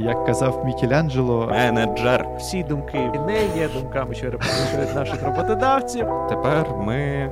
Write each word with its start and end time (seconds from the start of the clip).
Як 0.00 0.26
казав 0.26 0.64
Мікеланджело, 0.66 1.46
менеджер. 1.46 2.28
Всі 2.38 2.62
думки 2.62 2.98
не 3.26 3.56
є 3.56 3.68
думками, 3.68 4.14
що 4.14 4.30
репрезентують 4.30 4.94
наших 4.94 5.22
роботодавців. 5.22 6.06
Тепер 6.28 6.76
ми 6.76 7.30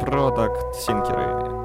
product 0.00 0.74
thinkers. 0.74 1.56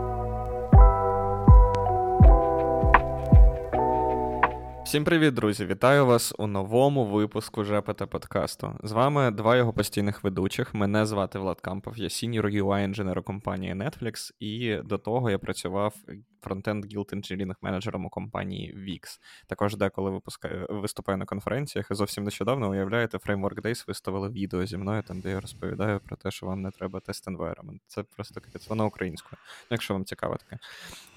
Всім 4.85 5.03
привіт, 5.03 5.33
друзі! 5.33 5.65
Вітаю 5.65 6.05
вас 6.05 6.33
у 6.37 6.47
новому 6.47 7.05
випуску 7.05 7.63
ЖеПеТе 7.63 8.05
подкасту. 8.05 8.71
З 8.83 8.91
вами 8.91 9.31
два 9.31 9.55
його 9.55 9.73
постійних 9.73 10.23
ведучих. 10.23 10.73
Мене 10.73 11.05
звати 11.05 11.39
Влад 11.39 11.61
Кампов, 11.61 11.97
я 11.97 12.09
senior 12.09 12.45
UI 12.45 12.83
інженер 12.83 13.23
компанії 13.23 13.73
Netflix, 13.73 14.31
і 14.39 14.75
до 14.83 14.97
того 14.97 15.29
я 15.29 15.39
працював 15.39 15.93
frontend 16.41 16.85
guild 16.85 17.09
engineering 17.13 17.55
менеджером 17.61 18.05
у 18.05 18.09
компанії 18.09 18.75
Wix. 18.75 19.19
Також 19.47 19.75
деколи 19.75 20.11
випускаю, 20.11 20.67
виступаю 20.69 21.17
на 21.17 21.25
конференціях. 21.25 21.91
І 21.91 21.93
зовсім 21.93 22.23
нещодавно 22.23 22.69
уявляєте, 22.69 23.17
Framework 23.17 23.61
Days 23.61 23.83
виставили 23.87 24.29
відео 24.29 24.65
зі 24.65 24.77
мною, 24.77 25.03
там 25.03 25.19
де 25.19 25.29
я 25.29 25.39
розповідаю 25.39 25.99
про 25.99 26.15
те, 26.15 26.31
що 26.31 26.45
вам 26.45 26.61
не 26.61 26.71
треба 26.71 26.99
test 26.99 27.27
environment. 27.27 27.79
Це 27.87 28.03
просто 28.03 28.41
капець, 28.41 28.69
воно 28.69 28.85
українською, 28.85 29.39
якщо 29.69 29.93
вам 29.93 30.05
цікаво 30.05 30.37
таке. 30.37 30.59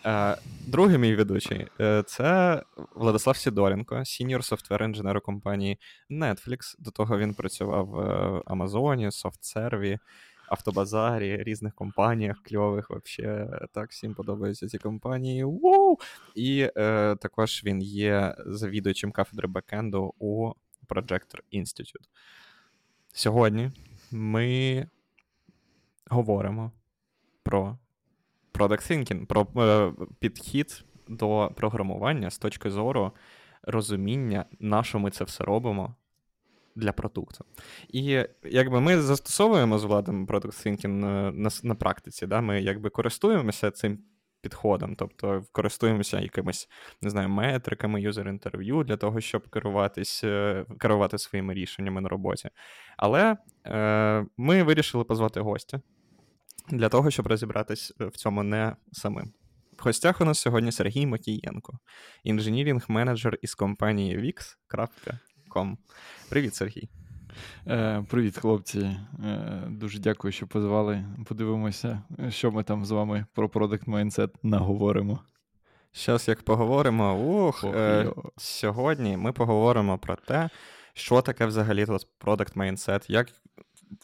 Е, 0.06 0.36
другий 0.66 0.98
мій 0.98 1.14
ведучий 1.14 1.66
е, 1.80 2.02
це 2.06 2.62
Владислав 2.94 3.36
Сідоренко, 3.36 4.04
senior 4.04 4.44
software 4.44 4.82
інженер 4.82 5.16
у 5.16 5.20
компанії 5.20 5.78
Netflix. 6.10 6.77
До 6.78 6.91
того 6.91 7.18
він 7.18 7.34
працював 7.34 7.86
в 7.86 8.42
Амазоні, 8.46 9.06
SoftServe, 9.06 9.98
автобазарі, 10.48 11.42
різних 11.42 11.74
компаніях 11.74 12.42
кльових. 12.42 12.90
Вообще 12.90 13.48
так 13.72 13.90
всім 13.90 14.14
подобаються 14.14 14.68
ці 14.68 14.78
компанії. 14.78 15.44
Вау! 15.44 15.98
І 16.34 16.70
е, 16.76 17.16
також 17.16 17.62
він 17.64 17.82
є 17.82 18.34
завідувачем 18.46 19.12
кафедри 19.12 19.48
бекенду 19.48 20.14
у 20.18 20.52
Projector 20.88 21.40
Institute. 21.52 22.08
Сьогодні 23.12 23.70
ми 24.12 24.88
говоримо 26.10 26.72
про 27.42 27.78
product 28.52 28.91
thinking, 28.91 29.26
про 29.26 29.47
е, 29.62 29.92
підхід 30.19 30.84
до 31.08 31.52
програмування 31.56 32.30
з 32.30 32.38
точки 32.38 32.70
зору 32.70 33.12
розуміння, 33.62 34.44
на 34.60 34.82
що 34.82 34.98
ми 34.98 35.10
це 35.10 35.24
все 35.24 35.44
робимо 35.44 35.94
для 36.77 36.92
продукту. 36.92 37.44
І 37.89 38.25
якби 38.44 38.80
ми 38.80 39.00
застосовуємо 39.00 39.78
з 39.78 39.84
владом 39.84 40.27
Product 40.27 40.67
Thinking 40.67 40.86
на, 40.86 41.33
на, 41.33 41.50
на 41.62 41.75
практиці, 41.75 42.27
да, 42.27 42.41
ми 42.41 42.62
якби 42.62 42.91
користуємося 42.91 43.70
цим 43.70 43.98
підходом, 44.44 44.97
тобто 44.97 45.44
користуємося 45.53 46.20
якимись, 46.20 46.69
не 47.03 47.11
знаю, 47.11 47.28
метриками, 47.28 48.00
юзер-інтерв'ю 48.00 48.84
для 48.84 48.97
того, 48.97 49.20
щоб 49.20 49.48
керуватись, 49.48 50.25
е, 50.25 50.66
керувати 50.78 51.19
своїми 51.19 51.55
рішеннями 51.55 52.00
на 52.00 52.08
роботі. 52.08 52.48
Але 52.97 53.36
е, 53.66 54.27
ми 54.36 54.62
вирішили 54.62 55.05
позвати 55.05 55.41
гостя 55.41 55.81
для 56.70 56.88
того, 56.88 57.11
щоб 57.11 57.27
розібратись 57.27 57.92
в 57.98 58.11
цьому 58.11 58.42
не 58.42 58.77
самим. 58.92 59.33
В 59.78 59.84
гостях 59.84 60.20
у 60.20 60.25
нас 60.25 60.38
сьогодні 60.38 60.72
Сергій 60.72 61.06
Макієнко, 61.06 61.78
інженірінг-менеджер 62.25 63.34
із 63.42 63.55
компанії 63.55 64.16
Wix.com. 65.55 65.77
Привіт, 66.28 66.55
Сергій. 66.55 66.88
Е, 67.66 68.05
Привіт, 68.08 68.38
хлопці. 68.38 68.97
Е, 69.24 69.62
Дуже 69.69 69.98
дякую, 69.98 70.33
що 70.33 70.47
позвали. 70.47 71.05
Подивимося, 71.27 72.02
що 72.28 72.52
ми 72.52 72.62
там 72.62 72.84
з 72.84 72.91
вами 72.91 73.27
про 73.34 73.47
Product 73.48 73.84
Mindset 73.84 74.30
наговоримо. 74.42 75.19
Зараз 75.94 76.28
як 76.28 76.42
поговоримо, 76.42 77.19
ух, 77.19 77.64
е, 77.64 78.06
сьогодні 78.36 79.16
ми 79.16 79.32
поговоримо 79.32 79.98
про 79.98 80.16
те, 80.16 80.48
що 80.94 81.22
таке 81.22 81.47
взагалі 81.47 81.84
Product 81.84 82.55
Mindset, 82.55 83.05
як 83.08 83.28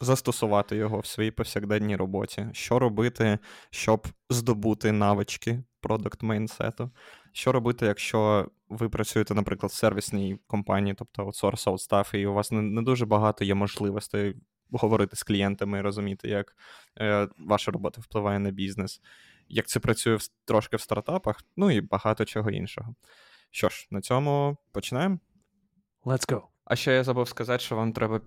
застосувати 0.01 0.75
його 0.75 0.99
в 0.99 1.05
своїй 1.05 1.31
повсякденній 1.31 1.95
роботі, 1.95 2.47
що 2.51 2.79
робити, 2.79 3.39
щоб 3.69 4.07
здобути 4.29 4.91
навички 4.91 5.63
продакт 5.81 6.23
мейнсету, 6.23 6.91
що 7.31 7.51
робити, 7.51 7.85
якщо 7.85 8.47
ви 8.69 8.89
працюєте, 8.89 9.33
наприклад, 9.33 9.71
в 9.71 9.75
сервісній 9.75 10.39
компанії, 10.47 10.95
тобто 10.97 11.21
аутсорс, 11.21 11.67
аутстаф, 11.67 12.13
і 12.13 12.25
у 12.25 12.33
вас 12.33 12.51
не, 12.51 12.61
не 12.61 12.81
дуже 12.81 13.05
багато 13.05 13.43
є 13.43 13.55
можливостей 13.55 14.35
говорити 14.71 15.15
з 15.15 15.23
клієнтами 15.23 15.79
і 15.79 15.81
розуміти, 15.81 16.27
як 16.27 16.55
е, 16.99 17.27
ваша 17.37 17.71
робота 17.71 18.01
впливає 18.01 18.39
на 18.39 18.51
бізнес, 18.51 19.01
як 19.47 19.67
це 19.67 19.79
працює 19.79 20.15
в, 20.15 20.27
трошки 20.45 20.77
в 20.77 20.81
стартапах, 20.81 21.43
ну 21.57 21.71
і 21.71 21.81
багато 21.81 22.25
чого 22.25 22.49
іншого. 22.49 22.95
Що 23.51 23.69
ж, 23.69 23.87
на 23.91 24.01
цьому 24.01 24.57
починаємо. 24.71 25.19
Let's 26.05 26.31
go. 26.31 26.41
А 26.65 26.75
ще 26.75 26.93
я 26.93 27.03
забув 27.03 27.27
сказати, 27.27 27.63
що 27.63 27.75
вам 27.75 27.93
треба 27.93 28.19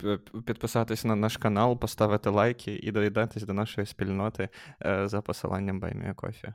підписатись 0.47 1.05
на 1.05 1.17
наш 1.17 1.37
канал, 1.37 1.79
поставити 1.79 2.31
лайки 2.31 2.73
і 2.73 2.93
доєднатись 2.93 3.43
до 3.43 3.53
нашої 3.53 3.87
спільноти 3.87 4.49
е, 4.83 5.09
за 5.09 5.23
посиланням 5.23 5.81
BuyMeACoffee 5.81 6.55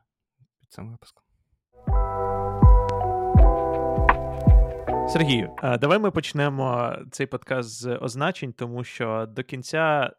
цим 0.70 0.92
випуском. 0.92 1.24
Сергію, 5.10 5.56
давай 5.82 6.00
ми 6.00 6.12
почнемо 6.12 6.96
цей 7.12 7.28
подкаст 7.28 7.70
з 7.70 7.98
означень, 7.98 8.54
тому 8.54 8.84
що 8.84 9.26
до 9.30 9.44
кінця 9.44 10.14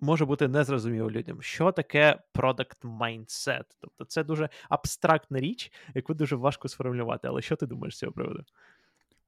може 0.00 0.24
бути 0.24 0.48
незрозуміло 0.48 1.10
людям, 1.10 1.42
що 1.42 1.72
таке 1.72 2.18
product 2.34 2.98
mindset. 3.00 3.64
Тобто 3.80 4.04
це 4.04 4.24
дуже 4.24 4.48
абстрактна 4.68 5.38
річ, 5.38 5.72
яку 5.94 6.14
дуже 6.14 6.36
важко 6.36 6.68
сформулювати. 6.68 7.28
Але 7.28 7.42
що 7.42 7.56
ти 7.56 7.66
думаєш 7.66 7.96
з 7.96 7.98
цього 7.98 8.12
приводу? 8.12 8.44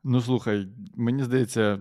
Ну, 0.04 0.20
слухай, 0.20 0.69
мені 0.96 1.22
здається, 1.22 1.78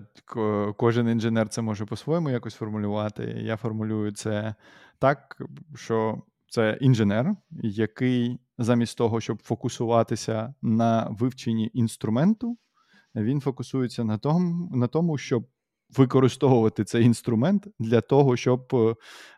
кожен 0.77 1.09
інженер 1.09 1.49
це 1.49 1.61
може 1.61 1.85
по-своєму 1.85 2.29
якось 2.29 2.55
формулювати. 2.55 3.23
Я 3.23 3.57
формулюю 3.57 4.11
це 4.11 4.55
так, 4.99 5.41
що 5.75 6.21
це 6.49 6.77
інженер, 6.81 7.35
який 7.63 8.39
замість 8.63 8.97
того, 8.97 9.21
щоб 9.21 9.41
фокусуватися 9.41 10.53
на 10.61 11.07
вивченні 11.09 11.71
інструменту, 11.73 12.57
він 13.15 13.41
фокусується 13.41 14.03
на 14.03 14.17
тому, 14.17 14.75
на 14.75 14.87
тому, 14.87 15.17
щоб 15.17 15.47
використовувати 15.97 16.83
цей 16.83 17.05
інструмент 17.05 17.67
для 17.79 18.01
того, 18.01 18.37
щоб 18.37 18.75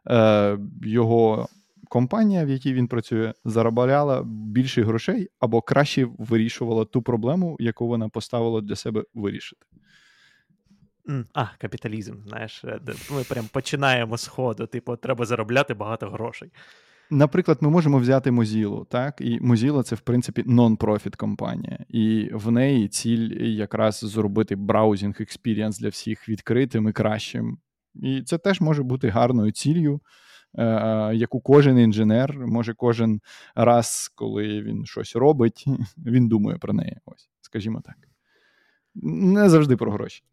е, 0.08 0.58
його 0.82 1.48
компанія, 1.90 2.46
в 2.46 2.50
якій 2.50 2.74
він 2.74 2.88
працює, 2.88 3.34
заробляла 3.46 4.24
більше 4.26 4.84
грошей 4.84 5.30
або 5.40 5.62
краще 5.62 6.08
вирішувала 6.18 6.86
ту 6.86 7.02
проблему, 7.02 7.58
яку 7.60 7.88
вона 7.88 8.10
поставила 8.10 8.62
для 8.62 8.76
себе 8.76 9.04
вирішити. 9.14 9.66
А, 11.34 11.46
капіталізм. 11.58 12.16
Знаєш, 12.28 12.64
е, 12.64 12.80
ми 13.12 13.24
прям 13.24 13.46
починаємо 13.52 14.18
з 14.18 14.28
ходу. 14.28 14.66
Типу, 14.66 14.96
треба 14.96 15.26
заробляти 15.26 15.74
багато 15.74 16.10
грошей. 16.10 16.52
Наприклад, 17.12 17.58
ми 17.62 17.70
можемо 17.70 17.98
взяти 17.98 18.32
Mozilla, 18.32 18.86
так, 18.86 19.22
і 19.22 19.40
Mozilla— 19.40 19.84
це 19.84 19.96
в 19.96 20.00
принципі 20.00 20.44
non-profit 20.46 21.16
компанія, 21.16 21.86
і 21.90 22.30
в 22.34 22.52
неї 22.52 22.88
ціль 22.88 23.30
якраз 23.42 24.00
зробити 24.00 24.56
browsing 24.56 25.16
experience 25.20 25.80
для 25.80 25.90
всіх 25.90 26.30
відкритим 26.30 26.90
і 26.90 26.92
кращим. 26.92 27.58
І 27.96 28.22
це 28.22 28.38
теж 28.38 28.62
може 28.62 28.84
бути 28.84 29.10
гарною 29.10 29.52
ціллю, 29.52 30.02
Е, 30.58 31.16
яку 31.16 31.42
кожен 31.42 31.80
інженер 31.80 32.38
може 32.48 32.74
кожен 32.74 33.22
раз, 33.56 34.12
коли 34.16 34.62
він 34.62 34.86
щось 34.86 35.16
робить, 35.16 35.66
він 35.98 36.28
думає 36.28 36.58
про 36.58 36.74
неї. 36.74 36.98
Ось, 37.06 37.30
скажімо 37.42 37.82
так. 37.86 37.96
Не 38.96 39.50
завжди 39.50 39.78
про 39.78 39.92
гроші. 39.92 40.24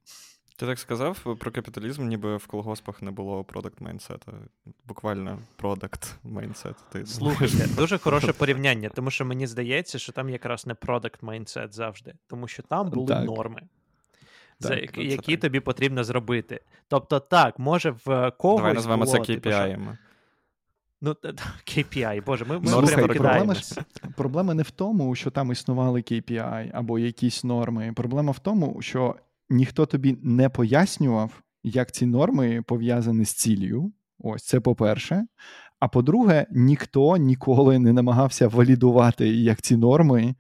Ти 0.61 0.67
так 0.67 0.79
сказав 0.79 1.37
про 1.39 1.51
капіталізм, 1.51 2.09
ніби 2.09 2.37
в 2.37 2.47
колгоспах 2.47 3.03
не 3.03 3.11
було 3.11 3.45
product 3.45 3.81
mindset 3.81 4.21
а. 4.21 4.33
Буквально 4.85 5.39
product 5.57 6.19
mindset. 6.25 6.77
Слухайте, 7.07 7.67
дуже 7.77 7.99
хороше 8.05 8.33
порівняння, 8.33 8.89
тому 8.89 9.11
що 9.11 9.25
мені 9.25 9.47
здається, 9.47 9.99
що 9.99 10.13
там 10.13 10.31
якраз 10.31 10.67
не 10.67 10.75
product 10.75 11.23
mindset 11.23 11.75
завжди, 11.75 12.15
тому 12.27 12.49
що 12.49 12.63
там 12.63 12.91
були 12.91 13.07
так. 13.07 13.25
норми. 13.25 13.63
Так, 14.61 14.93
за, 14.95 15.03
які 15.03 15.33
так. 15.33 15.41
тобі 15.41 15.61
потрібно 15.61 16.05
зробити. 16.05 16.61
Тобто, 16.89 17.21
так, 17.21 17.59
може 17.59 17.95
в 18.05 18.31
когось. 18.31 18.61
Давай 18.61 18.75
назвемо 18.75 19.07
це 19.07 19.19
KPI. 19.19 19.97
Ну, 21.01 21.17
KPI, 21.67 22.25
боже, 22.27 22.45
ми, 22.45 22.59
ми 22.59 22.67
Слухай, 22.67 23.05
проблема, 23.05 23.55
ж, 23.55 23.75
проблема 24.17 24.55
не 24.55 24.63
в 24.63 24.71
тому, 24.71 25.15
що 25.15 25.31
там 25.31 25.53
існували 25.53 26.01
KPI 26.01 26.71
або 26.75 26.99
якісь 26.99 27.45
норми. 27.45 27.93
Проблема 27.97 28.33
в 28.33 28.39
тому, 28.39 28.83
що 28.83 29.17
ніхто 29.51 29.87
тобі 29.87 30.19
не 30.23 30.49
пояснював, 30.49 31.43
як 31.63 31.93
ці 31.93 32.07
норми 32.07 32.63
пов'язані 32.67 33.25
з 33.25 33.33
ціллю. 33.33 33.93
Ось 34.19 34.45
це 34.45 34.61
по-перше. 34.61 35.27
А 35.81 35.89
по-друге, 35.89 36.47
ніхто 36.51 37.17
ніколи 37.17 37.79
не 37.79 37.93
намагався 37.93 38.49
валідувати, 38.49 39.29
як 39.29 39.61
ці 39.63 39.77
норми 39.77 40.35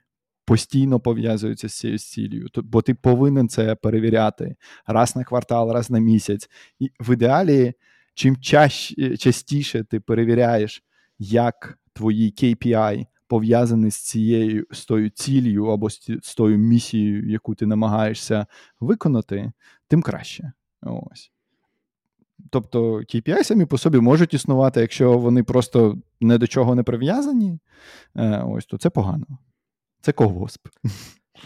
постійно 0.44 1.00
пов'язуються 1.00 1.68
з 1.68 1.78
цією 1.78 1.98
цілею. 1.98 2.48
Бо 2.54 2.82
ти 2.82 2.94
повинен 2.94 3.48
це 3.48 3.74
перевіряти 3.74 4.56
раз 4.86 5.16
на 5.16 5.24
квартал, 5.24 5.72
раз 5.72 5.90
на 5.90 5.98
місяць. 5.98 6.50
І 6.78 6.90
в 7.00 7.12
ідеалі 7.12 7.72
чим 8.14 8.36
чаще, 8.36 9.16
частіше 9.16 9.84
ти 9.84 10.00
перевіряєш, 10.00 10.82
як 11.18 11.78
твої 11.92 12.30
KPI 12.30 13.06
пов'язаний 13.30 13.90
з 13.90 13.96
цією 13.96 14.66
з 14.70 14.84
тою 14.84 15.10
ціллю 15.10 15.66
або 15.66 15.90
з, 15.90 16.34
тою 16.36 16.58
місією, 16.58 17.30
яку 17.30 17.54
ти 17.54 17.66
намагаєшся 17.66 18.46
виконати, 18.80 19.52
тим 19.88 20.02
краще. 20.02 20.52
Ось. 20.82 21.32
Тобто 22.50 22.98
KPI 22.98 23.44
самі 23.44 23.66
по 23.66 23.78
собі 23.78 24.00
можуть 24.00 24.34
існувати, 24.34 24.80
якщо 24.80 25.18
вони 25.18 25.42
просто 25.42 25.98
не 26.20 26.38
до 26.38 26.46
чого 26.46 26.74
не 26.74 26.82
прив'язані, 26.82 27.58
е, 28.16 28.42
ось 28.42 28.66
то 28.66 28.78
це 28.78 28.90
погано. 28.90 29.26
Це 30.00 30.12
колгосп. 30.12 30.68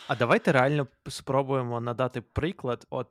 А 0.08 0.16
давайте 0.16 0.52
реально 0.52 0.86
спробуємо 1.08 1.80
надати 1.80 2.20
приклад 2.20 2.86
от 2.90 3.08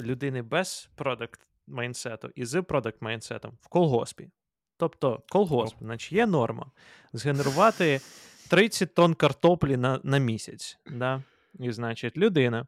людини 0.00 0.42
без 0.42 0.90
продакт 0.94 1.40
майнсету 1.66 2.30
і 2.34 2.44
з 2.44 2.62
продакт 2.62 3.02
майнсетом 3.02 3.52
в 3.60 3.68
колгоспі. 3.68 4.30
Тобто, 4.78 5.22
колгосп, 5.28 5.76
значить, 5.80 6.12
є 6.12 6.26
норма 6.26 6.66
згенерувати 7.12 8.00
30 8.48 8.94
тонн 8.94 9.14
картоплі 9.14 9.76
на 9.76 10.00
на 10.02 10.18
місяць. 10.18 10.78
Да? 10.90 11.22
І, 11.58 11.72
значить, 11.72 12.16
людина 12.16 12.66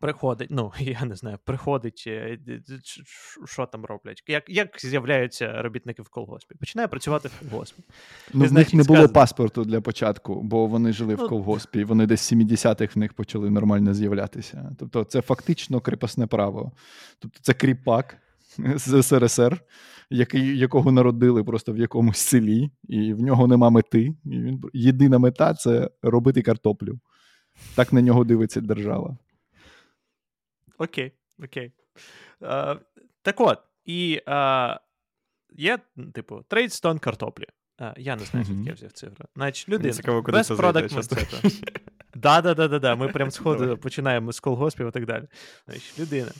приходить, 0.00 0.50
ну, 0.50 0.72
я 0.78 1.04
не 1.04 1.16
знаю, 1.16 1.38
приходить, 1.44 2.04
е, 2.06 2.38
що 3.44 3.66
там 3.66 3.84
роблять, 3.84 4.22
як 4.26 4.44
як 4.48 4.76
з'являються 4.80 5.62
робітники 5.62 6.02
в 6.02 6.08
колгоспі? 6.08 6.54
Починає 6.54 6.88
працювати 6.88 7.28
в 7.28 7.50
колгоспі. 7.50 7.82
Ну, 8.34 8.44
В 8.44 8.52
них 8.52 8.74
не 8.74 8.82
було 8.82 8.96
сказано. 8.96 9.12
паспорту 9.12 9.64
для 9.64 9.80
початку, 9.80 10.42
бо 10.42 10.66
вони 10.66 10.92
жили 10.92 11.16
ну, 11.18 11.26
в 11.26 11.28
колгоспі, 11.28 11.80
і 11.80 11.84
вони 11.84 12.06
десь 12.06 12.32
70-х 12.32 12.96
в 12.96 12.98
них 12.98 13.12
почали 13.12 13.50
нормально 13.50 13.94
з'являтися. 13.94 14.72
Тобто, 14.78 15.04
це 15.04 15.20
фактично 15.20 15.80
кріпосне 15.80 16.26
право. 16.26 16.72
Тобто, 17.18 17.38
це 17.42 17.54
кріпак 17.54 18.16
з 18.56 19.02
СРСР. 19.02 19.60
Який, 20.10 20.58
Якого 20.58 20.92
народили 20.92 21.44
просто 21.44 21.72
в 21.72 21.78
якомусь 21.78 22.18
селі, 22.18 22.70
і 22.88 23.12
в 23.12 23.20
нього 23.20 23.46
нема 23.46 23.70
мети. 23.70 24.14
І 24.24 24.40
він 24.40 24.62
Єдина 24.72 25.18
мета 25.18 25.54
це 25.54 25.90
робити 26.02 26.42
картоплю. 26.42 27.00
Так 27.74 27.92
на 27.92 28.02
нього 28.02 28.24
дивиться 28.24 28.60
держава. 28.60 29.16
Окей, 30.78 31.12
окей. 31.44 31.72
А, 32.40 32.76
Так 33.22 33.40
от, 33.40 33.58
і 33.84 34.20
а, 34.26 34.80
є, 35.50 35.78
типу, 36.14 36.44
30 36.48 36.82
тонн 36.82 36.98
картоплі. 36.98 37.46
А, 37.78 37.94
Я 37.96 38.16
не 38.16 38.24
знаю, 38.24 38.46
звідки 38.46 38.68
я 38.68 38.74
взяв 38.74 38.92
цифру. 38.92 39.26
Значить, 39.36 39.68
людина 39.68 39.92
Цікаво, 39.94 40.22
куди 40.22 40.38
без 40.38 40.48
продакт 40.48 40.92
майнсету. 40.92 41.48
Да, 42.14 42.40
да, 42.40 42.54
да, 42.54 42.68
да, 42.68 42.78
да. 42.78 42.96
Ми 42.96 43.08
прям 43.08 43.30
сходу 43.30 43.78
починаємо 43.78 44.32
з 44.32 44.40
колгоспів 44.40 44.88
і 44.88 44.90
так 44.90 45.06
далі. 45.06 45.24
Значить, 45.66 45.98
людина. 45.98 46.30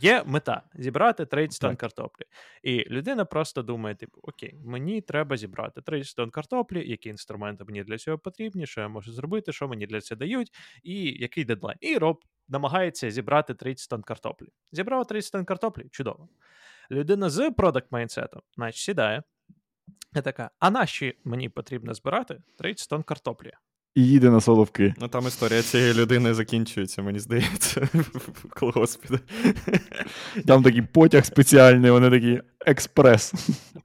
Є 0.00 0.22
мета 0.26 0.62
зібрати 0.74 1.26
30 1.26 1.60
тонн 1.60 1.76
картоплі. 1.76 2.24
І 2.62 2.84
людина 2.90 3.24
просто 3.24 3.62
думає: 3.62 3.94
типу, 3.94 4.20
окей, 4.22 4.54
мені 4.64 5.00
треба 5.00 5.36
зібрати 5.36 5.82
30 5.82 6.16
тонн 6.16 6.30
картоплі, 6.30 6.90
які 6.90 7.08
інструменти 7.08 7.64
мені 7.64 7.84
для 7.84 7.98
цього 7.98 8.18
потрібні, 8.18 8.66
що 8.66 8.80
я 8.80 8.88
можу 8.88 9.12
зробити, 9.12 9.52
що 9.52 9.68
мені 9.68 9.86
для 9.86 10.00
цього 10.00 10.18
дають, 10.18 10.52
і 10.82 11.04
який 11.04 11.44
дедлайн. 11.44 11.78
І 11.80 11.98
роб 11.98 12.24
намагається 12.48 13.10
зібрати 13.10 13.54
30 13.54 13.90
тонн 13.90 14.02
картоплі. 14.02 14.48
Зібрав 14.72 15.06
30 15.06 15.32
тонн 15.32 15.44
картоплі, 15.44 15.88
чудово. 15.90 16.28
Людина 16.90 17.30
з 17.30 17.50
продакт 17.50 17.92
майнсетом, 17.92 18.42
значить, 18.56 18.80
сідає. 18.80 19.22
І 20.16 20.20
така, 20.20 20.50
а 20.58 20.70
наші 20.70 21.18
мені 21.24 21.48
потрібно 21.48 21.94
збирати 21.94 22.42
30 22.58 22.88
тонн 22.88 23.02
картоплі 23.02 23.52
і 23.94 24.06
їде 24.06 24.30
на 24.30 24.40
Соловки. 24.40 24.94
Ну 25.00 25.08
там 25.08 25.26
історія 25.26 25.62
цієї 25.62 25.94
людини 25.94 26.34
закінчується, 26.34 27.02
мені 27.02 27.18
здається, 27.18 27.88
в 28.24 28.48
колгоспі. 28.60 29.08
Там 30.46 30.62
такий 30.62 30.82
потяг 30.82 31.24
спеціальний, 31.24 31.90
вони 31.90 32.10
такі 32.10 32.40
експрес. 32.66 33.34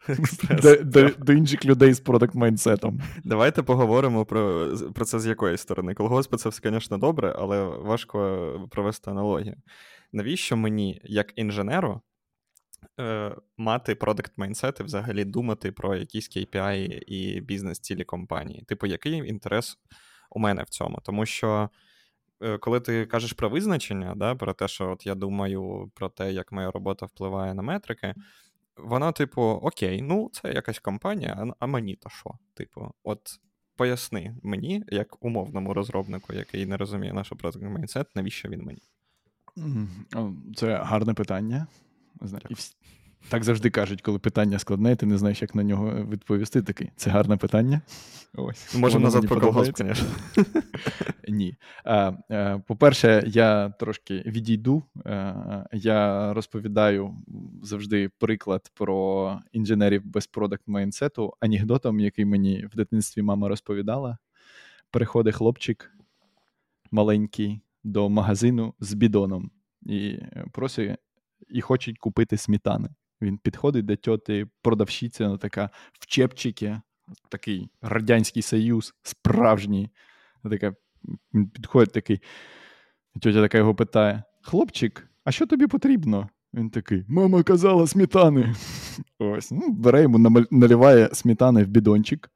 експрес 0.08 0.62
до, 0.62 0.76
до, 0.76 1.10
до 1.18 1.34
інших 1.34 1.66
людей 1.66 1.94
з 1.94 2.00
product 2.00 2.36
mindset 2.36 2.82
ом. 2.82 3.02
Давайте 3.24 3.64
поговоримо 3.64 4.26
про 4.26 4.68
про 4.96 5.06
це 5.06 5.20
з 5.20 5.28
якої 5.28 5.58
сторони. 5.58 5.94
Колгоспи 5.94 6.38
це 6.38 6.50
все, 6.50 6.70
звісно, 6.70 6.98
добре, 6.98 7.36
але 7.40 7.64
важко 7.64 8.70
провести 8.72 9.12
аналогію. 9.12 9.56
Навіщо 10.14 10.58
мені, 10.58 11.02
як 11.04 11.34
інженеру, 11.36 12.02
е, 13.00 13.36
мати 13.58 13.96
product 13.96 14.34
mindset 14.38 14.80
і 14.80 14.84
взагалі 14.84 15.26
думати 15.26 15.72
про 15.72 15.96
якісь 15.96 16.30
KPI 16.38 17.04
і 17.08 17.42
бізнес-цілі 17.42 18.04
компанії. 18.04 18.64
Типу, 18.64 18.88
який 18.88 19.14
інтерес 19.14 19.78
у 20.30 20.40
мене 20.40 20.64
в 20.64 20.70
цьому? 20.70 21.00
Тому 21.04 21.26
що. 21.26 21.70
Е, 22.42 22.58
коли 22.58 22.80
ти 22.80 23.06
кажеш 23.06 23.34
про 23.34 23.50
визначення, 23.50 24.14
да, 24.16 24.36
про 24.36 24.54
те, 24.54 24.68
що 24.68 24.90
от 24.90 25.06
я 25.06 25.16
думаю 25.16 25.92
про 25.96 26.10
те, 26.10 26.34
як 26.34 26.52
моя 26.52 26.72
робота 26.72 27.06
впливає 27.06 27.54
на 27.54 27.62
метрики, 27.62 28.16
вона, 28.78 29.12
типу, 29.12 29.42
окей, 29.42 30.02
ну 30.02 30.30
це 30.34 30.54
якась 30.54 30.80
компанія, 30.80 31.54
а, 31.60 31.68
мені 31.68 31.96
то 31.96 32.10
що? 32.10 32.32
Типу, 32.54 32.92
от 33.04 33.40
поясни 33.76 34.36
мені, 34.44 34.84
як 34.88 35.24
умовному 35.26 35.74
розробнику, 35.74 36.34
який 36.34 36.66
не 36.66 36.78
розуміє 36.78 37.14
наш 37.14 37.30
продакт 37.30 37.64
майнсет, 37.64 38.08
навіщо 38.16 38.50
він 38.50 38.64
мені? 38.64 38.82
Це 40.56 40.76
гарне 40.76 41.14
питання. 41.14 41.68
І 42.50 42.56
так 43.30 43.44
завжди 43.44 43.70
кажуть, 43.70 44.02
коли 44.02 44.20
питання 44.20 44.60
складне, 44.60 44.96
ти 44.96 45.06
не 45.06 45.18
знаєш, 45.18 45.42
як 45.42 45.56
на 45.56 45.64
нього 45.64 46.06
відповісти. 46.06 46.62
Такий 46.62 46.92
це 46.96 47.10
гарне 47.10 47.38
питання. 47.38 47.82
Ось. 48.34 48.76
Можемо 48.76 49.04
назад 49.04 49.28
про 49.28 49.42
колгосп, 49.42 49.78
звісно. 49.78 50.08
Ні. 51.28 51.56
А, 51.84 52.14
а, 52.30 52.60
По-перше, 52.68 53.24
я 53.28 53.70
трошки 53.70 54.24
відійду. 54.26 54.84
А, 55.06 55.66
я 55.74 56.34
розповідаю 56.34 57.16
завжди 57.64 58.10
приклад 58.20 58.72
про 58.74 59.40
інженерів 59.52 60.06
без 60.06 60.28
продакт 60.28 60.64
майнсету 60.68 61.34
анекдотом, 61.40 62.00
який 62.00 62.26
мені 62.26 62.66
в 62.74 62.76
дитинстві 62.76 63.22
мама 63.22 63.48
розповідала. 63.48 64.18
Приходить 64.92 65.36
хлопчик 65.36 65.92
маленький 66.92 67.62
до 67.84 68.10
магазину 68.10 68.74
з 68.80 68.94
бідоном 68.94 69.52
і 69.86 70.18
просить 70.52 70.98
і 71.50 71.62
хочуть 71.62 72.00
купити 72.00 72.38
сметани. 72.38 72.90
Він 73.22 73.38
підходить 73.38 73.86
до 73.86 73.96
тьоти 73.96 74.48
продавщиця, 74.62 75.26
вона 75.26 75.38
така 75.38 75.70
в 75.94 76.08
чепчики, 76.08 76.82
такий 77.30 77.70
Радянський 77.82 78.42
Союз, 78.42 78.94
справжній. 79.04 79.90
Така, 80.44 80.74
Він 81.34 81.50
підходить 81.50 81.94
такий, 81.94 82.22
тьотя 83.22 83.42
така 83.42 83.58
його 83.58 83.76
питає: 83.76 84.24
Хлопчик, 84.42 85.08
а 85.24 85.32
що 85.32 85.48
тобі 85.48 85.68
потрібно? 85.68 86.30
Він 86.54 86.70
такий: 86.70 87.06
Мама 87.08 87.44
казала 87.44 87.88
сметани. 87.88 88.56
Ось, 89.20 89.52
ну, 89.52 89.70
Бере 89.70 90.02
йому, 90.02 90.46
наливає 90.52 91.10
сметани 91.14 91.64
в 91.64 91.68
бідончик. 91.68 92.32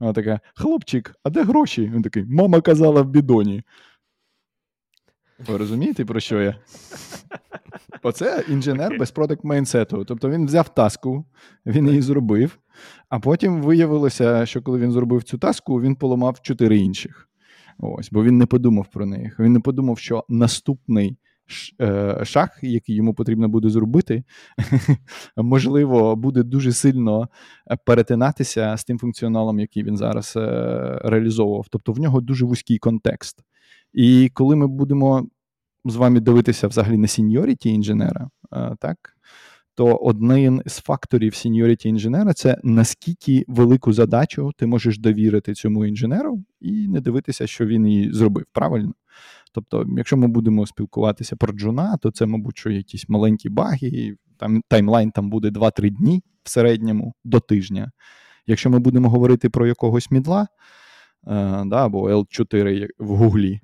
Вона 0.00 0.12
така: 0.12 0.40
Хлопчик, 0.54 1.14
а 1.22 1.30
де 1.30 1.42
гроші? 1.42 1.90
Він 1.94 2.02
такий: 2.02 2.24
Мама 2.24 2.60
казала 2.60 3.02
в 3.02 3.08
бідоні. 3.08 3.62
Ви 5.38 5.56
розумієте, 5.56 6.04
про 6.04 6.20
що 6.20 6.42
я? 6.42 6.56
Оце 8.04 8.44
інженер 8.48 8.92
okay. 8.92 8.98
без 8.98 9.10
продакт 9.10 9.44
майнсету. 9.44 10.04
Тобто 10.04 10.30
він 10.30 10.46
взяв 10.46 10.74
таску, 10.74 11.24
він 11.66 11.88
її 11.88 12.02
зробив, 12.02 12.58
а 13.08 13.18
потім 13.18 13.62
виявилося, 13.62 14.46
що 14.46 14.62
коли 14.62 14.78
він 14.78 14.92
зробив 14.92 15.22
цю 15.22 15.38
таску, 15.38 15.80
він 15.80 15.96
поламав 15.96 16.40
чотири 16.42 16.78
інших. 16.78 17.28
Ось, 17.78 18.08
Бо 18.12 18.24
він 18.24 18.38
не 18.38 18.46
подумав 18.46 18.86
про 18.86 19.06
них. 19.06 19.40
Він 19.40 19.52
не 19.52 19.60
подумав, 19.60 19.98
що 19.98 20.24
наступний 20.28 21.16
е, 21.80 22.20
шаг, 22.24 22.48
який 22.62 22.94
йому 22.96 23.14
потрібно 23.14 23.48
буде 23.48 23.70
зробити, 23.70 24.24
можливо, 25.36 26.16
буде 26.16 26.42
дуже 26.42 26.72
сильно 26.72 27.28
перетинатися 27.86 28.76
з 28.76 28.84
тим 28.84 28.98
функціоналом, 28.98 29.60
який 29.60 29.82
він 29.82 29.96
зараз 29.96 30.34
е, 30.36 30.40
реалізовував. 31.04 31.66
Тобто 31.70 31.92
в 31.92 31.98
нього 31.98 32.20
дуже 32.20 32.44
вузький 32.44 32.78
контекст. 32.78 33.44
І 33.92 34.30
коли 34.34 34.56
ми 34.56 34.66
будемо 34.66 35.26
з 35.84 35.96
вами 35.96 36.20
дивитися 36.20 36.68
взагалі 36.68 36.98
на 36.98 37.06
seniority 37.06 37.70
інженера, 37.70 38.28
так, 38.78 39.16
то 39.74 39.96
один 39.96 40.62
з 40.66 40.80
факторів 40.80 41.34
seniority 41.34 41.88
інженера 41.88 42.32
це 42.32 42.58
наскільки 42.62 43.44
велику 43.48 43.92
задачу 43.92 44.52
ти 44.56 44.66
можеш 44.66 44.98
довірити 44.98 45.54
цьому 45.54 45.86
інженеру 45.86 46.44
і 46.60 46.88
не 46.88 47.00
дивитися, 47.00 47.46
що 47.46 47.66
він 47.66 47.86
її 47.86 48.12
зробив 48.12 48.44
правильно. 48.52 48.94
Тобто, 49.52 49.86
якщо 49.96 50.16
ми 50.16 50.26
будемо 50.26 50.66
спілкуватися 50.66 51.36
про 51.36 51.52
джуна, 51.52 51.96
то 51.96 52.10
це, 52.10 52.26
мабуть, 52.26 52.58
що 52.58 52.70
якісь 52.70 53.08
маленькі 53.08 53.48
баги, 53.48 54.16
там 54.36 54.62
timeline 54.68 55.10
там 55.10 55.30
буде 55.30 55.48
2-3 55.48 55.90
дні 55.90 56.22
в 56.42 56.50
середньому 56.50 57.14
до 57.24 57.40
тижня. 57.40 57.90
Якщо 58.46 58.70
ми 58.70 58.78
будемо 58.78 59.10
говорити 59.10 59.50
про 59.50 59.66
якогось 59.66 60.10
мідла, 60.10 60.48
е, 61.26 61.30
або 61.70 62.10
L4 62.10 62.88
в 62.98 63.16
Гуглі, 63.16 63.60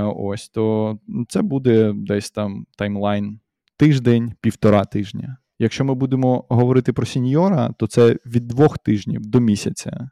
ось 0.00 0.48
то 0.48 0.98
це 1.28 1.42
буде 1.42 1.92
десь 1.96 2.30
там 2.30 2.66
timeline 2.76 3.40
тиждень, 3.76 4.32
півтора 4.40 4.84
тижня. 4.84 5.36
Якщо 5.58 5.84
ми 5.84 5.94
будемо 5.94 6.46
говорити 6.48 6.92
про 6.92 7.06
senior 7.06 7.57
а, 7.57 7.74
то 7.78 7.86
це 7.86 8.16
від 8.26 8.46
двох 8.46 8.78
тижнів 8.78 9.26
до 9.26 9.40
місяця. 9.40 10.10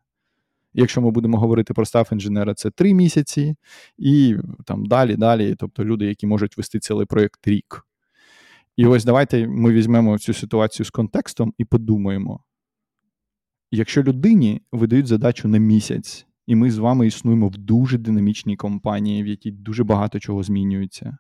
Якщо 0.75 1.01
ми 1.01 1.11
будемо 1.11 1.39
говорити 1.39 1.75
про 1.75 1.85
staff 1.85 2.09
інженера, 2.13 2.55
це 2.55 2.71
три 2.71 2.95
місяці, 2.95 3.57
і 3.99 4.37
там 4.65 4.87
далі, 4.87 5.17
далі, 5.17 5.55
тобто 5.59 5.85
люди, 5.85 6.07
які 6.07 6.27
можуть 6.27 6.57
вести 6.57 6.79
цілий 6.79 7.07
проєкт 7.07 7.49
рік. 7.49 7.87
І 8.77 8.87
ось 8.87 9.05
давайте 9.05 9.49
ми 9.49 9.73
візьмемо 9.73 10.19
цю 10.19 10.35
ситуацію 10.35 10.87
з 10.87 10.91
контекстом 10.91 11.55
і 11.59 11.65
подумаємо, 11.65 12.41
якщо 13.71 14.03
людині 14.03 14.63
видають 14.73 15.07
задачу 15.07 15.49
на 15.49 15.59
місяць, 15.59 16.27
і 16.47 16.55
ми 16.55 16.71
з 16.71 16.79
вами 16.79 17.07
існуємо 17.07 17.49
в 17.49 17.57
дуже 17.57 17.99
динамічній 17.99 18.57
компанії, 18.57 19.23
в 19.23 19.27
якій 19.27 19.51
дуже 19.51 19.85
багато 19.85 20.21
чого 20.21 20.43
змінюється. 20.43 21.17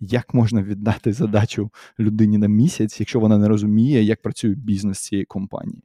Як 0.00 0.34
можна 0.34 0.62
віддати 0.62 1.12
задачу 1.12 1.70
людині 1.98 2.38
на 2.38 2.48
місяць, 2.48 3.00
якщо 3.00 3.20
вона 3.20 3.38
не 3.38 3.48
розуміє, 3.48 4.02
як 4.02 4.22
працює 4.22 4.54
бізнес 4.54 4.98
цієї 4.98 5.24
компанії? 5.24 5.82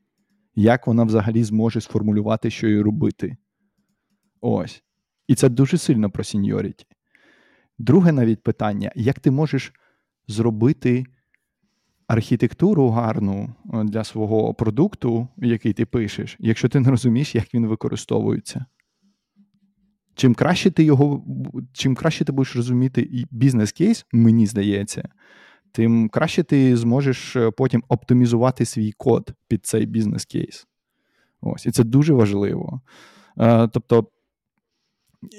Як 0.56 0.88
вона 0.88 1.04
взагалі 1.04 1.44
зможе 1.44 1.82
сформулювати, 1.82 2.50
що 2.50 2.68
їй 2.68 2.82
робити? 2.82 3.38
Ось. 4.42 4.84
І 5.28 5.36
це 5.36 5.50
дуже 5.50 5.78
сильно 5.78 6.10
про 6.10 6.24
сеньоріті. 6.24 6.86
Друге 7.78 8.12
навіть 8.12 8.44
питання: 8.44 8.92
як 8.96 9.20
ти 9.20 9.32
можеш 9.32 9.74
зробити 10.28 11.06
архітектуру 12.08 12.90
гарну 12.90 13.54
е, 13.74 13.84
для 13.84 14.04
свого 14.04 14.54
продукту, 14.54 15.28
який 15.38 15.74
ти 15.74 15.86
пишеш, 15.86 16.36
якщо 16.40 16.70
ти 16.70 16.80
не 16.80 16.90
розумієш, 16.90 17.36
як 17.36 17.54
він 17.54 17.68
використовується? 17.68 18.66
Чим 20.18 20.36
краще 20.36 20.72
ти 20.72 20.84
його, 20.84 21.26
чим 21.74 21.96
краще 21.96 22.26
ти 22.26 22.32
будеш 22.32 22.56
розуміти 22.56 23.02
і 23.02 23.26
бізнес-кейс, 23.32 24.06
мені 24.12 24.48
здається, 24.48 25.10
тим 25.72 26.10
краще 26.10 26.44
ти 26.44 26.78
зможеш 26.78 27.36
е, 27.36 27.52
потім 27.52 27.84
оптимізувати 27.88 28.66
свій 28.66 28.92
код 28.92 29.34
під 29.48 29.66
цей 29.66 29.86
бізнес-кейс. 29.86 30.68
Ось, 31.42 31.66
І 31.66 31.72
це 31.72 31.84
дуже 31.84 32.14
важливо. 32.14 32.82
Е, 33.38 33.68
тобто, 33.68 34.08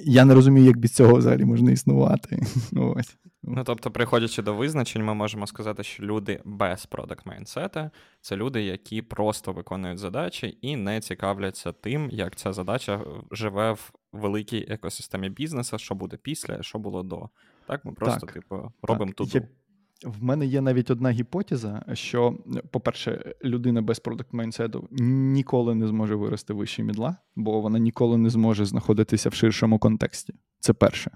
я 0.04 0.25
не 0.25 0.35
розумію, 0.35 0.66
як 0.66 0.78
без 0.78 0.92
цього 0.92 1.14
взагалі 1.14 1.44
можна 1.44 1.70
існувати. 1.70 2.42
Ось. 2.73 3.16
Ну, 3.42 3.64
тобто, 3.64 3.90
приходячи 3.90 4.42
до 4.42 4.54
визначень, 4.54 5.04
ми 5.04 5.14
можемо 5.14 5.47
сказати, 5.47 5.83
що 5.83 6.02
люди 6.02 6.40
без 6.45 6.87
продакт 6.87 7.26
майнсета 7.26 7.90
це 8.21 8.37
люди, 8.37 8.62
які 8.62 9.02
просто 9.02 9.52
виконують 9.52 9.99
задачі 9.99 10.59
і 10.62 10.76
не 10.76 11.00
цікавляться 11.00 11.73
тим, 11.73 12.11
як 12.11 12.37
ця 12.37 12.52
задача 12.52 13.04
живе 13.30 13.73
в 13.73 13.92
великій 14.12 14.66
екосистемі 14.68 15.28
бізнесу, 15.28 15.78
що 15.78 15.95
буде 15.95 16.16
після, 16.16 16.62
що 16.62 16.78
було 16.78 17.02
до. 17.02 17.28
Так, 17.66 17.85
ми 17.85 17.92
просто, 17.92 18.21
так, 18.21 18.33
типу, 18.33 18.73
робимо 18.83 19.12
тут. 19.12 19.37
В 20.04 20.23
мене 20.23 20.47
є 20.47 20.61
навіть 20.61 20.90
одна 20.90 21.11
гіпотеза, 21.11 21.85
що, 21.92 22.38
по-перше, 22.71 23.35
людина 23.45 23.83
без 23.83 23.99
продакт 24.00 24.33
майнсету 24.33 24.88
ніколи 24.90 25.75
не 25.75 25.87
зможе 25.87 26.14
вирости 26.14 26.52
вище 26.52 26.83
мідла, 26.83 27.16
бо 27.37 27.61
вона 27.61 27.78
ніколи 27.78 28.16
не 28.18 28.30
зможе 28.30 28.64
знаходитися 28.64 29.28
в 29.28 29.35
ширшому 29.35 29.78
контексті. 29.78 30.35
Це 30.61 30.73
перше. 30.73 31.11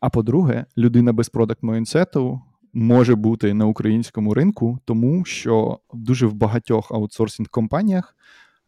А 0.00 0.10
по-друге, 0.10 0.66
людина 0.76 1.12
без 1.12 1.28
продакт 1.28 1.62
майнсету 1.62 2.40
може 2.72 3.14
бути 3.14 3.54
на 3.54 3.66
українському 3.66 4.34
ринку, 4.34 4.78
тому 4.84 5.24
що 5.24 5.78
дуже 5.94 6.26
в 6.26 6.34
багатьох 6.34 6.92
аутсорсинг 6.92 7.48
компаніях 7.48 8.16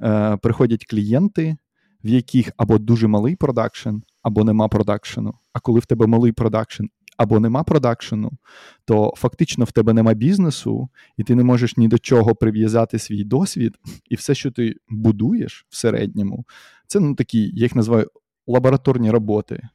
е, 0.02 0.36
приходять 0.36 0.86
клієнти, 0.86 1.56
в 2.04 2.08
яких 2.08 2.50
або 2.56 2.78
дуже 2.78 3.06
малий 3.06 3.36
production, 3.36 3.96
або 4.22 4.44
нема 4.44 4.68
продакшену. 4.68 5.34
А 5.52 5.60
коли 5.60 5.80
в 5.80 5.86
тебе 5.86 6.06
малий 6.06 6.32
production 6.32 6.84
або 7.16 7.40
нема 7.40 7.62
продакшену, 7.62 8.32
то 8.84 9.14
фактично 9.16 9.64
в 9.64 9.72
тебе 9.72 9.92
нема 9.92 10.14
бізнесу, 10.14 10.88
і 11.16 11.24
ти 11.24 11.34
не 11.34 11.44
можеш 11.44 11.76
ні 11.76 11.88
до 11.88 11.98
чого 11.98 12.34
прив'язати 12.34 12.98
свій 12.98 13.24
досвід, 13.24 13.76
і 14.08 14.14
все, 14.14 14.34
що 14.34 14.50
ти 14.50 14.74
будуєш 14.88 15.66
в 15.68 15.76
середньому, 15.76 16.44
це 16.86 17.00
ну 17.00 17.14
такі, 17.14 17.38
я 17.42 17.62
їх 17.62 17.74
називаю 17.74 18.10
лабораторні 18.46 19.10
роботи. 19.10 19.68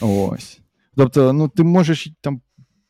Ось. 0.00 0.60
Тобто, 0.96 1.32
ну 1.32 1.48
ти 1.48 1.62
можеш 1.62 2.10
там. 2.20 2.40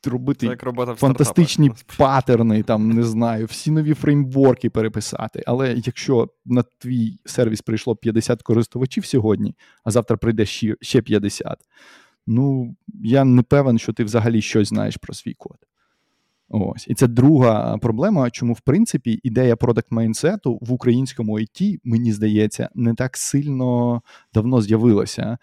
Робити 0.05 0.47
як 0.47 0.63
фантастичні 0.97 1.71
паттерни, 1.99 2.63
там 2.63 2.91
не 2.91 3.03
знаю, 3.03 3.47
всі 3.47 3.71
нові 3.71 3.95
фреймворки 3.95 4.71
переписати. 4.71 5.43
Але 5.47 5.75
якщо 5.75 6.29
на 6.45 6.65
твій 6.79 7.19
сервіс 7.25 7.63
прийшло 7.63 7.97
50 7.97 8.43
користувачів 8.43 9.05
сьогодні, 9.05 9.55
а 9.85 9.91
завтра 9.91 10.17
прийде 10.17 10.47
ще 10.81 11.03
50, 11.03 11.59
ну 12.27 12.77
я 13.03 13.25
не 13.25 13.43
певен, 13.43 13.79
що 13.79 13.93
ти 13.93 14.05
взагалі 14.05 14.43
щось 14.43 14.69
знаєш 14.69 14.97
про 14.97 15.15
свій 15.15 15.35
код. 15.35 15.57
Ось. 16.49 16.89
І 16.89 16.95
це 16.95 17.07
друга 17.07 17.79
проблема, 17.79 18.31
чому, 18.31 18.53
в 18.53 18.61
принципі, 18.61 19.21
ідея 19.23 19.57
продакт 19.57 19.93
майнсету 19.93 20.59
в 20.63 20.73
українському 20.73 21.41
IT, 21.41 21.79
мені 21.85 22.13
здається, 22.13 22.69
не 22.75 22.95
так 22.95 23.17
сильно 23.17 24.03
давно 24.35 24.61
з'явилася. 24.61 25.39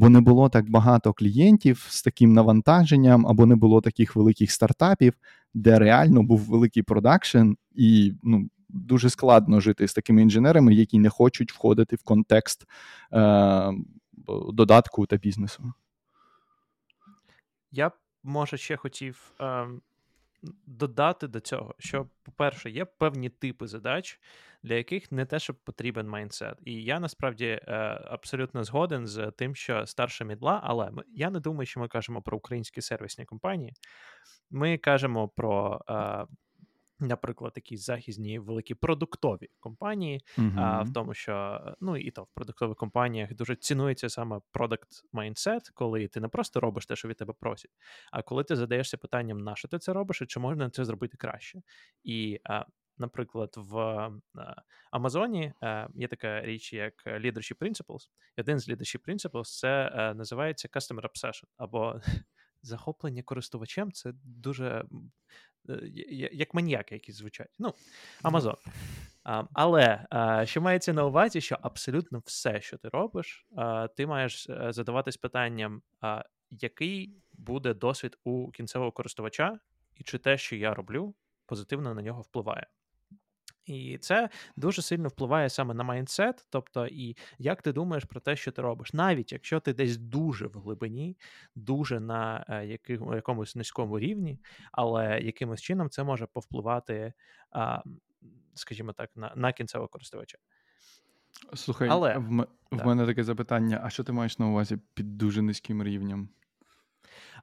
Бо 0.00 0.08
не 0.08 0.20
було 0.20 0.48
так 0.48 0.70
багато 0.70 1.12
клієнтів 1.12 1.86
з 1.88 2.02
таким 2.02 2.32
навантаженням, 2.32 3.26
або 3.26 3.46
не 3.46 3.56
було 3.56 3.80
таких 3.80 4.16
великих 4.16 4.52
стартапів, 4.52 5.14
де 5.54 5.78
реально 5.78 6.22
був 6.22 6.40
великий 6.40 6.82
продакшн, 6.82 7.52
і 7.72 8.14
ну, 8.22 8.50
дуже 8.68 9.10
складно 9.10 9.60
жити 9.60 9.88
з 9.88 9.94
такими 9.94 10.22
інженерами, 10.22 10.74
які 10.74 10.98
не 10.98 11.08
хочуть 11.08 11.52
входити 11.52 11.96
в 11.96 12.02
контекст 12.02 12.66
е- 13.12 13.72
додатку 14.52 15.06
та 15.06 15.16
бізнесу. 15.16 15.72
Я 17.70 17.88
б, 17.88 17.92
може, 18.22 18.56
ще 18.56 18.76
хотів 18.76 19.32
е, 19.40 19.66
додати 20.66 21.28
до 21.28 21.40
цього, 21.40 21.74
що, 21.78 22.08
по-перше, 22.22 22.70
є 22.70 22.84
певні 22.84 23.30
типи 23.30 23.66
задач, 23.66 24.20
для 24.62 24.74
яких 24.74 25.12
не 25.12 25.26
те, 25.26 25.38
щоб 25.38 25.56
потрібен 25.56 26.08
майндсет. 26.08 26.58
І 26.64 26.82
я 26.82 27.00
насправді 27.00 27.46
е, 27.46 27.60
абсолютно 28.10 28.64
згоден 28.64 29.06
з 29.06 29.30
тим, 29.30 29.54
що 29.54 29.86
старша 29.86 30.24
мідла, 30.24 30.60
але 30.64 30.90
я 31.08 31.30
не 31.30 31.40
думаю, 31.40 31.66
що 31.66 31.80
ми 31.80 31.88
кажемо 31.88 32.22
про 32.22 32.36
українські 32.36 32.80
сервісні 32.80 33.24
компанії. 33.24 33.72
Ми 34.50 34.78
кажемо 34.78 35.28
про. 35.28 35.80
Е, 37.00 37.06
наприклад, 37.06 37.52
якісь 37.56 37.84
західні 37.84 38.38
великі 38.38 38.74
продуктові 38.74 39.48
компанії, 39.60 40.20
uh-huh. 40.38 40.60
а, 40.60 40.82
в 40.82 40.92
тому, 40.92 41.14
що 41.14 41.60
ну 41.80 41.96
і 41.96 42.10
то 42.10 42.22
в 42.22 42.28
продуктових 42.34 42.76
компаніях 42.76 43.34
дуже 43.34 43.56
цінується 43.56 44.08
саме 44.08 44.40
продакт 44.52 44.88
майндсет, 45.12 45.70
коли 45.74 46.08
ти 46.08 46.20
не 46.20 46.28
просто 46.28 46.60
робиш 46.60 46.86
те, 46.86 46.96
що 46.96 47.08
від 47.08 47.16
тебе 47.16 47.34
просять, 47.40 47.70
а 48.12 48.22
коли 48.22 48.44
ти 48.44 48.56
задаєшся 48.56 48.96
питанням, 48.96 49.38
на 49.38 49.56
що 49.56 49.68
ти 49.68 49.78
це 49.78 49.92
робиш, 49.92 50.22
і 50.22 50.26
чи 50.26 50.40
можна 50.40 50.70
це 50.70 50.84
зробити 50.84 51.16
краще. 51.16 51.62
І 52.04 52.40
а, 52.44 52.64
Наприклад, 53.00 53.54
в 53.56 54.08
Амазоні 54.90 55.52
є 55.94 56.08
така 56.08 56.42
річ, 56.42 56.72
як 56.72 57.06
Leadership 57.06 57.58
Principles. 57.58 58.08
Один 58.38 58.58
з 58.58 58.68
Leadership 58.68 59.08
Principles 59.08 59.58
це 59.60 59.92
е, 59.94 60.14
називається 60.14 60.68
Customer 60.68 61.00
Obsession, 61.00 61.44
або 61.56 62.00
захоплення 62.62 63.22
користувачем 63.22 63.92
це 63.92 64.12
дуже 64.24 64.84
Е, 64.84 65.49
як 66.32 66.54
маніяки, 66.54 66.94
які 66.94 67.12
звучать. 67.12 67.50
Ну, 67.58 67.74
Амазон. 68.22 68.54
Але 69.52 70.06
що 70.44 70.60
мається 70.60 70.92
на 70.92 71.04
увазі, 71.06 71.40
що 71.40 71.58
абсолютно 71.62 72.22
все, 72.24 72.60
що 72.60 72.78
ти 72.78 72.88
робиш, 72.88 73.46
ти 73.96 74.06
маєш 74.06 74.48
е, 74.50 74.72
задаватись 74.72 75.16
питанням, 75.16 75.82
який 76.50 77.14
буде 77.32 77.74
досвід 77.74 78.18
у 78.24 78.50
кінцевого 78.50 78.92
користувача, 78.92 79.58
і 79.96 80.04
чи 80.04 80.18
те, 80.18 80.38
що 80.38 80.56
я 80.56 80.74
роблю, 80.74 81.14
позитивно 81.46 81.94
на 81.94 82.02
нього 82.02 82.22
впливає. 82.22 82.66
І 83.66 83.98
це 83.98 84.28
дуже 84.56 84.82
сильно 84.82 85.08
впливає 85.08 85.48
саме 85.50 85.74
на 85.74 85.84
майндсет, 85.84 86.46
тобто, 86.50 86.86
і 86.86 87.16
як 87.38 87.62
ти 87.62 87.72
думаєш 87.72 88.04
про 88.04 88.20
те, 88.20 88.36
що 88.36 88.52
ти 88.52 88.62
робиш, 88.62 88.92
навіть 88.92 89.32
якщо 89.32 89.60
ти 89.60 89.72
десь 89.72 89.96
дуже 89.96 90.46
в 90.46 90.52
глибині, 90.52 91.16
дуже 91.54 92.00
на 92.00 92.44
е, 92.48 92.78
якомусь 93.14 93.56
низькому 93.56 93.98
рівні, 93.98 94.38
але 94.72 95.20
якимось 95.20 95.60
чином 95.62 95.90
це 95.90 96.04
може 96.04 96.26
повпливати, 96.26 97.12
скажімо 98.54 98.92
так, 98.92 99.10
на 99.16 99.32
на 99.36 99.52
кінцевого 99.52 99.88
користувача. 99.88 100.38
Слухай, 101.54 101.88
але, 101.88 102.18
в, 102.18 102.26
м- 102.26 102.46
в 102.70 102.86
мене 102.86 103.06
таке 103.06 103.24
запитання: 103.24 103.80
а 103.84 103.90
що 103.90 104.04
ти 104.04 104.12
маєш 104.12 104.38
на 104.38 104.46
увазі 104.46 104.78
під 104.94 105.18
дуже 105.18 105.42
низьким 105.42 105.82
рівнем? 105.82 106.28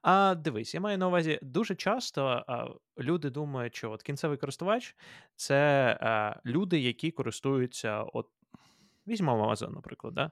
А 0.02 0.36
дивись, 0.36 0.74
я 0.74 0.80
маю 0.80 0.98
на 0.98 1.08
увазі 1.08 1.40
дуже 1.42 1.76
часто 1.76 2.44
а, 2.48 2.68
люди 2.98 3.30
думають, 3.30 3.76
що 3.76 3.92
от 3.92 4.04
кінцевий 4.04 4.38
користувач 4.38 4.96
це 5.36 5.92
а, 6.02 6.36
люди, 6.46 6.80
які 6.80 7.12
користуються, 7.12 8.04
от 8.04 8.28
візьмемо 9.08 9.52
Amazon, 9.52 9.74
наприклад, 9.76 10.14
да? 10.14 10.32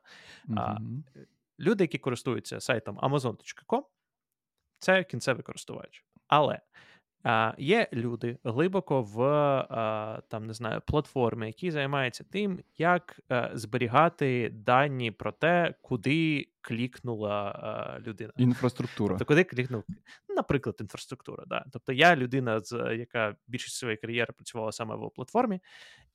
А, 0.57 0.77
люди, 1.59 1.83
які 1.83 1.97
користуються 1.97 2.59
сайтом 2.59 2.99
Amazon.com, 2.99 3.83
це 4.79 5.03
кінцевий 5.03 5.43
користувач. 5.43 6.03
Але 6.27 6.59
Є 7.57 7.87
люди 7.93 8.37
глибоко 8.43 9.01
в 9.01 9.17
там 10.27 10.45
не 10.45 10.53
знаю 10.53 10.81
платформи, 10.85 11.47
які 11.47 11.71
займаються 11.71 12.25
тим, 12.31 12.63
як 12.77 13.19
е, 13.31 13.51
зберігати 13.53 14.49
дані 14.53 15.11
про 15.11 15.31
те, 15.31 15.73
куди 15.81 16.47
клікнула 16.61 17.99
людина. 18.07 18.33
Інфраструктура. 18.37 19.09
Тобто, 19.09 19.25
куди 19.25 19.43
клікнув, 19.43 19.83
наприклад, 20.35 20.77
інфраструктура. 20.79 21.43
Да. 21.47 21.65
Тобто 21.73 21.93
я 21.93 22.15
людина, 22.15 22.59
з 22.59 22.95
яка 22.95 23.35
більшість 23.47 23.75
своєї 23.75 23.97
кар'єри 23.97 24.33
працювала 24.33 24.71
саме 24.71 24.95
в 24.95 25.11
платформі, 25.15 25.59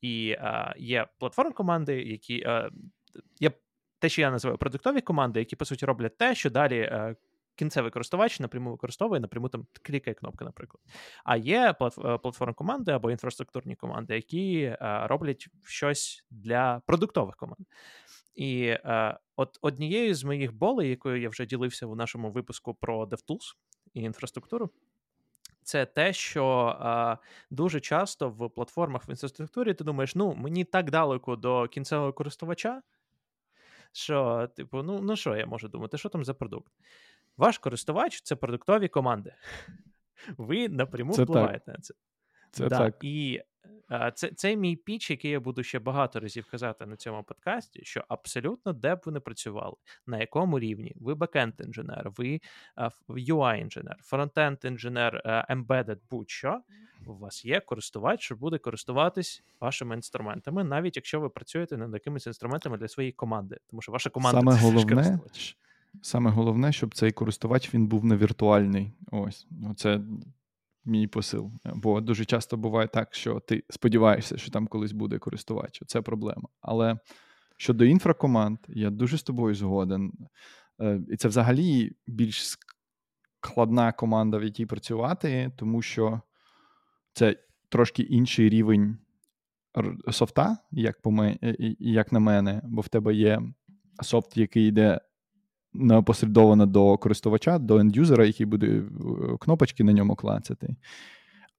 і 0.01 0.37
є 0.77 1.07
платформ 1.19 1.53
команди, 1.53 2.03
які 2.03 2.47
є 3.41 3.51
те, 3.99 4.09
що 4.09 4.21
я 4.21 4.31
називаю 4.31 4.59
продуктові 4.59 5.01
команди, 5.01 5.39
які 5.39 5.57
по 5.57 5.65
суті 5.65 5.87
роблять 5.87 6.19
те, 6.19 6.35
що 6.35 6.51
далі. 6.51 7.15
Е, 7.61 7.65
кінцевий 7.65 7.91
користувач 7.91 8.41
напряму 8.41 8.71
використовує, 8.71 9.21
напряму 9.21 9.49
там 9.49 9.67
клікає 9.83 10.15
кнопки, 10.15 10.45
наприклад. 10.45 10.83
А 11.25 11.37
є 11.37 11.75
платформ 12.23 12.55
команди 12.55 12.93
або 12.93 13.11
інфраструктурні 13.11 13.77
команди, 13.77 14.15
які 14.15 14.77
роблять 14.81 15.49
щось 15.65 16.25
для 16.31 16.83
продуктових 16.87 17.37
команд. 17.37 17.67
І 18.35 18.65
е, 18.67 19.19
от 19.37 19.59
однією 19.63 20.15
з 20.15 20.25
моїх 20.25 20.53
болей, 20.53 20.91
якою 20.91 21.21
я 21.21 21.29
вже 21.29 21.47
ділився 21.47 21.87
у 21.87 21.95
нашому 21.95 22.31
випуску 22.31 22.75
про 22.75 23.05
DevTools 23.05 23.55
і 23.95 24.01
інфраструктуру, 24.01 24.71
це 25.63 25.87
те, 25.87 26.13
що 26.13 26.77
е, 26.81 27.27
дуже 27.51 27.81
часто 27.81 28.31
в 28.31 28.51
платформах 28.51 29.09
в 29.09 29.11
інфраструктурі 29.11 29.75
ти 29.75 29.85
думаєш, 29.85 30.15
ну 30.15 30.35
мені 30.35 30.65
так 30.65 30.91
далеко 30.91 31.37
до 31.37 31.69
кінцевого 31.69 32.13
користувача, 32.13 32.83
що, 33.93 34.49
типу, 34.57 34.83
ну 34.83 35.01
ну 35.03 35.17
що 35.17 35.37
я 35.37 35.47
можу 35.47 35.69
думати, 35.69 35.99
що 35.99 36.09
там 36.09 36.25
за 36.25 36.35
продукт? 36.35 36.73
Ваш 37.37 37.59
користувач 37.59 38.23
це 38.23 38.37
продуктові 38.37 38.89
команди. 38.89 39.35
Ви 40.39 40.69
напряму 40.69 41.13
це 41.13 41.23
впливаєте 41.23 41.65
так. 41.67 41.75
на 41.75 41.81
це. 41.81 41.95
Це 42.51 42.69
да. 42.69 42.79
так. 42.79 43.05
І 43.05 43.43
це 44.15 44.31
це 44.37 44.57
мій 44.57 44.77
піч, 44.77 45.11
який 45.11 45.31
я 45.31 45.41
буду 45.41 45.63
ще 45.63 45.79
багато 45.79 46.21
разів 46.21 46.47
казати 46.51 46.87
на 46.87 46.97
цьому 46.97 47.23
подкасті, 47.23 47.81
що 47.85 48.05
абсолютно 48.09 48.73
де 48.73 48.95
б 48.95 49.01
ви 49.07 49.13
не 49.13 49.21
працювали, 49.21 49.77
на 50.07 50.19
якому 50.19 50.59
рівні 50.59 50.93
ви 51.01 51.15
бекенд 51.15 51.55
інженер, 51.59 52.11
ви 52.17 52.41
UI 53.09 53.61
інженер, 53.61 53.97
фронтенд 54.03 54.59
інженер, 54.65 55.23
embedded, 55.51 55.99
будь-що, 56.11 56.61
у 57.07 57.15
вас 57.15 57.45
є 57.45 57.61
користувач, 57.61 58.21
що 58.23 58.37
буде 58.37 58.59
користуватись 58.59 59.43
вашими 59.61 59.95
інструментами, 59.95 60.65
навіть 60.65 60.97
якщо 60.97 61.21
ви 61.21 61.29
працюєте 61.29 61.77
над 61.77 61.95
якимись 61.95 62.27
інструментами 62.27 62.79
для 62.79 62.89
своєї 62.89 63.13
команди, 63.13 63.59
тому 63.71 63.83
що 63.83 63.93
ваша 63.93 64.11
команда 64.11 64.41
Саме 64.41 64.53
це 64.53 64.61
головне, 64.61 64.95
користувач. 64.95 65.57
Саме 66.03 66.31
головне, 66.31 66.73
щоб 66.73 66.95
цей 66.95 67.13
користувач 67.13 67.75
він 67.75 67.87
був 67.87 68.05
не 68.05 68.17
віртуальний. 68.17 68.93
Ось 69.13 69.47
це 69.77 70.01
мій 70.85 71.07
посил. 71.07 71.53
Бо 71.65 72.01
дуже 72.01 72.25
часто 72.25 72.57
буває 72.57 72.89
так, 72.89 73.15
що 73.15 73.41
ти 73.41 73.65
сподіваєшся, 73.71 74.37
що 74.39 74.51
там 74.51 74.67
колись 74.67 74.93
буде 74.93 75.19
користувач. 75.19 75.83
Це 75.87 76.03
проблема. 76.03 76.49
Але 76.61 76.99
щодо 77.57 77.85
інфракоманд, 77.85 78.59
я 78.69 78.91
дуже 78.91 79.19
з 79.19 79.23
тобою 79.23 79.55
згоден. 79.55 80.13
Е, 80.81 81.01
і 81.09 81.17
це 81.17 81.29
взагалі 81.29 81.93
більш 82.07 82.59
складна 83.41 83.93
команда, 83.93 84.39
в 84.39 84.45
якій 84.45 84.67
працювати, 84.67 85.53
тому 85.57 85.83
що 85.83 86.21
це 87.13 87.37
трошки 87.69 88.03
інший 88.03 88.49
рівень 88.49 88.99
софта, 90.11 90.59
як 90.71 90.97
як 91.79 92.13
на 92.13 92.19
мене, 92.21 92.63
бо 92.65 92.81
в 92.81 92.89
тебе 92.89 93.15
є 93.15 93.43
софт, 94.03 94.37
який 94.37 94.67
йде 94.67 95.01
Непосередовано 95.73 96.67
до 96.67 96.99
користувача, 96.99 97.59
до 97.59 97.79
ендюзера, 97.79 98.27
який 98.27 98.47
буде 98.47 98.67
е, 98.67 98.83
кнопочки 99.41 99.85
на 99.85 99.93
ньому 99.93 100.15
клацати. 100.15 100.77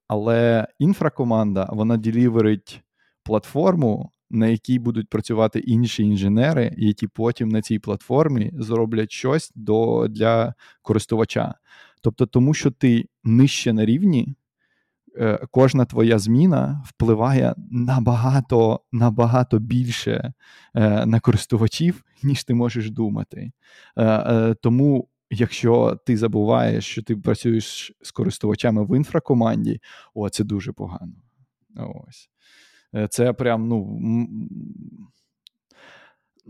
Але 0.07 0.67
інфракоманда 0.79 1.69
вона 1.71 1.97
деліверить 1.97 2.83
платформу, 3.23 4.11
на 4.29 4.47
якій 4.47 4.79
будуть 4.79 5.09
працювати 5.09 5.59
інші 5.59 6.03
інженери, 6.03 6.73
які 6.77 7.07
потім 7.07 7.49
на 7.49 7.61
цій 7.61 7.79
платформі 7.79 8.51
зроблять 8.53 9.11
щось 9.11 9.51
до, 9.55 10.07
для 10.09 10.53
користувача. 10.81 11.55
Тобто, 12.01 12.25
тому 12.25 12.53
що 12.53 12.71
ти 12.71 13.05
нижче 13.23 13.73
на 13.73 13.85
рівні, 13.85 14.35
кожна 15.51 15.85
твоя 15.85 16.19
зміна 16.19 16.83
впливає 16.85 17.55
набагато 17.71 18.81
набагато 18.91 19.59
більше 19.59 20.33
е, 20.75 21.05
на 21.05 21.19
користувачів, 21.19 22.03
ніж 22.23 22.43
ти 22.43 22.53
можеш 22.53 22.91
думати. 22.91 23.51
Е, 23.97 24.55
тому, 24.61 25.07
якщо 25.29 25.99
ти 26.05 26.17
забуваєш, 26.17 26.85
що 26.85 27.03
ти 27.03 27.15
працюєш 27.15 27.91
з 28.01 28.11
користувачами 28.11 28.85
в 28.85 28.97
інфракоманді, 28.97 29.81
о, 30.13 30.29
це 30.29 30.43
дуже 30.43 30.71
погано. 30.71 31.13
Ось. 31.75 32.29
Це 33.09 33.33
прям, 33.33 33.67
ну 33.67 33.99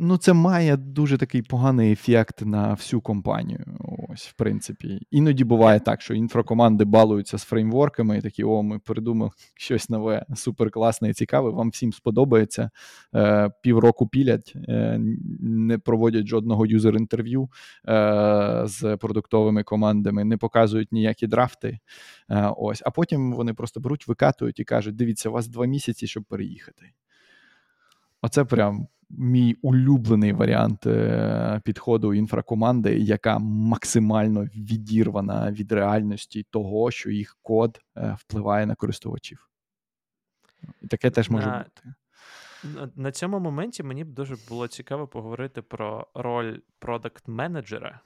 ну, 0.01 0.17
це 0.17 0.33
має 0.33 0.77
дуже 0.77 1.17
такий 1.17 1.41
поганий 1.41 1.91
ефект 1.91 2.41
на 2.45 2.73
всю 2.73 3.01
компанію. 3.01 3.65
Ось, 4.09 4.27
в 4.27 4.33
принципі. 4.33 5.07
Іноді 5.11 5.43
буває 5.43 5.79
так, 5.79 6.01
що 6.01 6.13
інфракоманди 6.13 6.85
балуються 6.85 7.37
з 7.37 7.43
фреймворками 7.43 8.17
і 8.17 8.21
такі: 8.21 8.43
о, 8.43 8.63
ми 8.63 8.79
придумали 8.79 9.31
щось 9.55 9.89
нове, 9.89 10.25
супер 10.35 10.71
класне 10.71 11.09
і 11.09 11.13
цікаве. 11.13 11.49
Вам 11.49 11.69
всім 11.69 11.93
сподобається. 11.93 12.69
Е, 13.15 13.49
Півроку 13.63 14.07
пілять, 14.07 14.53
е, 14.67 14.99
не 15.39 15.77
проводять 15.77 16.27
жодного 16.27 16.65
юзер-інтерв'ю 16.65 17.49
е, 17.87 18.61
з 18.65 18.97
продуктовими 18.97 19.63
командами, 19.63 20.23
не 20.23 20.37
показують 20.37 20.91
ніякі 20.91 21.27
драфти. 21.27 21.79
Е, 22.29 22.53
ось, 22.57 22.81
А 22.85 22.91
потім 22.91 23.33
вони 23.33 23.53
просто 23.53 23.79
беруть, 23.79 24.07
викатують 24.07 24.59
і 24.59 24.63
кажуть: 24.63 24.95
дивіться, 24.95 25.29
у 25.29 25.31
вас 25.31 25.47
два 25.47 25.65
місяці, 25.65 26.07
щоб 26.07 26.23
переїхати. 26.23 26.91
Оце 28.21 28.45
прям 28.45 28.87
мій 29.17 29.55
улюблений 29.61 30.33
варіант 30.33 30.87
е, 30.87 31.61
підходу 31.65 32.13
інфракоманди, 32.13 32.99
яка 32.99 33.39
максимально 33.39 34.43
відірвана 34.43 35.51
від 35.51 35.71
реальності 35.71 36.45
того, 36.49 36.91
що 36.91 37.11
їх 37.11 37.37
код 37.41 37.79
е, 37.97 38.15
впливає 38.19 38.65
на 38.65 38.75
користувачів. 38.75 39.49
І 40.81 40.87
таке 40.87 41.09
теж 41.09 41.29
може 41.29 41.47
на, 41.47 41.57
бути. 41.57 41.93
На 42.95 43.11
цьому 43.11 43.39
моменті 43.39 43.83
мені 43.83 44.03
б 44.03 44.07
дуже 44.07 44.35
було 44.49 44.67
цікаво 44.67 45.07
поговорити 45.07 45.61
про 45.61 46.07
роль 46.13 46.59
продакт-менеджера 46.79 47.99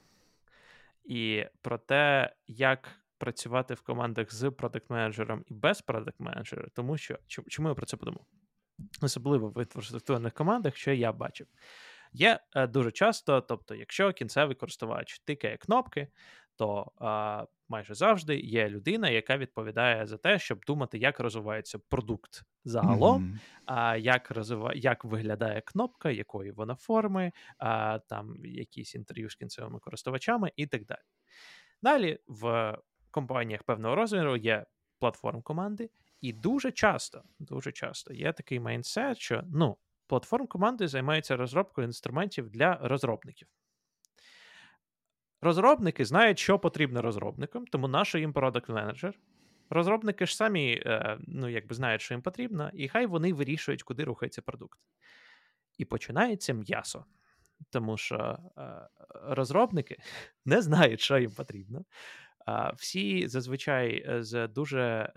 і 1.04 1.44
про 1.62 1.78
те, 1.78 2.32
як 2.46 2.88
працювати 3.18 3.74
в 3.74 3.80
командах 3.80 4.34
з 4.34 4.50
продакт-менеджером 4.50 5.42
і 5.46 5.54
без 5.54 5.82
продакт-менеджера, 5.82 6.68
тому 6.74 6.96
що 6.96 7.18
чому 7.26 7.68
я 7.68 7.74
про 7.74 7.86
це 7.86 7.96
подумав? 7.96 8.24
Особливо 9.02 9.48
в 9.48 9.58
інфраструктурних 9.58 10.32
командах, 10.32 10.76
що 10.76 10.92
я 10.92 11.12
бачив. 11.12 11.46
Є 12.12 12.40
е, 12.54 12.66
дуже 12.66 12.92
часто, 12.92 13.40
тобто, 13.40 13.74
якщо 13.74 14.12
кінцевий 14.12 14.56
користувач 14.56 15.18
тикає 15.18 15.56
кнопки, 15.56 16.08
то 16.56 16.92
е, 17.00 17.46
майже 17.68 17.94
завжди 17.94 18.38
є 18.40 18.68
людина, 18.68 19.10
яка 19.10 19.36
відповідає 19.36 20.06
за 20.06 20.16
те, 20.16 20.38
щоб 20.38 20.60
думати, 20.66 20.98
як 20.98 21.20
розвивається 21.20 21.78
продукт 21.78 22.42
загалом, 22.64 23.24
mm-hmm. 23.24 23.38
а 23.66 23.96
як 23.96 24.30
розвива... 24.30 24.72
як 24.74 25.04
виглядає 25.04 25.60
кнопка, 25.60 26.10
якої 26.10 26.50
вона 26.50 26.74
форми, 26.74 27.32
а, 27.58 27.98
там 27.98 28.36
якісь 28.44 28.94
інтерв'ю 28.94 29.30
з 29.30 29.34
кінцевими 29.34 29.78
користувачами 29.78 30.52
і 30.56 30.66
так 30.66 30.84
далі. 30.84 30.98
Далі 31.82 32.18
в 32.26 32.74
компаніях 33.10 33.62
певного 33.62 33.94
розміру 33.94 34.36
є 34.36 34.66
платформ 34.98 35.42
команди, 35.42 35.90
і 36.20 36.32
дуже 36.32 36.72
часто, 36.72 37.22
дуже 37.38 37.72
часто 37.72 38.14
є 38.14 38.32
такий 38.32 38.60
майндсет, 38.60 39.18
що 39.18 39.42
ну, 39.46 39.76
платформ 40.06 40.46
команди 40.46 40.88
займаються 40.88 41.36
розробкою 41.36 41.86
інструментів 41.86 42.50
для 42.50 42.78
розробників. 42.82 43.48
Розробники 45.40 46.04
знають, 46.04 46.38
що 46.38 46.58
потрібно 46.58 47.02
розробникам, 47.02 47.66
тому 47.66 47.88
наш 47.88 48.14
їм 48.14 48.32
продакт 48.32 48.68
менеджер. 48.68 49.18
Розробники 49.70 50.26
ж 50.26 50.36
самі 50.36 50.82
е, 50.86 51.18
ну, 51.20 51.48
якби 51.48 51.74
знають, 51.74 52.00
що 52.00 52.14
їм 52.14 52.22
потрібно, 52.22 52.70
і 52.74 52.88
хай 52.88 53.06
вони 53.06 53.32
вирішують, 53.32 53.82
куди 53.82 54.04
рухається 54.04 54.42
продукт. 54.42 54.78
І 55.78 55.84
починається 55.84 56.52
м'ясо. 56.52 57.04
Тому 57.70 57.96
що 57.96 58.38
е, 58.58 58.88
розробники 59.10 59.96
не 60.44 60.62
знають, 60.62 61.00
що 61.00 61.18
їм 61.18 61.30
потрібно. 61.30 61.84
Всі 62.76 63.28
зазвичай 63.28 64.04
е, 64.08 64.22
з 64.22 64.48
дуже 64.48 65.12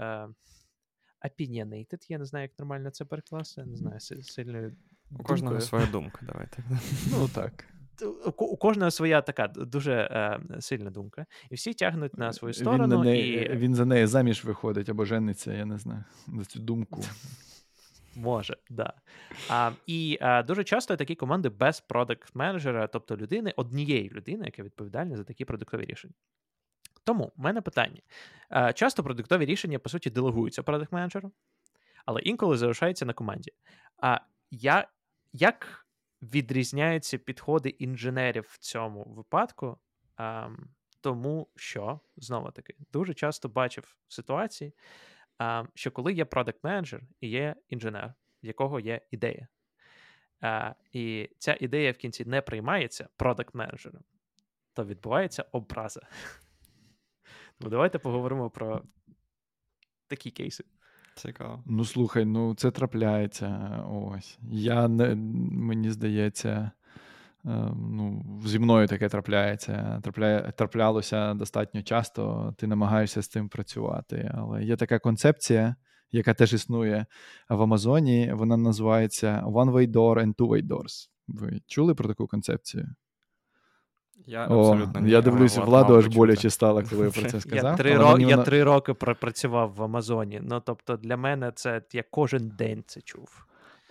opinionated, 1.26 2.06
я 2.10 2.18
не 2.18 2.26
знаю, 2.26 2.44
як 2.44 2.60
нормально 2.60 2.90
це 2.90 3.06
перекласти, 3.06 3.66
не 3.66 3.76
знаю, 3.76 4.00
сильною. 4.00 4.76
У 5.20 5.24
кожного 5.24 5.62
своя 5.62 5.86
думка, 5.86 6.20
давайте. 6.22 6.64
Ну 7.12 7.28
так. 7.36 7.66
У 8.38 8.58
кожного 8.58 8.92
своя 8.92 9.22
така 9.22 9.48
дуже 9.48 9.94
е, 9.94 10.40
сильна 10.62 10.90
думка, 10.90 11.26
і 11.50 11.56
всі 11.56 11.74
тягнуть 11.74 12.18
на 12.18 12.34
свою 12.34 12.54
сторону. 12.54 12.84
Він, 12.84 12.90
на 12.90 13.04
неї, 13.04 13.46
і... 13.46 13.56
він 13.56 13.76
за 13.76 13.86
неї 13.86 14.08
заміж 14.08 14.46
виходить 14.46 14.90
або 14.90 15.06
жениться, 15.06 15.54
я 15.54 15.66
не 15.66 15.78
знаю, 15.78 16.04
за 16.28 16.46
цю 16.46 16.60
думку. 16.60 17.02
Може, 18.16 18.58
да. 18.70 18.94
А, 19.50 19.72
І 19.88 20.18
а, 20.22 20.44
дуже 20.44 20.64
часто 20.64 20.96
такі 20.96 21.16
команди 21.16 21.50
без 21.50 21.80
продакт 21.80 22.36
менеджера 22.36 22.88
тобто 22.88 23.18
людини, 23.18 23.54
однієї 23.56 24.10
людини, 24.10 24.46
яка 24.46 24.64
відповідальна 24.64 25.18
за 25.18 25.24
такі 25.24 25.46
продуктові 25.46 25.86
рішення. 25.86 26.14
Тому 27.10 27.32
в 27.36 27.42
мене 27.42 27.62
питання: 27.62 28.02
е, 28.52 28.74
часто 28.74 29.04
продуктові 29.04 29.46
рішення, 29.46 29.80
по 29.80 29.90
суті, 29.90 30.10
делегуються 30.10 30.64
продакт 30.64 30.92
менеджеру 30.92 31.32
але 32.06 32.22
інколи 32.22 32.58
залишаються 32.58 33.06
на 33.06 33.14
команді. 33.14 33.52
А 33.98 34.20
я, 34.52 34.88
як 35.34 35.88
відрізняються 36.22 37.18
підходи 37.18 37.70
інженерів 37.70 38.46
в 38.50 38.58
цьому 38.58 39.04
випадку? 39.04 39.78
Ем, 40.18 40.70
тому 41.02 41.48
що, 41.56 42.00
знову 42.18 42.52
таки, 42.52 42.76
дуже 42.92 43.14
часто 43.14 43.50
бачив 43.50 43.98
ситуації, 44.08 44.74
що 45.74 45.92
коли 45.92 46.14
є 46.14 46.26
продакт 46.26 46.64
менеджер 46.64 47.02
і 47.22 47.30
є 47.30 47.56
інженер, 47.70 48.14
в 48.44 48.46
якого 48.46 48.80
є 48.80 49.02
ідея. 49.12 49.48
І 50.92 51.30
ця 51.38 51.58
ідея 51.60 51.92
в 51.92 51.98
кінці 51.98 52.26
не 52.26 52.42
приймається 52.42 53.08
продакт 53.18 53.56
менеджером 53.56 54.04
то 54.80 54.86
відбувається 54.86 55.46
образа. 55.52 56.02
Ну, 57.62 57.70
давайте 57.70 58.00
поговоримо 58.00 58.50
про 58.50 58.82
такі 60.08 60.32
кейси. 60.32 60.64
Цікаво. 61.16 61.64
Ну, 61.66 61.86
слухай, 61.86 62.26
ну 62.26 62.56
це 62.56 62.72
трапляється. 62.72 63.80
Ось. 63.92 64.40
Я 64.52 64.88
не, 64.88 65.16
мені 65.52 65.92
здається, 65.92 66.72
е, 67.46 67.72
ну, 67.76 68.24
зі 68.46 68.60
мною 68.60 68.88
таке 68.88 69.10
трапляється. 69.10 70.00
Трапля, 70.04 70.52
траплялося 70.52 71.34
достатньо 71.34 71.84
часто, 71.84 72.54
ти 72.58 72.68
намагаєшся 72.68 73.22
з 73.22 73.28
цим 73.28 73.50
працювати. 73.50 74.32
Але 74.34 74.64
є 74.64 74.76
така 74.76 75.00
концепція, 75.00 75.76
яка 76.12 76.34
теж 76.34 76.54
існує 76.54 77.06
в 77.50 77.62
Амазоні. 77.62 78.34
Вона 78.34 78.58
називається 78.58 79.44
One-Way 79.46 79.92
Door 79.92 80.26
and 80.26 80.36
Two-Way 80.36 80.68
Doors. 80.68 81.10
Ви 81.28 81.62
чули 81.68 81.96
про 81.96 82.08
таку 82.08 82.28
концепцію? 82.28 82.96
Я 84.28 84.48
О, 84.48 84.60
абсолютно 84.60 85.08
я 85.08 85.22
дивлюся, 85.22 85.62
владу 85.62 85.96
аж 85.98 86.08
боляче 86.08 86.50
стало, 86.50 86.84
коли 86.90 87.06
я 87.06 87.12
про 87.12 87.30
це 87.30 87.42
сказав. 87.42 87.66
Я 87.66 87.76
три, 87.76 87.98
ро... 87.98 88.12
мені 88.12 88.30
я 88.30 88.38
три 88.38 88.64
роки 88.64 88.94
пропрацював 88.94 89.74
в 89.74 89.84
Амазоні. 89.84 90.40
Ну, 90.44 90.62
тобто, 90.66 90.98
для 90.98 91.18
мене 91.18 91.52
це 91.56 91.82
я 91.94 92.04
кожен 92.12 92.52
день 92.58 92.84
це 92.88 93.02
чув. 93.02 93.46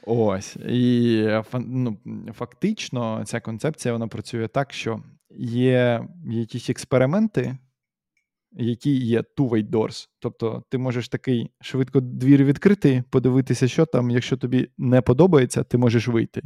Ось. 0.06 0.56
І 0.56 1.28
ну, 1.54 1.96
фактично 2.34 3.22
ця 3.24 3.40
концепція 3.40 3.92
вона 3.92 4.08
працює 4.08 4.48
так, 4.48 4.72
що 4.72 5.02
є 5.38 6.04
якісь 6.26 6.70
експерименти, 6.70 7.56
які 8.52 8.96
є 8.96 9.22
two-way 9.36 9.70
doors. 9.70 10.08
Тобто 10.18 10.62
ти 10.68 10.78
можеш 10.78 11.08
такий 11.08 11.50
швидко 11.60 12.00
двір 12.00 12.44
відкрити, 12.44 13.04
подивитися, 13.10 13.68
що 13.68 13.86
там. 13.86 14.10
Якщо 14.10 14.36
тобі 14.36 14.70
не 14.78 15.00
подобається, 15.00 15.62
ти 15.62 15.78
можеш 15.78 16.08
вийти. 16.08 16.42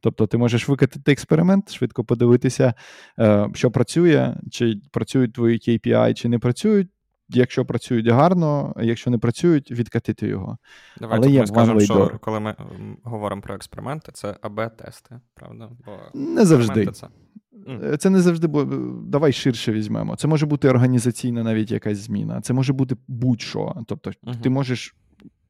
Тобто 0.00 0.26
ти 0.26 0.38
можеш 0.38 0.68
викатити 0.68 1.12
експеримент, 1.12 1.72
швидко 1.72 2.04
подивитися, 2.04 2.74
е, 3.18 3.48
що 3.54 3.70
працює, 3.70 4.36
чи 4.50 4.80
працюють 4.90 5.32
твої 5.32 5.58
KPI, 5.58 6.14
чи 6.14 6.28
не 6.28 6.38
працюють. 6.38 6.88
Якщо 7.32 7.64
працюють 7.64 8.08
гарно, 8.08 8.74
якщо 8.80 9.10
не 9.10 9.18
працюють, 9.18 9.70
відкатити 9.70 10.26
його. 10.26 10.58
Давайте 11.00 11.28
Але 11.28 11.40
ми 11.40 11.46
скажемо, 11.46 11.80
що 11.80 12.18
коли 12.20 12.40
ми 12.40 12.54
говоримо 13.04 13.42
про 13.42 13.54
експерименти, 13.54 14.12
це 14.12 14.36
АБ-тести, 14.42 15.20
правда? 15.34 15.70
Бо 15.86 15.98
Не 16.14 16.44
завжди. 16.44 16.86
Це... 16.86 17.08
Е, 17.82 17.96
Це 17.96 18.10
не 18.10 18.20
завжди 18.20 18.46
бо 18.46 18.64
давай 19.06 19.32
ширше 19.32 19.72
візьмемо. 19.72 20.16
Це 20.16 20.28
може 20.28 20.46
бути 20.46 20.68
організаційна 20.68 21.42
навіть 21.42 21.70
якась 21.70 21.98
зміна. 21.98 22.40
Це 22.40 22.52
може 22.52 22.72
бути 22.72 22.96
будь-що. 23.08 23.74
Тобто, 23.86 24.10
Мгм. 24.22 24.36
ти 24.42 24.50
можеш 24.50 24.94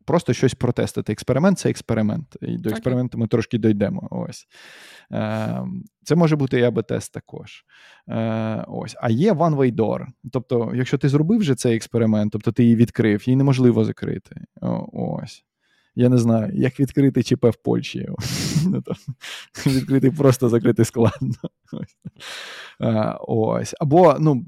просто 0.05 0.33
щось 0.33 0.55
протестити. 0.55 1.13
Експеримент 1.13 1.59
це 1.59 1.71
експеримент. 1.71 2.37
І 2.43 2.57
до 2.59 2.71
експерименту 2.71 3.19
ми 3.19 3.27
трошки 3.27 3.59
дійдемо. 3.59 4.09
Ось. 4.11 4.47
Е, 5.13 5.63
Це 6.05 6.17
може 6.17 6.37
бути 6.37 6.61
і 6.61 6.63
АБ-тест 6.63 7.13
також. 7.13 7.65
Е, 8.09 8.65
Ось. 8.69 8.97
А 9.01 9.11
є 9.11 9.33
one-way 9.33 9.75
door. 9.75 10.07
Тобто, 10.33 10.73
якщо 10.75 10.99
ти 10.99 11.09
зробив 11.09 11.39
вже 11.39 11.55
цей 11.55 11.77
експеримент, 11.77 12.33
тобто 12.33 12.53
ти 12.53 12.63
її 12.63 12.77
відкрив, 12.77 13.29
її 13.29 13.37
неможливо 13.37 13.85
закрити. 13.85 14.37
Ось. 14.93 15.45
Я 16.01 16.09
не 16.09 16.19
знаю, 16.19 16.53
як 16.55 16.81
відкрити 16.81 17.23
ЧП 17.23 17.45
в 17.45 17.57
Польщі. 17.57 18.09
Ну, 18.65 18.83
Відкрити 19.67 20.11
просто 20.11 20.49
закрити 20.49 20.85
складно. 20.85 21.35
Ось. 23.21 23.75
Або, 23.81 24.17
ну, 24.21 24.47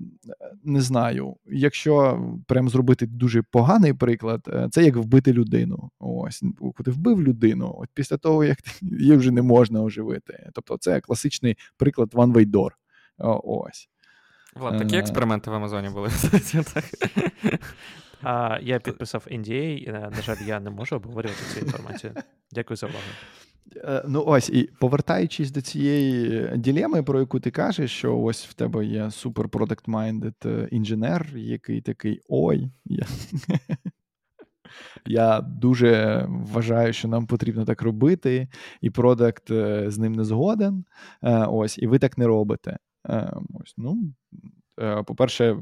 не 0.65 0.81
знаю, 0.81 1.37
якщо 1.47 2.25
прям 2.47 2.69
зробити 2.69 3.07
дуже 3.07 3.43
поганий 3.43 3.95
приклад, 3.95 4.49
е, 4.49 4.69
це 4.71 4.85
як 4.85 4.97
вбити 4.97 5.33
людину. 5.33 5.91
Ось. 5.99 6.43
Ти 6.85 6.91
вбив 6.91 7.23
людину, 7.23 7.75
от 7.79 7.89
після 7.95 8.17
того, 8.17 8.45
як 8.45 8.59
її 8.83 9.17
вже 9.17 9.31
не 9.31 9.43
можна 9.43 9.83
оживити. 9.83 10.51
Тобто, 10.53 10.77
це 10.77 11.01
класичний 11.01 11.57
приклад 11.77 12.11
one-way 12.15 12.51
door. 12.51 12.71
Ось. 13.45 13.89
Влад, 14.57 14.79
такі 14.79 14.97
Е. 14.97 14.99
експерименти 14.99 15.51
в 15.51 15.55
Амазоні 15.55 15.89
були. 15.89 16.09
А 18.23 18.59
я 18.63 18.79
підписав 18.79 19.27
NDA, 19.31 19.79
і, 19.79 19.93
на 19.93 20.23
жаль, 20.23 20.37
я 20.47 20.61
не 20.61 20.71
можу 20.71 20.97
обговорювати 20.97 21.41
цю 21.55 21.61
інформацію. 21.61 22.13
Дякую 22.53 22.77
за 22.77 22.87
увагу. 22.87 23.05
Е, 23.77 24.05
Ну, 24.09 24.25
ось, 24.27 24.51
і 24.51 24.71
повертаючись 24.81 25.51
до 25.51 25.61
цієї 25.61 26.49
ділеми, 26.57 27.03
про 27.03 27.21
яку 27.21 27.41
ти 27.41 27.51
кажеш, 27.51 27.91
що 27.91 28.19
ось 28.19 28.47
в 28.47 28.55
тебе 28.55 28.87
є 28.87 29.11
супер 29.11 29.49
product 29.49 29.85
minded 29.85 30.69
інженер, 30.69 31.27
який 31.37 31.81
такий 31.81 32.21
ой. 32.29 32.71
Я... 32.85 33.07
Я 35.07 35.41
дуже 35.41 36.25
вважаю, 36.29 36.93
що 36.93 37.09
нам 37.09 37.27
потрібно 37.27 37.65
так 37.65 37.83
робити, 37.83 38.49
і 38.81 38.91
продакт 38.91 39.51
е, 39.51 39.91
з 39.91 39.99
ним 39.99 40.13
не 40.13 40.25
згоден. 40.25 40.85
Е, 41.23 41.47
Ось, 41.47 41.79
і 41.79 41.87
ви 41.87 41.99
так 41.99 42.19
не 42.19 42.27
робите. 42.27 42.79
Е, 43.09 43.33
Ось, 43.61 43.75
ну, 43.77 44.13
по-перше, 45.07 45.57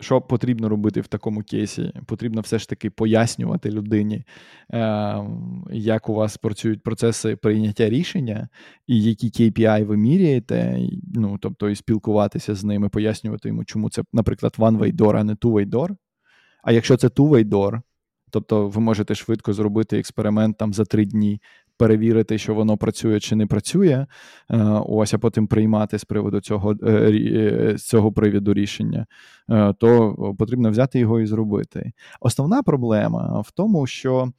що 0.00 0.20
потрібно 0.20 0.68
робити 0.68 1.00
в 1.00 1.06
такому 1.06 1.42
кейсі? 1.42 1.92
Потрібно 2.06 2.40
все 2.40 2.58
ж 2.58 2.68
таки 2.68 2.90
пояснювати 2.90 3.70
людині, 3.70 4.24
е, 4.72 5.24
як 5.72 6.08
у 6.08 6.14
вас 6.14 6.36
працюють 6.36 6.82
процеси 6.82 7.36
прийняття 7.36 7.88
рішення, 7.88 8.48
і 8.86 9.02
які 9.02 9.26
KPI 9.26 9.84
ви 9.84 9.96
міряєте, 9.96 10.78
ну, 11.14 11.38
тобто 11.40 11.70
і 11.70 11.76
спілкуватися 11.76 12.54
з 12.54 12.64
ними, 12.64 12.88
пояснювати 12.88 13.48
йому, 13.48 13.64
чому 13.64 13.90
це, 13.90 14.02
наприклад, 14.12 14.54
one-way 14.58 14.96
door, 14.96 15.16
а 15.16 15.24
не 15.24 15.34
two-way 15.34 15.66
door. 15.66 15.96
А 16.62 16.72
якщо 16.72 16.96
це 16.96 17.06
two-way 17.06 17.44
door, 17.44 17.80
тобто 18.30 18.68
ви 18.68 18.80
можете 18.80 19.14
швидко 19.14 19.52
зробити 19.52 19.98
експеримент 19.98 20.58
там 20.58 20.74
за 20.74 20.84
три 20.84 21.04
дні, 21.04 21.40
перевірити, 21.78 22.38
що 22.38 22.54
воно 22.54 22.76
працює 22.76 23.20
чи 23.20 23.36
не 23.36 23.46
працює, 23.46 24.06
е, 24.50 24.56
ось, 24.86 25.14
а 25.14 25.18
потім 25.18 25.46
приймати 25.46 25.98
з 25.98 26.04
приводу 26.04 26.40
цього, 26.40 26.70
е, 26.72 26.74
рі- 27.10 27.36
е, 27.36 27.78
з 27.78 27.88
цього 27.88 28.12
приводу 28.12 28.54
рішення, 28.54 29.06
е, 29.50 29.74
то 29.78 30.14
потрібно 30.38 30.70
взяти 30.70 30.98
його 30.98 31.20
і 31.20 31.26
зробити. 31.26 31.92
Основна 32.20 32.62
проблема 32.62 33.40
в 33.40 33.50
тому, 33.50 33.86
що 33.86 34.32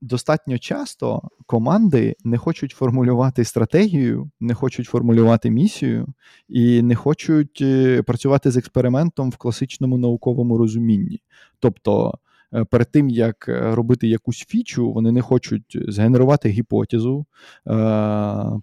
достатньо 0.00 0.58
часто 0.58 1.22
команди 1.46 2.14
не 2.24 2.38
хочуть 2.38 2.72
формулювати 2.72 3.44
стратегію, 3.44 4.30
не 4.40 4.54
хочуть 4.54 4.86
формулювати 4.86 5.50
місію 5.50 6.06
і 6.48 6.82
не 6.82 6.94
хочуть 6.94 7.58
е, 7.60 8.02
працювати 8.02 8.50
з 8.50 8.56
експериментом 8.56 9.30
в 9.30 9.36
класичному 9.36 9.98
науковому 9.98 10.58
розумінні. 10.58 11.20
Тобто, 11.60 12.14
е, 12.14 12.18
перед 12.64 12.90
тим 12.90 13.08
як 13.08 13.48
е, 13.48 13.74
робити 13.74 14.08
якусь 14.08 14.46
фічу, 14.48 14.92
вони 14.92 15.12
не 15.12 15.20
хочуть 15.22 15.78
згенерувати 15.88 16.48
гіпотезу, 16.48 17.26
е, 17.66 17.72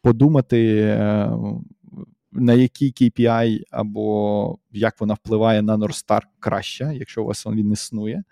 подумати. 0.01 0.77
е, 0.81 1.31
На 2.37 2.53
який 2.53 2.91
KPI 2.91 3.61
або 3.71 4.57
як 4.71 5.01
вона 5.01 5.13
впливає 5.13 5.61
на 5.61 5.77
Star 5.77 6.21
краще, 6.39 6.91
якщо 6.95 7.23
у 7.23 7.25
вас 7.25 7.45
він 7.45 7.71
існує, 7.71 8.23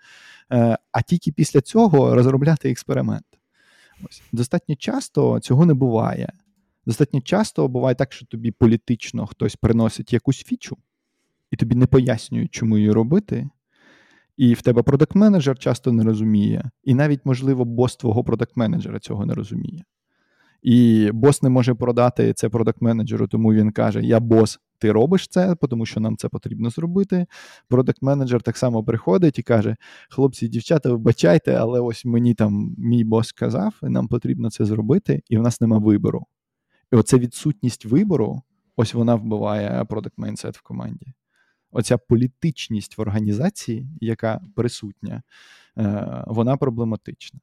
Е, 0.52 0.78
а 0.92 1.02
тільки 1.02 1.32
після 1.32 1.60
цього 1.60 2.14
розробляти 2.14 2.70
експеримент. 2.70 3.24
Ось. 4.08 4.22
Достатньо 4.32 4.76
часто 4.76 5.40
цього 5.40 5.66
не 5.66 5.74
буває. 5.74 6.32
Достатньо 6.86 7.20
часто 7.20 7.68
буває 7.68 7.94
так, 7.94 8.12
що 8.12 8.26
тобі 8.26 8.50
політично 8.50 9.26
хтось 9.26 9.56
приносить 9.56 10.12
якусь 10.12 10.44
фічу, 10.44 10.76
і 11.50 11.56
тобі 11.56 11.74
не 11.74 11.86
пояснюють, 11.86 12.50
чому 12.54 12.78
її 12.78 12.92
робити. 12.92 13.48
І 14.36 14.54
в 14.54 14.62
тебе 14.62 14.82
продакт-менеджер 14.82 15.58
часто 15.58 15.92
не 15.92 16.04
розуміє, 16.04 16.70
і 16.84 16.94
навіть, 16.94 17.20
можливо, 17.24 17.64
бос 17.64 17.96
твого 17.96 18.24
продакт-менеджера 18.24 18.98
цього 18.98 19.26
не 19.26 19.34
розуміє. 19.34 19.84
І 20.62 21.10
бос 21.12 21.42
не 21.42 21.50
може 21.50 21.74
продати 21.74 22.32
це 22.32 22.48
продакт-менеджеру, 22.48 23.28
тому 23.28 23.52
він 23.52 23.72
каже: 23.72 24.02
Я 24.02 24.20
бос, 24.20 24.60
ти 24.78 24.92
робиш 24.92 25.28
це, 25.28 25.54
тому 25.54 25.86
що 25.86 26.00
нам 26.00 26.16
це 26.16 26.28
потрібно 26.28 26.70
зробити. 26.70 27.26
Продакт-менеджер 27.68 28.42
так 28.42 28.56
само 28.56 28.84
приходить 28.84 29.38
і 29.38 29.42
каже: 29.42 29.76
Хлопці, 30.10 30.48
дівчата, 30.48 30.90
вибачайте, 30.90 31.54
але 31.54 31.80
ось 31.80 32.04
мені 32.04 32.34
там 32.34 32.74
мій 32.78 33.04
бос 33.04 33.28
сказав, 33.28 33.74
і 33.82 33.86
нам 33.86 34.08
потрібно 34.08 34.50
це 34.50 34.64
зробити, 34.64 35.22
і 35.28 35.38
в 35.38 35.42
нас 35.42 35.60
нема 35.60 35.78
вибору. 35.78 36.26
І 36.92 36.96
оця 36.96 37.18
відсутність 37.18 37.84
вибору, 37.84 38.42
ось 38.76 38.94
вона 38.94 39.14
вбиває 39.14 39.84
продакт 39.84 40.18
майндсет 40.18 40.56
в 40.56 40.62
команді. 40.62 41.06
Оця 41.76 41.98
політичність 41.98 42.98
в 42.98 43.00
організації, 43.00 43.88
яка 44.00 44.40
присутня, 44.54 45.22
е, 45.78 46.24
вона 46.26 46.56
проблематична. 46.56 47.40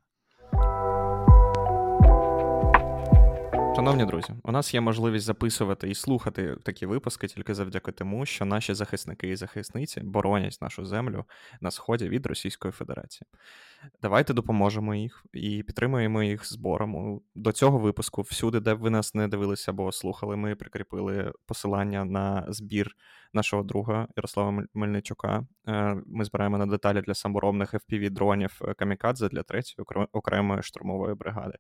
Шановні 3.75 4.05
друзі, 4.05 4.33
у 4.43 4.51
нас 4.51 4.73
є 4.73 4.81
можливість 4.81 5.25
записувати 5.25 5.89
і 5.89 5.95
слухати 5.95 6.55
такі 6.63 6.85
випуски 6.85 7.27
тільки 7.27 7.53
завдяки 7.53 7.91
тому, 7.91 8.25
що 8.25 8.45
наші 8.45 8.73
захисники 8.73 9.27
і 9.29 9.35
захисниці 9.35 9.99
боронять 10.01 10.57
нашу 10.61 10.85
землю 10.85 11.25
на 11.61 11.71
сході 11.71 12.09
від 12.09 12.25
Російської 12.25 12.71
Федерації. 12.71 13.27
Давайте 14.01 14.33
допоможемо 14.33 14.95
їх 14.95 15.25
і 15.33 15.63
підтримуємо 15.63 16.23
їх 16.23 16.47
збором. 16.47 17.21
До 17.35 17.51
цього 17.51 17.77
випуску, 17.77 18.21
всюди, 18.21 18.59
де 18.59 18.73
ви 18.73 18.89
нас 18.89 19.15
не 19.15 19.27
дивилися 19.27 19.71
або 19.71 19.91
слухали, 19.91 20.35
ми 20.35 20.55
прикріпили 20.55 21.33
посилання 21.45 22.05
на 22.05 22.45
збір 22.49 22.95
нашого 23.33 23.63
друга 23.63 24.07
Ярослава 24.15 24.63
Мельничука. 24.73 25.47
Е, 25.67 25.97
Ми 26.05 26.25
збираємо 26.25 26.57
на 26.57 26.65
деталі 26.65 27.01
для 27.01 27.13
саморобних 27.13 27.73
FPV-дронів 27.73 28.75
Камікадзе 28.75 29.29
для 29.29 29.43
третьої 29.43 29.85
окремої 30.11 30.63
штурмової 30.63 31.15
бригади. 31.15 31.57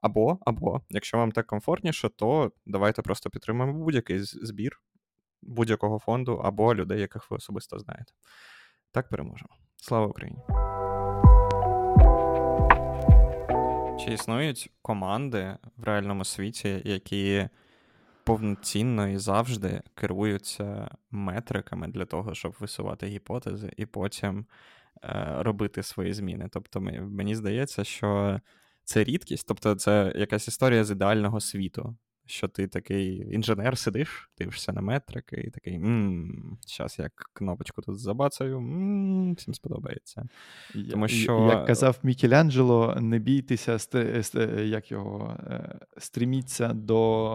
Або, 0.00 0.38
або, 0.46 0.80
якщо 0.90 1.18
вам 1.18 1.32
так 1.32 1.46
комфортніше, 1.46 2.08
то 2.08 2.52
давайте 2.66 3.02
просто 3.02 3.30
підтримаємо 3.30 3.84
будь-який 3.84 4.18
збір 4.22 4.80
будь-якого 5.42 5.98
фонду 5.98 6.40
або 6.44 6.74
людей, 6.74 7.00
яких 7.00 7.30
ви 7.30 7.36
особисто 7.36 7.78
знаєте. 7.78 8.12
Так 8.90 9.08
переможемо. 9.08 9.50
Слава 9.76 10.06
Україні! 10.06 10.38
Чи 14.00 14.12
існують 14.12 14.70
команди 14.82 15.56
в 15.76 15.84
реальному 15.84 16.24
світі, 16.24 16.82
які 16.84 17.48
повноцінно 18.24 19.08
і 19.08 19.16
завжди 19.16 19.82
керуються 19.94 20.90
метриками 21.10 21.88
для 21.88 22.04
того, 22.04 22.34
щоб 22.34 22.54
висувати 22.60 23.06
гіпотези, 23.06 23.72
і 23.76 23.86
потім 23.86 24.46
е, 25.04 25.36
робити 25.38 25.82
свої 25.82 26.12
зміни? 26.12 26.48
Тобто, 26.52 26.80
мені 26.80 27.34
здається, 27.34 27.84
що 27.84 28.40
це 28.88 29.04
рідкість, 29.04 29.48
тобто 29.48 29.74
це 29.74 30.12
якась 30.16 30.48
історія 30.48 30.84
з 30.84 30.90
ідеального 30.90 31.40
світу 31.40 31.96
що 32.28 32.48
ти 32.48 32.66
такий 32.66 33.34
інженер 33.34 33.78
сидиш, 33.78 34.30
дивишся 34.38 34.72
на 34.72 34.80
метрики, 34.80 35.36
і 35.36 35.50
такий 35.50 35.80
зараз 36.66 36.96
я 36.98 37.10
кнопочку 37.32 37.82
тут 37.82 37.98
забацаю, 37.98 38.60
мм, 38.60 39.34
всім 39.34 39.54
сподобається. 39.54 40.28
Тому 40.90 41.08
що... 41.08 41.48
Як 41.50 41.66
казав 41.66 41.98
Мікеланджело, 42.02 42.96
не 43.00 43.18
бійтеся, 43.18 43.78
як 44.64 44.90
його, 44.90 45.36
е, 45.46 45.78
стріміться 45.98 46.72
до 46.72 47.30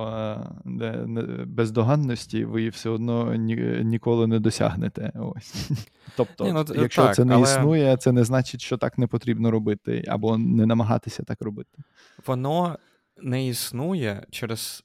е, 0.66 1.46
бездоганності, 1.46 2.46
ви 2.46 2.70
все 2.70 2.90
одно 2.90 3.36
ніколи 3.36 4.28
не 4.28 4.40
досягнете. 4.40 5.12
Ось. 5.16 5.72
Тобто, 6.18 6.44
Ні, 6.44 6.52
ну, 6.54 6.66
якщо 6.76 7.04
так, 7.04 7.16
це 7.16 7.26
не 7.26 7.34
але... 7.34 7.44
існує, 7.44 7.98
це 7.98 8.12
не 8.12 8.24
значить, 8.24 8.62
що 8.62 8.78
так 8.78 8.98
не 8.98 9.08
потрібно 9.08 9.52
робити, 9.52 10.04
або 10.08 10.38
не 10.38 10.66
намагатися 10.66 11.24
так 11.24 11.42
робити. 11.42 11.78
Воно 12.26 12.78
не 13.18 13.48
існує 13.48 14.26
через 14.32 14.84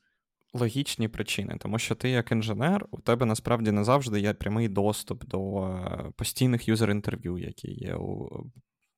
логічні 0.55 1.09
причини, 1.09 1.57
тому 1.59 1.79
що 1.79 1.95
ти, 1.95 2.11
як 2.11 2.33
інженер, 2.33 2.87
у 2.91 3.01
тебе 3.01 3.27
насправді 3.27 3.73
не 3.73 3.85
завжди 3.85 4.21
є 4.21 4.35
прямий 4.35 4.69
доступ 4.69 5.25
до 5.25 5.65
е, 5.67 6.11
постійних 6.17 6.69
юзер-інтерв'ю, 6.69 7.39
які 7.39 7.71
є 7.73 7.95
у 7.95 8.29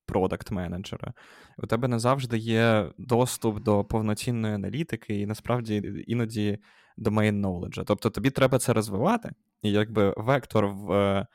product 0.06 0.50
менеджера. 0.50 1.12
У 1.58 1.66
тебе 1.66 1.88
не 1.88 1.98
завжди 1.98 2.38
є 2.38 2.92
доступ 2.98 3.62
до 3.62 3.84
повноцінної 3.84 4.54
аналітики, 4.54 5.20
і 5.20 5.26
насправді 5.26 6.04
іноді 6.06 6.58
domain 6.98 7.40
knowledge. 7.40 7.84
Тобто 7.86 8.10
тобі 8.10 8.30
треба 8.30 8.58
це 8.58 8.72
розвивати, 8.72 9.30
і 9.62 9.70
якби 9.70 10.14
вектор 10.16 10.66
в 10.66 10.92
е, 10.92 11.26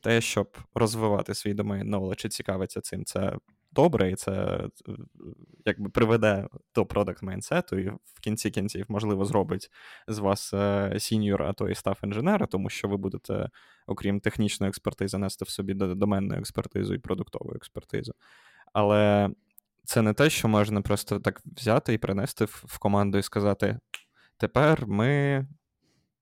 те, 0.00 0.20
щоб 0.20 0.56
розвивати 0.74 1.34
свій 1.34 1.54
domain 1.54 1.84
knowledge 1.84 2.26
і 2.26 2.28
цікавиться 2.28 2.80
цим, 2.80 3.04
це 3.04 3.32
добре, 3.82 4.10
і 4.10 4.14
це 4.14 4.32
е, 4.32 4.92
якби 5.64 5.90
приведе 5.90 6.48
до 6.74 6.86
product 6.86 7.22
mindset 7.22 7.66
у, 7.66 7.78
і 7.78 7.88
в 7.88 8.20
кінці 8.20 8.50
кінців, 8.50 8.86
можливо, 8.88 9.24
зробить 9.24 9.70
з 10.08 10.18
вас 10.18 10.54
senior, 10.98 11.42
а 11.42 11.52
то 11.52 11.68
і 11.68 11.74
staff 11.74 11.98
інженера, 12.04 12.46
тому 12.46 12.70
що 12.70 12.88
ви 12.88 12.96
будете, 12.96 13.48
окрім 13.86 14.20
технічної 14.20 14.68
експертизи, 14.68 15.18
нести 15.18 15.44
в 15.44 15.48
собі 15.48 15.74
доменну 15.74 16.34
експертизу 16.34 16.94
і 16.94 16.98
продуктову 16.98 17.52
експертизу. 17.54 18.12
Але 18.72 19.30
це 19.84 20.02
не 20.02 20.12
те, 20.12 20.30
що 20.30 20.48
можна 20.48 20.82
просто 20.82 21.20
так 21.20 21.40
взяти 21.56 21.94
і 21.94 21.98
принести 21.98 22.44
в 22.44 22.78
команду 22.78 23.18
і 23.18 23.22
сказати: 23.22 23.78
тепер 24.36 24.86
ми 24.86 25.46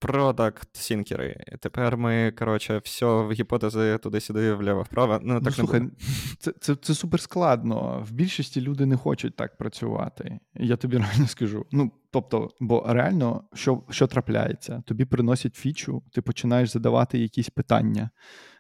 Продакт 0.07 0.77
сінкери. 0.77 1.45
Тепер 1.61 1.97
ми, 1.97 2.33
коротше, 2.39 2.81
все 2.85 3.07
в 3.07 3.33
гіпотези 3.33 3.99
туди-сюди, 3.99 4.55
вліво-вправо. 4.55 5.21
Ну, 5.23 5.35
так 5.35 5.45
ну, 5.45 5.51
слухай, 5.51 5.81
не 5.81 5.91
це 6.39 6.53
це, 6.61 6.75
це 6.75 6.95
супер 6.95 7.21
складно. 7.21 8.05
В 8.09 8.13
більшості 8.13 8.61
люди 8.61 8.87
не 8.87 8.97
хочуть 8.97 9.37
так 9.37 9.57
працювати. 9.57 10.39
Я 10.55 10.77
тобі 10.77 10.97
реально 10.99 11.27
скажу. 11.27 11.67
Ну, 11.73 11.93
тобто, 12.11 12.51
бо 12.61 12.85
реально, 12.89 13.45
що 13.55 13.83
що 13.91 14.07
трапляється? 14.07 14.83
Тобі 14.87 15.05
приносять 15.05 15.55
фічу, 15.55 16.03
ти 16.13 16.23
починаєш 16.23 16.71
задавати 16.71 17.19
якісь 17.19 17.51
питання. 17.51 18.11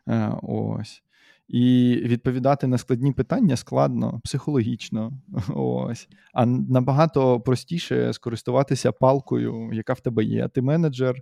Е, 0.08 0.32
ось. 0.42 1.02
І 1.48 1.96
відповідати 2.04 2.66
на 2.66 2.78
складні 2.78 3.12
питання 3.12 3.56
складно, 3.56 4.20
психологічно. 4.24 5.12
Ось. 5.54 6.08
А 6.32 6.46
набагато 6.46 7.40
простіше 7.40 8.12
скористуватися 8.12 8.92
палкою, 8.92 9.70
яка 9.72 9.92
в 9.92 10.00
тебе 10.00 10.24
є. 10.24 10.48
Ти 10.48 10.62
менеджер 10.62 11.16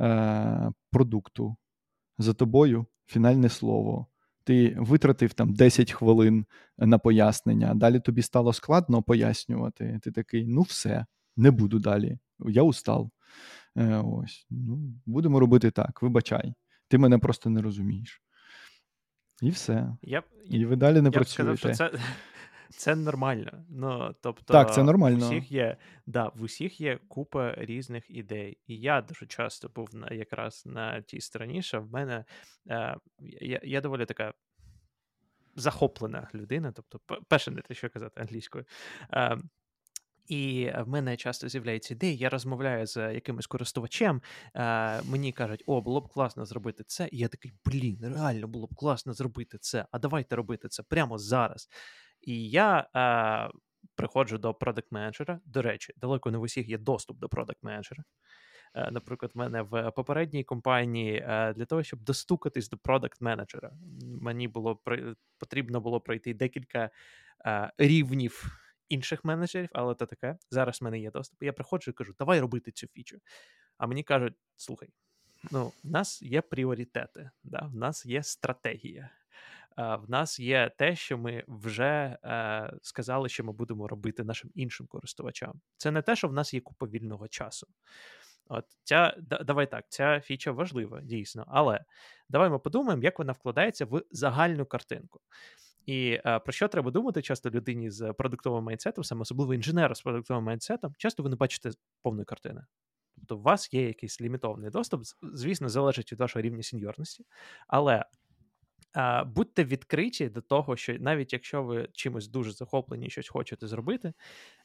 е, 0.00 0.70
продукту. 0.90 1.56
За 2.18 2.34
тобою 2.34 2.86
фінальне 3.06 3.48
слово. 3.48 4.06
Ти 4.44 4.76
витратив 4.78 5.32
там 5.32 5.54
10 5.54 5.92
хвилин 5.92 6.46
на 6.78 6.98
пояснення, 6.98 7.74
далі 7.74 8.00
тобі 8.00 8.22
стало 8.22 8.52
складно 8.52 9.02
пояснювати. 9.02 10.00
Ти 10.02 10.12
такий, 10.12 10.46
ну 10.46 10.62
все, 10.62 11.06
не 11.36 11.50
буду 11.50 11.78
далі. 11.78 12.18
Я 12.38 12.62
устав. 12.62 13.10
Е, 13.76 13.96
ось. 13.96 14.46
Ну, 14.50 14.78
Будемо 15.06 15.40
робити 15.40 15.70
так. 15.70 16.02
Вибачай, 16.02 16.54
ти 16.88 16.98
мене 16.98 17.18
просто 17.18 17.50
не 17.50 17.62
розумієш. 17.62 18.22
І 19.42 19.50
все. 19.50 19.96
Я 20.02 20.22
І 20.50 20.64
ви 20.64 20.76
далі 20.76 21.00
не 21.00 21.08
я 21.08 21.10
працюєте. 21.10 21.52
б 21.52 21.58
сказав, 21.58 21.90
що 21.90 21.98
це 21.98 21.98
це 22.70 22.96
нормально. 22.96 23.64
Ну, 23.68 24.14
тобто, 24.20 24.52
Так, 24.52 24.74
це 24.74 24.82
нормально. 24.82 25.18
В 25.18 25.28
усіх 25.28 25.52
є 25.52 25.76
да, 26.06 26.30
в 26.34 26.42
усіх 26.42 26.80
є 26.80 26.98
купа 27.08 27.54
різних 27.56 28.10
ідей. 28.10 28.58
І 28.66 28.76
я 28.76 29.02
дуже 29.02 29.26
часто 29.26 29.68
був 29.68 29.94
на, 29.94 30.08
якраз 30.08 30.62
на 30.66 31.00
тій 31.00 31.20
стороні, 31.20 31.62
що 31.62 31.80
в 31.80 31.92
мене 31.92 32.24
е, 32.68 32.96
я, 33.40 33.60
я 33.62 33.80
доволі 33.80 34.06
така. 34.06 34.34
Захоплена 35.56 36.28
людина, 36.34 36.72
тобто, 36.72 37.20
перше, 37.28 37.50
не 37.50 37.60
те, 37.60 37.74
що 37.74 37.90
казати 37.90 38.20
англійською. 38.20 38.64
Е, 39.12 39.38
і 40.26 40.72
в 40.78 40.88
мене 40.88 41.16
часто 41.16 41.48
з'являється 41.48 41.94
ідея, 41.94 42.14
я 42.14 42.28
розмовляю 42.28 42.86
з 42.86 43.14
якимось 43.14 43.46
користувачем, 43.46 44.22
е, 44.54 45.02
мені 45.02 45.32
кажуть, 45.32 45.62
о, 45.66 45.80
було 45.80 46.00
б 46.00 46.08
класно 46.08 46.44
зробити 46.44 46.84
це. 46.86 47.08
І 47.12 47.18
я 47.18 47.28
такий, 47.28 47.52
блін, 47.64 47.98
реально 48.02 48.48
було 48.48 48.66
б 48.66 48.74
класно 48.74 49.12
зробити 49.12 49.58
це. 49.58 49.86
А 49.90 49.98
давайте 49.98 50.36
робити 50.36 50.68
це 50.68 50.82
прямо 50.82 51.18
зараз. 51.18 51.68
І 52.20 52.50
я 52.50 52.88
е, 52.96 53.58
приходжу 53.94 54.36
до 54.36 54.54
продакт 54.54 54.92
менеджера 54.92 55.40
До 55.46 55.62
речі, 55.62 55.92
далеко 55.96 56.30
не 56.30 56.38
в 56.38 56.42
усіх 56.42 56.68
є 56.68 56.78
доступ 56.78 57.18
до 57.18 57.28
продакт 57.28 57.62
менеджера 57.62 58.04
е, 58.74 58.90
Наприклад, 58.90 59.32
в 59.34 59.38
мене 59.38 59.62
в 59.62 59.90
попередній 59.90 60.44
компанії 60.44 61.16
е, 61.16 61.52
для 61.52 61.64
того, 61.64 61.82
щоб 61.82 62.02
достукатись 62.02 62.68
до 62.68 62.78
продакт 62.78 63.20
менеджера 63.20 63.72
мені 64.20 64.48
було 64.48 64.80
потрібно 65.38 65.80
було 65.80 66.00
пройти 66.00 66.34
декілька 66.34 66.90
е, 67.46 67.72
рівнів 67.78 68.63
інших 68.94 69.24
менеджерів, 69.24 69.68
але 69.72 69.94
це 69.94 70.06
таке. 70.06 70.38
Зараз 70.50 70.80
в 70.80 70.84
мене 70.84 70.98
є 70.98 71.10
доступ. 71.10 71.42
Я 71.42 71.52
приходжу 71.52 71.90
і 71.90 71.94
кажу, 71.94 72.14
давай 72.18 72.40
робити 72.40 72.72
цю 72.72 72.86
фічу. 72.86 73.18
А 73.78 73.86
мені 73.86 74.02
кажуть: 74.02 74.34
слухай, 74.56 74.88
ну, 75.50 75.72
в 75.84 75.90
нас 75.90 76.22
є 76.22 76.40
пріоритети, 76.40 77.30
да? 77.44 77.60
в 77.72 77.76
нас 77.76 78.06
є 78.06 78.22
стратегія. 78.22 79.10
В 79.76 80.04
нас 80.08 80.40
є 80.40 80.70
те, 80.78 80.96
що 80.96 81.18
ми 81.18 81.44
вже 81.48 82.18
е, 82.24 82.72
сказали, 82.82 83.28
що 83.28 83.44
ми 83.44 83.52
будемо 83.52 83.88
робити 83.88 84.24
нашим 84.24 84.50
іншим 84.54 84.86
користувачам. 84.86 85.60
Це 85.76 85.90
не 85.90 86.02
те, 86.02 86.16
що 86.16 86.28
в 86.28 86.32
нас 86.32 86.54
є 86.54 86.60
купа 86.60 86.86
вільного 86.86 87.28
часу. 87.28 87.66
От 88.46 88.64
ця 88.84 89.16
давай 89.20 89.70
так, 89.70 89.84
ця 89.88 90.20
фіча 90.20 90.52
важлива, 90.52 91.00
дійсно. 91.00 91.44
Але 91.48 91.84
давай 92.28 92.50
ми 92.50 92.58
подумаємо, 92.58 93.02
як 93.02 93.18
вона 93.18 93.32
вкладається 93.32 93.84
в 93.84 94.02
загальну 94.10 94.66
картинку. 94.66 95.20
І 95.86 96.20
а, 96.24 96.38
про 96.38 96.52
що 96.52 96.68
треба 96.68 96.90
думати 96.90 97.22
часто 97.22 97.50
людині 97.50 97.90
з 97.90 98.12
продуктовим 98.12 98.64
майнсетом, 98.64 99.04
саме 99.04 99.20
особливо 99.20 99.54
інженеру 99.54 99.94
з 99.94 100.02
продуктовим 100.02 100.44
майнсетом, 100.44 100.92
часто 100.98 101.22
ви 101.22 101.28
не 101.28 101.36
бачите 101.36 101.70
повної 102.02 102.24
картини. 102.24 102.64
Тобто 103.16 103.36
у 103.36 103.42
вас 103.42 103.74
є 103.74 103.86
якийсь 103.86 104.20
лімітований 104.20 104.70
доступ, 104.70 105.02
звісно, 105.22 105.68
залежить 105.68 106.12
від 106.12 106.20
вашого 106.20 106.42
рівня 106.42 106.62
сеньорності, 106.62 107.24
але 107.68 108.04
а, 108.92 109.24
будьте 109.24 109.64
відкриті 109.64 110.28
до 110.28 110.40
того, 110.40 110.76
що 110.76 110.98
навіть 110.98 111.32
якщо 111.32 111.62
ви 111.62 111.88
чимось 111.92 112.28
дуже 112.28 112.52
захоплені, 112.52 113.10
щось 113.10 113.28
хочете 113.28 113.66
зробити, 113.66 114.12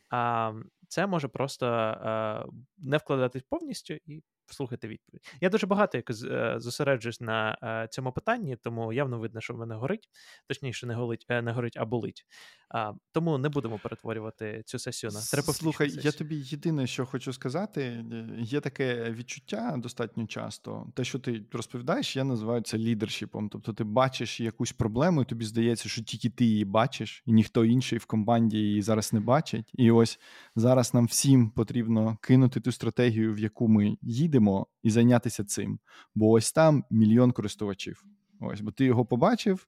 а, 0.09 0.53
це 0.87 1.07
може 1.07 1.27
просто 1.27 1.65
а, 1.65 2.45
не 2.77 2.97
вкладатись 2.97 3.43
повністю 3.49 3.93
і 3.93 4.23
слухати 4.53 4.87
відповідь. 4.87 5.21
Я 5.41 5.49
дуже 5.49 5.67
багато 5.67 5.97
як 5.97 6.09
е, 6.09 6.55
зосереджуюсь 6.59 7.21
на 7.21 7.57
е, 7.63 7.87
цьому 7.91 8.11
питанні, 8.11 8.55
тому 8.55 8.93
явно 8.93 9.19
видно, 9.19 9.41
що 9.41 9.53
в 9.53 9.57
мене 9.57 9.75
горить, 9.75 10.09
точніше, 10.47 10.87
не 10.87 10.93
горить, 10.93 11.25
е, 11.29 11.41
не 11.41 11.51
горить, 11.51 11.77
а 11.77 11.85
болить. 11.85 12.25
А, 12.69 12.93
Тому 13.11 13.37
не 13.37 13.49
будемо 13.49 13.79
перетворювати 13.79 14.63
цю 14.65 14.79
сесію 14.79 15.11
на 15.11 15.21
терапевтичну 15.31 15.63
Слухай, 15.63 15.89
сесію. 15.89 16.03
я 16.05 16.11
тобі 16.11 16.35
єдине, 16.35 16.87
що 16.87 17.05
хочу 17.05 17.33
сказати, 17.33 18.05
є 18.39 18.59
таке 18.59 19.11
відчуття 19.11 19.75
достатньо 19.77 20.27
часто. 20.27 20.87
Те, 20.95 21.03
що 21.03 21.19
ти 21.19 21.45
розповідаєш, 21.51 22.15
я 22.15 22.23
називаю 22.23 22.61
це 22.61 22.77
лідершіпом. 22.77 23.49
Тобто 23.49 23.73
ти 23.73 23.83
бачиш 23.83 24.39
якусь 24.39 24.71
проблему, 24.71 25.21
і 25.21 25.25
тобі 25.25 25.45
здається, 25.45 25.89
що 25.89 26.03
тільки 26.03 26.29
ти 26.29 26.45
її 26.45 26.65
бачиш, 26.65 27.23
і 27.25 27.33
ніхто 27.33 27.65
інший 27.65 27.99
в 27.99 28.05
команді 28.05 28.57
її 28.57 28.81
зараз 28.81 29.13
не 29.13 29.19
бачить. 29.19 29.71
І 29.73 29.91
ось 29.91 30.19
зараз 30.55 30.93
нам 30.93 31.05
всім 31.05 31.49
потрібно 31.49 32.17
кинути 32.21 32.59
ту 32.59 32.71
стратегію, 32.71 33.33
в 33.33 33.39
яку 33.39 33.67
ми 33.67 33.97
їдемо, 34.01 34.38
і 34.83 34.89
зайнятися 34.89 35.43
цим. 35.43 35.79
Бо 36.15 36.29
ось 36.29 36.51
там 36.51 36.83
мільйон 36.89 37.31
користувачів. 37.31 38.03
Ось, 38.39 38.61
бо 38.61 38.71
ти 38.71 38.85
його 38.85 39.05
побачив, 39.05 39.67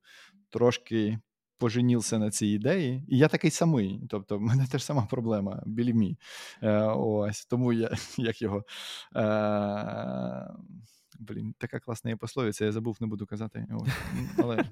трошки 0.50 1.20
поженівся 1.58 2.20
на 2.20 2.32
цій 2.32 2.48
ідеї, 2.48 3.06
і 3.08 3.18
я 3.18 3.28
такий 3.28 3.52
самий. 3.52 4.02
Тобто, 4.10 4.38
в 4.38 4.42
мене 4.42 4.68
теж 4.72 4.84
сама 4.84 5.08
проблема 5.10 5.64
білі 5.66 5.94
мій. 5.94 6.18
Е, 6.62 6.82
ось 6.84 7.46
тому 7.46 7.74
я 7.74 7.92
як 8.18 8.42
його. 8.42 8.64
Е, 9.16 9.22
Блін, 11.22 11.54
така 11.58 11.80
класна 11.80 12.10
є 12.10 12.16
пословиця, 12.16 12.66
я 12.66 12.72
забув, 12.72 12.98
не 13.02 13.08
буду 13.08 13.26
казати. 13.26 13.68
Ось. 13.72 13.90
Але 14.38 14.66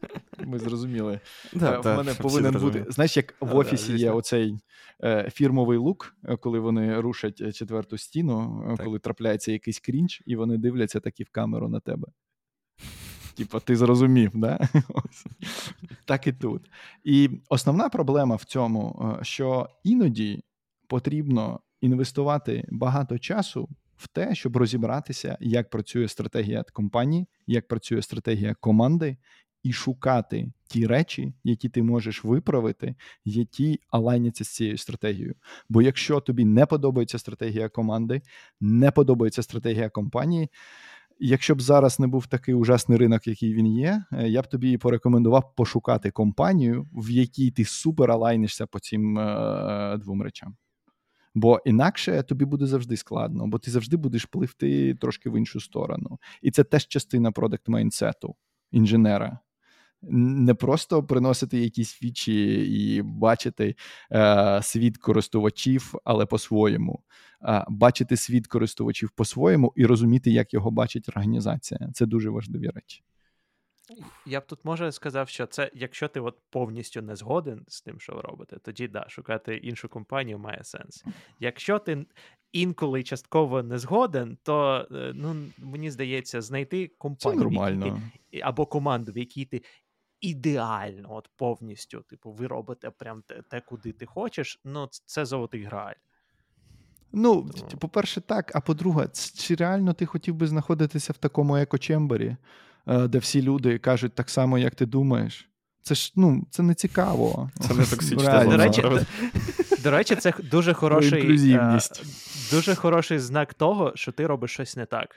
ми 0.46 0.60
зрозуміли. 0.66 1.20
Да, 1.54 1.80
В 1.80 1.84
да, 1.84 1.98
мене 1.98 2.14
повинен 2.14 2.54
бути. 2.62 2.86
Знаєш, 2.90 3.18
як 3.18 3.32
в 3.42 3.46
Да, 3.46 3.52
да, 3.52 3.58
офісі 3.58 3.98
є 3.98 4.12
оцей 4.12 4.60
е, 5.04 5.30
фірмовий 5.34 5.78
лук, 5.78 6.16
е, 6.24 6.38
коли 6.38 6.60
вони 6.60 7.00
рушать 7.02 7.42
е, 7.42 7.52
четверту 7.52 7.98
стіну, 7.98 8.64
е, 8.68 8.78
Так. 8.78 8.86
коли 8.86 9.00
трапляється 9.00 9.52
якийсь 9.52 9.80
крінж, 9.80 10.24
і 10.26 10.36
вони 10.36 10.58
дивляться 10.58 11.00
такі 11.00 11.24
в 11.24 11.30
камеру 11.30 11.70
на 11.70 11.80
тебе. 11.80 12.08
Типа, 13.38 13.60
ти 13.60 13.76
зрозумів, 13.76 14.32
да? 14.34 14.70
Ось. 14.90 15.26
так 16.06 16.28
і 16.28 16.34
тут. 16.34 16.70
І 17.04 17.30
основна 17.50 17.90
проблема 17.90 18.36
в 18.36 18.44
цьому, 18.44 19.16
е, 19.22 19.24
що 19.24 19.70
іноді 19.84 20.44
потрібно 20.88 21.60
інвестувати 21.82 22.66
багато 22.72 23.20
часу 23.20 23.70
в 24.00 24.08
те, 24.08 24.36
щоб 24.36 24.58
розібратися, 24.58 25.38
як 25.40 25.70
працює 25.70 26.08
стратегія 26.08 26.64
компанії, 26.74 27.28
як 27.48 27.68
працює 27.68 28.02
стратегія 28.02 28.56
команди, 28.60 29.18
і 29.64 29.74
шукати 29.74 30.52
ті 30.68 30.88
речі, 30.88 31.34
які 31.44 31.70
ти 31.70 31.84
можеш 31.84 32.24
виправити, 32.24 32.96
які 33.26 33.80
алайняться 33.90 34.44
з 34.44 34.48
цією 34.48 34.78
стратегією. 34.78 35.36
Бо 35.70 35.82
якщо 35.82 36.20
тобі 36.20 36.46
не 36.46 36.66
подобається 36.66 37.20
стратегія 37.20 37.70
команди, 37.70 38.22
не 38.62 38.92
подобається 38.92 39.44
стратегія 39.44 39.90
компанії. 39.90 40.50
Якщо 41.20 41.56
б 41.56 41.62
зараз 41.62 42.00
не 42.00 42.08
був 42.08 42.28
такий 42.28 42.54
ужасний 42.54 42.98
ринок, 42.98 43.28
який 43.28 43.54
він 43.54 43.68
є, 43.68 44.04
е, 44.12 44.30
я 44.30 44.42
б 44.42 44.48
тобі 44.48 44.78
порекомендував 44.78 45.56
пошукати 45.56 46.12
компанію, 46.12 46.88
в 46.94 47.10
якій 47.10 47.52
ти 47.52 47.66
супер 47.66 48.12
алайнишся 48.12 48.66
по 48.66 48.80
цим 48.80 49.20
е, 49.20 49.98
двом 49.98 50.22
речам. 50.22 50.56
Бо 51.36 51.62
інакше 51.66 52.24
тобі 52.24 52.46
буде 52.46 52.66
завжди 52.66 52.98
складно, 52.98 53.48
бо 53.48 53.60
ти 53.60 53.72
завжди 53.72 53.98
будеш 53.98 54.26
пливти 54.26 54.96
трошки 54.96 55.30
в 55.30 55.38
іншу 55.38 55.60
сторону. 55.60 56.20
І 56.42 56.52
це 56.52 56.64
теж 56.64 56.88
частина 56.88 57.32
продакт 57.32 57.68
майнсету 57.68 58.36
інженера. 58.72 59.40
Не 60.12 60.54
просто 60.54 61.04
приносити 61.04 61.60
якісь 61.60 61.92
фічі 61.92 62.54
і 62.54 63.02
бачити 63.02 63.76
е, 64.12 64.60
світ 64.64 64.98
користувачів, 64.98 65.94
але 66.04 66.26
по-своєму. 66.26 67.04
А 67.42 67.66
бачити 67.70 68.18
світ 68.18 68.48
користувачів 68.48 69.10
по-своєму 69.10 69.74
і 69.76 69.86
розуміти, 69.86 70.32
як 70.32 70.54
його 70.54 70.72
бачить 70.72 71.10
організація. 71.10 71.90
Це 71.94 72.06
дуже 72.06 72.30
важливі 72.30 72.68
речі. 72.68 73.04
Я 74.26 74.40
б 74.40 74.46
тут 74.46 74.60
може 74.64 74.92
сказав, 74.92 75.30
що 75.30 75.46
це, 75.46 75.72
якщо 75.74 76.08
ти 76.08 76.20
от 76.20 76.38
повністю 76.50 77.02
не 77.02 77.16
згоден 77.16 77.66
з 77.68 77.82
тим, 77.82 78.00
що 78.00 78.14
ви 78.14 78.22
робите, 78.22 78.58
тоді 78.60 78.88
да, 78.88 79.06
шукати 79.10 79.58
іншу 79.58 79.90
компанію 79.90 80.40
має 80.40 80.64
сенс. 80.64 81.04
Якщо 81.40 81.80
ти 81.80 82.06
інколи 82.52 83.04
частково 83.04 83.64
не 83.64 83.78
згоден, 83.78 84.38
то 84.44 84.88
е, 84.92 85.12
ну 85.16 85.36
мені 85.58 85.92
здається, 85.92 86.42
знайти 86.42 86.88
компанію 86.88 87.44
нормально. 87.44 88.02
ти, 88.32 88.40
або 88.40 88.66
команду, 88.66 89.12
в 89.12 89.18
якій 89.18 89.46
ти 89.46 89.62
ідеально, 90.22 91.14
от 91.14 91.30
повністю, 91.36 92.02
типу, 92.02 92.32
ви 92.32 92.48
робите 92.48 92.90
прям 92.90 93.22
те, 93.22 93.42
те, 93.42 93.62
куди 93.62 93.92
ти 93.92 94.06
хочеш. 94.06 94.62
Ну, 94.66 94.88
це 94.92 95.26
золотий 95.26 95.64
грааль. 95.64 95.94
Ну, 97.12 97.50
Тому- 97.50 97.80
по-перше, 97.80 98.22
так. 98.22 98.52
А 98.56 98.62
по-друге, 98.62 99.08
чи 99.36 99.56
реально 99.56 99.94
ти 99.94 100.06
хотів 100.06 100.36
би 100.36 100.48
знаходитися 100.48 101.14
в 101.14 101.18
такому 101.18 101.56
екочембері, 101.56 102.38
де 102.90 103.18
всі 103.18 103.42
люди 103.42 103.78
кажуть 103.78 104.14
так 104.14 104.30
само, 104.30 104.58
як 104.58 104.76
ти 104.76 104.86
думаєш? 104.86 105.50
Це 105.82 105.96
ж 105.96 106.14
ну, 106.16 106.48
це 106.50 106.64
не 106.64 106.76
цікаво. 106.76 107.52
Це 107.60 107.74
не 107.74 107.86
токсична 107.86 108.46
До 108.46 108.58
речі. 108.58 108.84
До 109.84 109.92
речі, 109.92 110.16
це 110.16 110.34
дуже 110.44 110.74
хороший, 110.74 111.54
е, 111.54 111.80
дуже 112.52 112.76
хороший 112.76 113.20
знак 113.20 113.54
того, 113.54 113.92
що 113.96 114.12
ти 114.12 114.28
робиш 114.28 114.52
щось 114.52 114.76
не 114.76 114.86
так. 114.86 115.16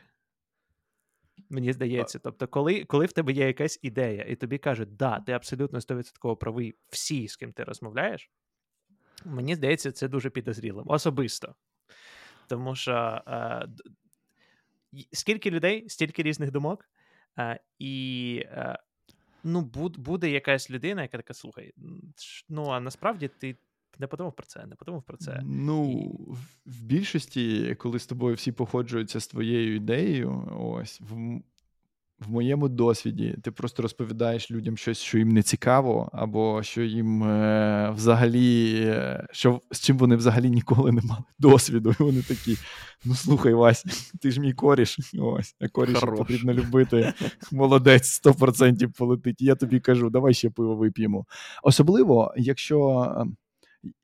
Мені 1.50 1.72
здається. 1.72 2.18
Тобто, 2.18 2.48
коли, 2.48 2.85
коли 2.85 3.06
в 3.06 3.12
тебе 3.12 3.32
є 3.32 3.46
якась 3.46 3.78
ідея, 3.82 4.24
і 4.28 4.37
тобі 4.37 4.58
кажуть, 4.58 4.96
да, 4.96 5.20
ти 5.20 5.32
абсолютно 5.32 5.78
100% 5.78 6.37
правий 6.37 6.74
всі, 6.88 7.28
з 7.28 7.37
ким 7.37 7.52
ти 7.52 7.64
розмовляєш, 7.64 8.30
мені 9.24 9.54
здається, 9.54 9.92
це 9.92 10.08
дуже 10.08 10.30
підозрілим. 10.30 10.85
Особисто. 10.88 11.54
Тому 12.46 12.74
що 12.74 13.22
е, 13.26 13.66
скільки 15.12 15.50
людей, 15.50 15.88
стільки 15.88 16.22
різних 16.22 16.50
думок, 16.50 16.85
е, 16.85 17.01
і 17.79 18.37
е, 18.47 18.79
ну, 19.45 19.61
буд, 19.61 19.99
буде 19.99 20.31
якась 20.31 20.71
людина, 20.71 21.03
яка 21.03 21.16
така, 21.16 21.35
слухай, 21.35 21.73
ну 22.49 22.64
а 22.66 22.81
насправді 22.81 23.29
ти 23.29 23.57
не 23.99 24.07
подумав 24.07 24.33
про 24.37 24.47
це, 24.47 24.66
не 24.66 24.75
подумав 24.77 25.03
про 25.03 25.16
це. 25.16 25.40
Ну, 25.45 25.99
в- 26.66 26.83
більшості, 26.83 27.75
коли 27.75 27.99
з 27.99 28.07
тобою 28.07 28.35
всі 28.35 28.53
походжуються 28.53 29.21
з 29.21 29.27
твоєю 29.27 29.77
ідеєю, 29.77 30.49
ось 30.61 31.01
в, 31.01 31.40
в 32.26 32.30
моєму 32.30 32.68
досвіді 32.68 33.37
ти 33.42 33.50
просто 33.50 33.82
розповідаєш 33.82 34.50
людям 34.50 34.76
щось, 34.76 34.98
що 34.98 35.18
їм 35.18 35.28
не 35.28 35.42
цікаво, 35.42 36.11
або 36.12 36.62
що 36.62 36.82
їм 36.82 37.24
е, 37.24 37.92
взагалі, 37.96 38.74
е, 38.85 39.26
що 39.32 39.61
з 39.70 39.80
чим 39.80 39.98
вони 39.98 40.16
взагалі 40.16 40.50
ніколи 40.50 40.92
не 40.92 41.02
мали 41.02 41.22
досвіду. 41.38 41.94
І 42.00 42.02
вони 42.02 42.22
такі: 42.22 42.56
ну 43.04 43.14
слухай, 43.14 43.54
Вась, 43.54 43.85
ти 44.20 44.30
ж 44.30 44.40
мій 44.40 44.52
коріш. 44.52 44.98
Ось, 45.18 45.56
а 45.61 45.66
Хорош. 45.72 46.18
потрібно 46.18 46.52
любити. 46.52 47.12
Молодець, 47.52 48.20
100% 48.24 48.88
полетить. 48.98 49.40
Я 49.40 49.54
тобі 49.54 49.80
кажу, 49.80 50.11
давай 50.11 50.35
ще 50.35 50.50
пиво 50.50 50.76
вип'ємо. 50.76 51.26
Особливо, 51.62 52.35
якщо. 52.37 53.08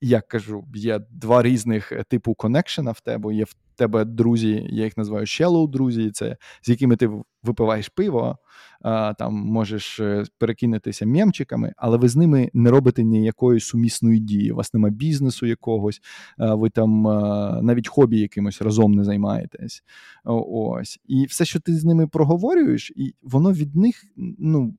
Я 0.01 0.21
кажу, 0.21 0.65
є 0.75 1.01
два 1.11 1.43
різних 1.43 1.93
е, 1.93 2.05
типу 2.09 2.35
коннекшена 2.35 2.93
в 2.93 3.01
тебе. 3.01 3.35
Є 3.35 3.45
в 3.45 3.55
тебе 3.77 4.05
друзі, 4.05 4.67
я 4.71 4.85
їх 4.85 4.97
називаю 4.97 5.25
shallow 5.25 5.71
друзі, 5.71 6.11
це 6.11 6.37
з 6.63 6.69
якими 6.69 6.97
ти 6.97 7.11
випиваєш 7.43 7.89
пиво, 7.89 8.39
а, 8.83 9.15
там 9.15 9.35
можеш 9.35 10.01
е, 10.01 10.25
перекинутися 10.39 11.07
мємчиками, 11.07 11.73
але 11.77 11.97
ви 11.97 12.09
з 12.09 12.17
ними 12.17 12.51
не 12.55 12.71
робите 12.71 13.05
ніякої 13.05 13.61
сумісної 13.61 14.21
дії. 14.21 14.53
У 14.53 14.57
вас 14.57 14.75
нема 14.75 14.91
бізнесу 14.91 15.47
якогось, 15.47 16.01
а, 16.39 16.55
ви 16.55 16.71
там 16.71 17.09
а, 17.09 17.61
навіть 17.63 17.89
хобі 17.89 18.19
якимось 18.19 18.63
разом 18.63 18.93
не 18.93 19.05
займаєтесь. 19.05 19.83
Ось. 20.25 21.01
І 21.07 21.25
все, 21.25 21.45
що 21.45 21.61
ти 21.61 21.77
з 21.77 21.85
ними 21.85 22.07
проговорюєш, 22.07 22.93
і 22.97 23.15
воно 23.23 23.53
від 23.53 23.77
них, 23.77 24.05
ну 24.39 24.75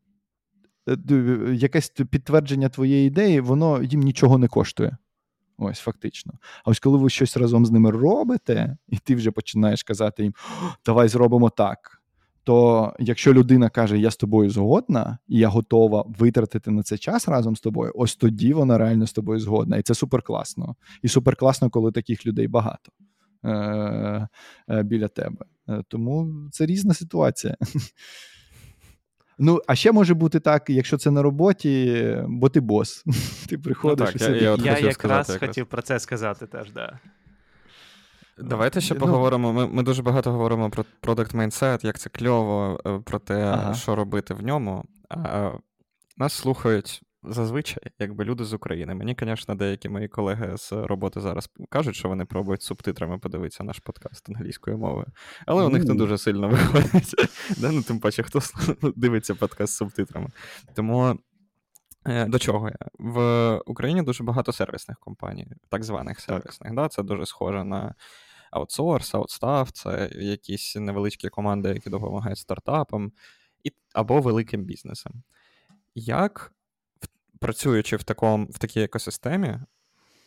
якесь 1.54 1.90
підтвердження 1.90 2.70
твоєї 2.70 3.08
ідеї, 3.08 3.40
воно 3.40 3.84
їм 3.84 4.02
нічого 4.02 4.38
не 4.38 4.48
коштує. 4.48 4.98
Ось, 5.58 5.80
фактично. 5.80 6.34
А 6.66 6.70
ось 6.70 6.80
коли 6.80 6.98
ви 6.98 7.10
щось 7.10 7.38
разом 7.38 7.66
з 7.66 7.72
ними 7.72 7.92
робите, 7.92 8.78
і 8.88 8.98
ти 8.98 9.16
вже 9.16 9.32
починаєш 9.32 9.84
казати 9.84 10.24
їм: 10.24 10.34
давай 10.86 11.08
зробимо 11.08 11.50
так. 11.50 12.00
То 12.44 12.94
якщо 13.00 13.34
людина 13.34 13.70
каже, 13.70 14.00
я 14.00 14.12
з 14.12 14.18
тобою 14.18 14.50
згодна, 14.50 15.18
і 15.28 15.38
я 15.38 15.48
готова 15.48 16.06
витратити 16.08 16.72
на 16.72 16.84
це 16.84 16.98
час 16.98 17.28
разом 17.28 17.56
з 17.56 17.62
тобою, 17.62 17.92
ось 17.96 18.16
тоді 18.16 18.54
вона 18.54 18.78
реально 18.78 19.08
з 19.08 19.14
тобою 19.14 19.40
згодна. 19.40 19.78
І 19.78 19.82
це 19.82 19.94
супер 19.94 20.22
класно. 20.22 20.76
І 21.02 21.08
супер 21.08 21.36
класно, 21.36 21.70
коли 21.70 21.92
таких 21.92 22.26
людей 22.26 22.48
багато 22.48 22.92
е- 23.46 24.28
е- 24.70 24.84
біля 24.84 25.08
тебе. 25.08 25.46
Е, 25.70 25.84
Тому 25.88 26.34
це 26.52 26.66
різна 26.66 26.94
ситуація. 26.94 27.56
Ну, 29.42 29.62
а 29.68 29.76
ще 29.76 29.92
може 29.92 30.14
бути 30.14 30.40
так, 30.40 30.70
якщо 30.70 30.98
це 30.98 31.12
на 31.12 31.22
роботі, 31.22 32.16
бо 32.28 32.50
ти 32.50 32.60
бос. 32.60 33.04
Ти 33.50 33.58
приходиш 33.58 34.08
так, 34.12 34.16
і 34.16 34.24
я- 34.24 34.28
собі. 34.28 34.44
я 34.44 34.52
от 34.52 34.62
Я 34.66 34.72
хотів 34.74 34.88
якраз 34.88 34.94
сказати 34.94 35.34
якраз. 35.34 35.50
хотів 35.50 35.66
про 35.66 35.82
це 35.82 36.00
сказати 36.00 36.48
теж, 36.48 36.72
да. 36.72 37.00
Давайте 38.38 38.82
ще 38.82 38.94
Ну, 38.94 39.00
поговоримо. 39.00 39.54
Ми, 39.54 39.68
ми 39.68 39.84
дуже 39.84 40.02
багато 40.02 40.32
говоримо 40.32 40.70
про 40.70 40.86
product 41.02 41.36
mindset, 41.36 41.86
як 41.86 42.00
це 42.00 42.10
кльово, 42.10 42.80
е, 42.86 43.00
про 43.06 43.20
те, 43.20 43.42
Ага. 43.44 43.74
що 43.74 43.96
робити 43.96 44.34
в 44.34 44.44
ньому. 44.44 44.84
А, 45.10 45.52
нас 46.18 46.34
слухають 46.34 47.02
зазвичай, 47.24 47.84
якби 48.00 48.24
люди 48.24 48.44
з 48.44 48.54
України. 48.54 48.96
Мені, 48.96 49.16
звісно, 49.20 49.56
деякі 49.56 49.90
мої 49.90 50.08
колеги 50.08 50.58
з 50.58 50.72
роботи 50.72 51.22
зараз 51.22 51.50
кажуть, 51.70 51.96
що 51.96 52.10
вони 52.10 52.26
пробують 52.26 52.62
субтитрами 52.62 53.18
подивитися 53.18 53.64
наш 53.64 53.80
подкаст 53.80 54.30
англійською 54.30 54.78
мовою. 54.78 55.08
Але 55.46 55.64
у 55.64 55.70
них 55.70 55.84
не 55.84 55.96
дуже 55.96 56.18
сильно 56.18 56.50
виходить. 56.50 57.16
Да, 57.58 57.72
ну, 57.72 57.84
тим 57.84 58.00
паче, 58.00 58.24
хто 58.24 58.40
дивиться 58.96 59.36
подкаст 59.36 59.74
з 59.74 59.78
субтитрами. 59.78 60.28
Тому. 60.76 61.20
Е, 62.08 62.26
До 62.26 62.40
чого 62.40 62.70
я? 62.70 62.78
В 63.00 63.58
Україні 63.66 64.02
дуже 64.02 64.24
багато 64.24 64.52
сервісних 64.52 65.00
компаній, 65.00 65.48
так 65.70 65.84
званих 65.84 66.20
сервісних. 66.20 66.74
Да? 66.74 66.88
Це 66.88 67.04
дуже 67.04 67.26
схоже 67.26 67.64
на 67.64 67.96
аутсорс, 68.52 69.16
outstaff, 69.16 69.72
це 69.72 70.10
якісь 70.16 70.76
невеличкі 70.76 71.30
команди, 71.30 71.70
які 71.70 71.90
допомагають 71.90 72.38
стартапам 72.38 73.12
і, 73.64 73.72
або 73.94 74.22
великим 74.22 74.64
бізнесам. 74.64 75.14
Як, 75.96 76.54
працюючи 77.40 77.96
в, 77.96 78.04
такому, 78.04 78.46
в 78.46 78.58
такій 78.58 78.82
екосистемі, 78.82 79.60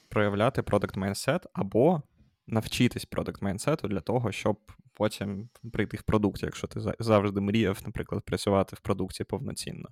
проявляти 0.09 0.63
product 0.63 0.97
mindset 0.97 1.47
або 1.53 2.03
навчитись 2.47 3.05
продакт 3.05 3.43
майндсету 3.43 3.89
для 3.89 4.01
того, 4.01 4.33
щоб 4.33 4.59
потім 4.95 5.49
прийти 5.73 5.97
в 5.97 6.03
продукт, 6.03 6.43
якщо 6.43 6.67
ти 6.67 6.81
завжди 6.99 7.41
мріяв, 7.41 7.79
наприклад, 7.87 8.25
працювати 8.25 8.77
в 8.77 8.81
продукті 8.81 9.25
повноцінно. 9.25 9.89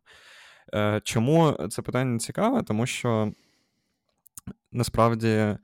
Е, 0.75 1.01
Чому 1.05 1.53
це 1.53 1.83
питання 1.83 2.18
цікаве? 2.18 2.62
Тому 2.62 2.87
що 2.87 3.33
насправді 4.73 5.57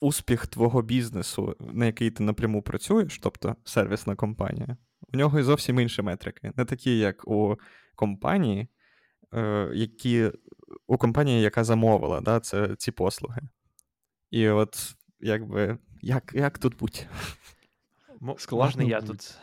успіх 0.00 0.46
твого 0.46 0.82
бізнесу, 0.82 1.56
на 1.60 1.86
який 1.86 2.10
ти 2.10 2.22
напряму 2.22 2.62
працюєш, 2.62 3.18
тобто 3.18 3.56
сервісна 3.64 4.14
компанія, 4.14 4.76
у 5.14 5.16
нього 5.16 5.38
і 5.38 5.42
зовсім 5.42 5.80
інші 5.80 6.02
метрики, 6.02 6.52
не 6.56 6.64
такі, 6.64 6.98
як 6.98 7.28
у 7.28 7.56
компанії, 7.96 8.68
які 9.74 10.32
у 10.86 10.98
компанії, 10.98 11.42
яка 11.42 11.64
замовила 11.64 12.20
да, 12.20 12.40
це, 12.40 12.76
ці 12.76 12.90
послуги. 12.90 13.40
І 14.30 14.48
от 14.48 14.94
якби 15.20 15.78
як 16.02 16.32
як 16.34 16.58
тут 16.58 16.76
бути? 16.78 17.06
Можна 18.50 18.84
я 18.84 19.00
тут 19.00 19.38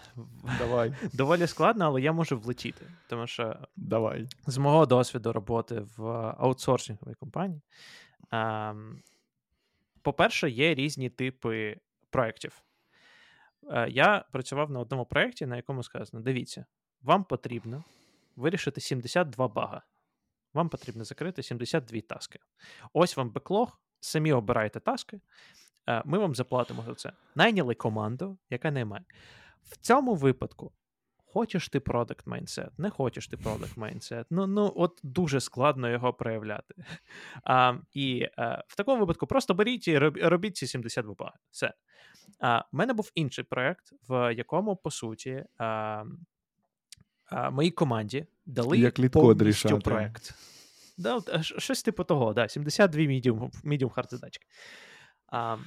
Давай. 0.59 0.93
доволі 1.13 1.47
складно, 1.47 1.85
але 1.85 2.01
я 2.01 2.11
можу 2.11 2.39
влетіти. 2.39 2.85
Тому 3.09 3.27
що 3.27 3.55
Давай. 3.75 4.27
з 4.47 4.57
мого 4.57 4.85
досвіду 4.85 5.33
роботи 5.33 5.85
в 5.97 6.07
аутсорсинговій 6.37 7.15
компанії. 7.15 7.61
Ем, 8.31 9.01
по-перше, 10.01 10.49
є 10.49 10.75
різні 10.75 11.09
типи 11.09 11.77
проєктів. 12.09 12.63
Е, 13.71 13.89
я 13.89 14.25
працював 14.31 14.71
на 14.71 14.79
одному 14.79 15.05
проєкті, 15.05 15.45
на 15.45 15.55
якому 15.55 15.83
сказано: 15.83 16.23
дивіться, 16.23 16.65
вам 17.01 17.23
потрібно 17.23 17.83
вирішити 18.35 18.81
72 18.81 19.47
бага. 19.47 19.81
Вам 20.53 20.69
потрібно 20.69 21.03
закрити 21.03 21.43
72 21.43 22.01
таски. 22.01 22.39
Ось 22.93 23.17
вам 23.17 23.29
беклог, 23.29 23.79
самі 23.99 24.33
обирайте 24.33 24.79
таски. 24.79 25.21
Е, 25.89 26.01
ми 26.05 26.17
вам 26.17 26.35
заплатимо 26.35 26.83
за 26.83 26.95
це. 26.95 27.11
Найняли 27.35 27.75
команду, 27.75 28.37
яка 28.49 28.71
наймає. 28.71 29.05
В 29.63 29.77
цьому 29.77 30.15
випадку. 30.15 30.71
Хочеш 31.35 31.69
ти 31.69 31.79
продакт 31.79 32.27
майндсет, 32.27 32.79
не 32.79 32.89
хочеш 32.89 33.27
ти 33.27 33.37
продакт 33.37 33.77
майндсет. 33.77 34.27
Ну 34.29 34.47
ну 34.47 34.73
от 34.75 34.99
дуже 35.03 35.39
складно 35.39 35.89
його 35.89 36.13
проявляти. 36.13 36.75
А, 37.43 37.73
І 37.93 38.27
а, 38.37 38.43
е, 38.43 38.63
в 38.67 38.75
такому 38.75 38.99
випадку 38.99 39.27
просто 39.27 39.53
беріть 39.53 39.87
і 39.87 39.97
робіть 39.97 40.57
ці 40.57 40.67
70 40.67 41.05
баги. 41.05 41.37
Все. 41.51 41.73
У 42.73 42.77
мене 42.77 42.93
був 42.93 43.11
інший 43.15 43.43
проект, 43.43 43.93
в 44.09 44.33
якому, 44.33 44.75
по 44.75 44.91
суті, 44.91 45.45
а, 45.57 46.03
а, 47.25 47.49
моїй 47.49 47.71
команді 47.71 48.25
дали 48.45 48.77
Як 48.77 49.11
повністю 49.11 49.79
проект. 49.79 50.33
Да, 50.97 51.21
Щось 51.41 51.83
типу 51.83 52.03
того, 52.03 52.33
да, 52.33 52.47
72 52.47 53.01
medium, 53.01 53.51
medium 53.63 53.93
hard 53.93 54.09
задачки. 54.09 54.47
А, 55.27 55.57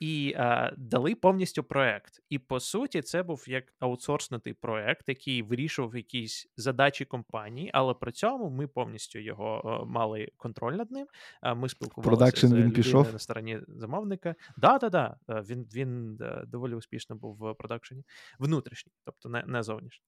І 0.00 0.34
а, 0.36 0.72
дали 0.76 1.14
повністю 1.14 1.62
проект. 1.64 2.20
І 2.28 2.38
по 2.38 2.60
суті, 2.60 3.02
це 3.02 3.22
був 3.22 3.44
як 3.48 3.64
аутсорснутий 3.80 4.52
проект, 4.52 5.08
який 5.08 5.42
вирішував 5.42 5.96
якісь 5.96 6.48
задачі 6.56 7.04
компанії, 7.04 7.70
але 7.74 7.94
при 7.94 8.12
цьому 8.12 8.50
ми 8.50 8.66
повністю 8.66 9.18
його 9.18 9.62
а, 9.64 9.84
мали 9.84 10.28
контроль 10.36 10.74
над 10.74 10.90
ним. 10.90 11.06
А, 11.40 11.54
Ми 11.54 11.68
спілкувалися 11.68 12.16
Продакшн 12.16 12.46
з 12.46 12.52
він 12.52 12.70
пішов? 12.72 13.12
на 13.12 13.18
стороні 13.18 13.60
замовника. 13.68 14.34
Да, 14.56 14.78
да, 14.78 14.88
да. 14.88 15.16
Він 15.28 15.66
він 15.74 16.18
доволі 16.46 16.74
успішно 16.74 17.16
був 17.16 17.36
в 17.36 17.54
продакшені 17.54 18.04
внутрішній, 18.38 18.92
тобто 19.04 19.28
не, 19.28 19.44
не 19.46 19.62
зовнішній. 19.62 20.06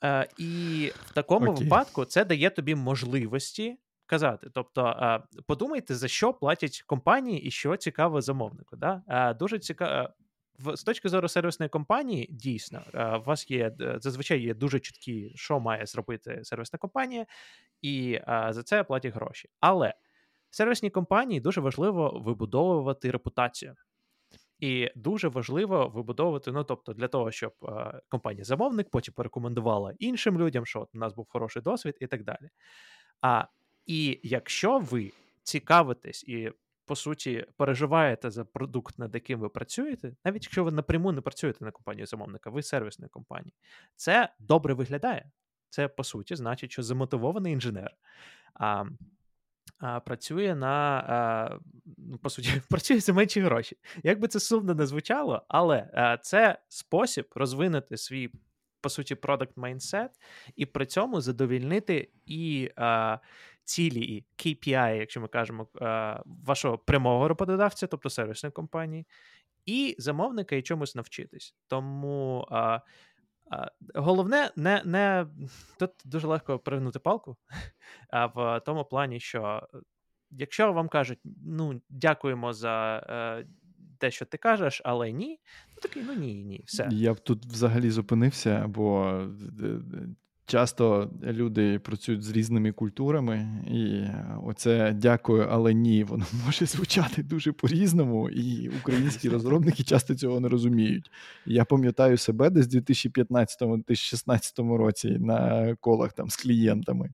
А, 0.00 0.26
І 0.38 0.92
в 1.06 1.12
такому 1.12 1.50
Окей. 1.50 1.64
випадку 1.64 2.04
це 2.04 2.24
дає 2.24 2.50
тобі 2.50 2.74
можливості 2.74 3.78
казати. 4.06 4.50
Тобто, 4.54 5.22
подумайте, 5.46 5.94
за 5.94 6.08
що 6.08 6.32
платять 6.32 6.82
компанії 6.86 7.42
і 7.42 7.50
що 7.50 7.76
цікаво 7.76 8.20
замовнику. 8.20 8.76
Да? 8.76 9.34
Дуже 9.38 9.58
цікаво. 9.58 10.08
З 10.74 10.82
точки 10.82 11.08
зору 11.08 11.28
сервісної 11.28 11.68
компанії, 11.70 12.28
дійсно, 12.30 12.82
у 12.94 13.22
вас 13.24 13.50
є 13.50 13.72
зазвичай 13.96 14.40
є 14.40 14.54
дуже 14.54 14.80
чіткі, 14.80 15.32
що 15.34 15.60
має 15.60 15.86
зробити 15.86 16.40
сервісна 16.44 16.78
компанія, 16.78 17.26
і 17.82 18.20
за 18.26 18.62
це 18.62 18.84
платять 18.84 19.14
гроші. 19.14 19.48
Але 19.60 19.94
в 20.50 20.56
сервісній 20.56 20.90
компанії 20.90 21.40
дуже 21.40 21.60
важливо 21.60 22.22
вибудовувати 22.24 23.10
репутацію. 23.10 23.74
І 24.60 24.90
дуже 24.94 25.28
важливо 25.28 25.88
вибудовувати, 25.88 26.52
ну 26.52 26.64
тобто, 26.64 26.92
для 26.92 27.08
того, 27.08 27.30
щоб 27.30 27.52
компанія-замовник 28.08 28.90
потім 28.90 29.14
порекомендувала 29.14 29.94
іншим 29.98 30.38
людям, 30.38 30.66
що 30.66 30.80
от 30.80 30.88
у 30.94 30.98
нас 30.98 31.14
був 31.14 31.26
хороший 31.28 31.62
досвід, 31.62 31.96
і 32.00 32.06
так 32.06 32.24
далі. 32.24 32.50
А 33.20 33.44
і 33.86 34.20
якщо 34.22 34.78
ви 34.78 35.12
цікавитесь 35.42 36.24
і, 36.24 36.52
по 36.86 36.96
суті, 36.96 37.46
переживаєте 37.56 38.30
за 38.30 38.44
продукт, 38.44 38.98
над 38.98 39.14
яким 39.14 39.40
ви 39.40 39.48
працюєте, 39.48 40.16
навіть 40.24 40.44
якщо 40.44 40.64
ви 40.64 40.70
напряму 40.70 41.12
не 41.12 41.20
працюєте 41.20 41.64
на 41.64 41.70
компанію 41.70 42.06
замовника, 42.06 42.50
ви 42.50 42.62
сервісної 42.62 43.08
компанії, 43.08 43.54
це 43.96 44.32
добре 44.38 44.74
виглядає. 44.74 45.30
Це, 45.70 45.88
по 45.88 46.04
суті, 46.04 46.36
значить, 46.36 46.72
що 46.72 46.82
замотивований 46.82 47.52
інженер. 47.52 47.96
А, 48.54 48.84
Працює 50.04 50.54
на 50.54 51.60
ну, 51.98 52.18
по 52.18 52.30
суті, 52.30 52.50
працює 52.70 53.00
за 53.00 53.12
менші 53.12 53.40
гроші. 53.40 53.76
Як 54.02 54.20
би 54.20 54.28
це 54.28 54.40
сумно 54.40 54.74
не 54.74 54.86
звучало, 54.86 55.42
але 55.48 56.18
це 56.22 56.58
спосіб 56.68 57.26
розвинути 57.34 57.96
свій, 57.96 58.30
по 58.80 58.88
суті, 58.88 59.14
продакт 59.14 59.56
майндсет 59.56 60.10
і 60.56 60.66
при 60.66 60.86
цьому 60.86 61.20
задовільнити 61.20 62.10
і 62.26 62.70
цілі 63.64 64.00
і 64.00 64.24
KPI, 64.38 64.96
якщо 64.96 65.20
ми 65.20 65.28
кажемо, 65.28 65.68
вашого 66.24 66.78
прямого 66.78 67.28
роботодавця, 67.28 67.86
тобто 67.86 68.10
сервісної 68.10 68.52
компанії, 68.52 69.06
і 69.66 69.96
замовника 69.98 70.56
і 70.56 70.62
чомусь 70.62 70.94
навчитись. 70.94 71.54
Тому 71.66 72.48
головне, 73.94 74.50
не 74.56 74.82
не 74.84 75.26
тут 75.78 75.90
дуже 76.04 76.26
легко 76.26 76.58
перегнути 76.58 76.98
палку, 76.98 77.36
а 78.10 78.26
в 78.26 78.60
тому 78.60 78.84
плані, 78.84 79.20
що 79.20 79.68
е, 79.74 79.78
якщо 80.30 80.72
вам 80.72 80.88
кажуть, 80.88 81.18
ну 81.44 81.80
дякуємо 81.88 82.52
за. 82.52 83.06
Е, 83.08 83.46
те, 83.98 84.10
що 84.10 84.24
ти 84.24 84.38
кажеш, 84.38 84.82
але 84.84 85.12
ні, 85.12 85.40
ну 85.76 85.82
такий, 85.82 86.02
ну 86.02 86.14
ні, 86.14 86.44
ні, 86.44 86.62
все. 86.66 86.88
Я 86.90 87.14
б 87.14 87.20
тут 87.20 87.46
взагалі 87.46 87.90
зупинився, 87.90 88.66
бо 88.68 89.20
Часто 90.50 91.10
люди 91.22 91.78
працюють 91.78 92.22
з 92.22 92.30
різними 92.30 92.72
культурами, 92.72 93.64
і 93.70 94.02
оце 94.46 94.92
дякую, 94.92 95.46
але 95.50 95.74
ні, 95.74 96.04
воно 96.08 96.26
може 96.46 96.66
звучати 96.66 97.22
дуже 97.22 97.52
по-різному, 97.52 98.30
і 98.30 98.68
українські 98.68 99.28
розробники 99.28 99.82
часто 99.82 100.14
цього 100.14 100.40
не 100.40 100.48
розуміють. 100.48 101.10
Я 101.46 101.64
пам'ятаю 101.64 102.16
себе 102.16 102.50
десь 102.50 102.66
у 102.66 102.78
2015-2016 102.78 104.76
році 104.76 105.08
на 105.20 105.74
колах 105.80 106.12
там 106.12 106.30
з 106.30 106.36
клієнтами. 106.36 107.10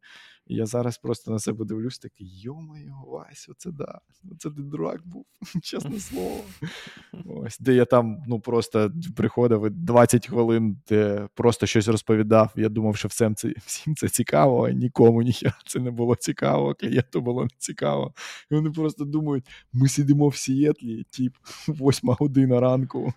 І 0.46 0.54
я 0.54 0.66
зараз 0.66 0.98
просто 0.98 1.30
на 1.30 1.38
себе 1.38 1.64
дивлюсь, 1.64 1.98
такий 1.98 2.40
йо-моє, 2.40 2.92
Вась, 3.06 3.48
оце 3.48 3.70
да. 3.70 4.00
Оце 4.32 4.50
ти 4.50 4.62
дурак 4.62 5.00
був, 5.06 5.24
чесне 5.62 6.00
слово. 6.00 6.40
Ось, 7.26 7.58
Де 7.60 7.74
я 7.74 7.84
там 7.84 8.22
ну 8.26 8.40
просто 8.40 8.92
приходив 9.16 9.70
20 9.70 10.26
хвилин, 10.28 10.78
де 10.88 11.28
просто 11.34 11.66
щось 11.66 11.88
розповідав. 11.88 12.52
Я 12.56 12.68
думав, 12.68 12.96
що 12.96 13.08
всім 13.08 13.34
це 13.34 13.54
всім 13.66 13.96
це 13.96 14.08
цікаво, 14.08 14.66
а 14.66 14.70
нікому 14.70 15.22
ніхера 15.22 15.58
це 15.66 15.80
не 15.80 15.90
було 15.90 16.16
цікаво, 16.16 16.74
клієнту 16.74 17.20
було 17.20 17.42
не 17.42 17.50
цікаво. 17.58 18.14
І 18.50 18.54
вони 18.54 18.70
просто 18.70 19.04
думають, 19.04 19.44
ми 19.72 19.88
сидимо 19.88 20.28
в 20.28 20.36
Сієтлі, 20.36 21.04
тип, 21.04 21.32
восьма 21.66 22.16
година 22.20 22.60
ранку. 22.60 23.12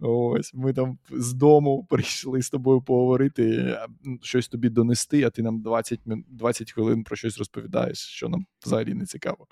Ось, 0.00 0.54
Ми 0.54 0.72
там 0.72 0.98
з 1.10 1.32
дому 1.32 1.86
прийшли 1.90 2.42
з 2.42 2.50
тобою 2.50 2.82
поговорити, 2.82 3.76
щось 4.22 4.48
тобі 4.48 4.68
донести, 4.68 5.22
а 5.22 5.30
ти 5.30 5.42
нам 5.42 5.60
20 5.60 6.00
20 6.28 6.73
хвилин 6.74 7.04
про 7.04 7.16
щось 7.16 7.38
розповідаєш, 7.38 7.98
що 7.98 8.28
нам 8.28 8.46
взагалі 8.64 8.94
не 8.94 9.06
цікаво. 9.06 9.46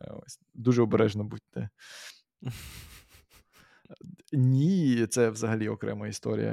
Е, 0.00 0.10
ось. 0.26 0.38
Дуже 0.54 0.82
обережно 0.82 1.24
будьте. 1.24 1.68
Ні, 4.32 5.06
це 5.06 5.30
взагалі 5.30 5.68
окрема 5.68 6.08
історія. 6.08 6.52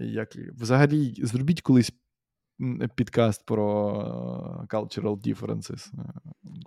Е, 0.00 0.06
як... 0.06 0.36
Взагалі, 0.36 1.14
зробіть 1.18 1.62
колись 1.62 1.92
підкаст 2.94 3.46
про 3.46 3.90
е, 4.62 4.76
cultural 4.76 5.16
differences. 5.16 5.90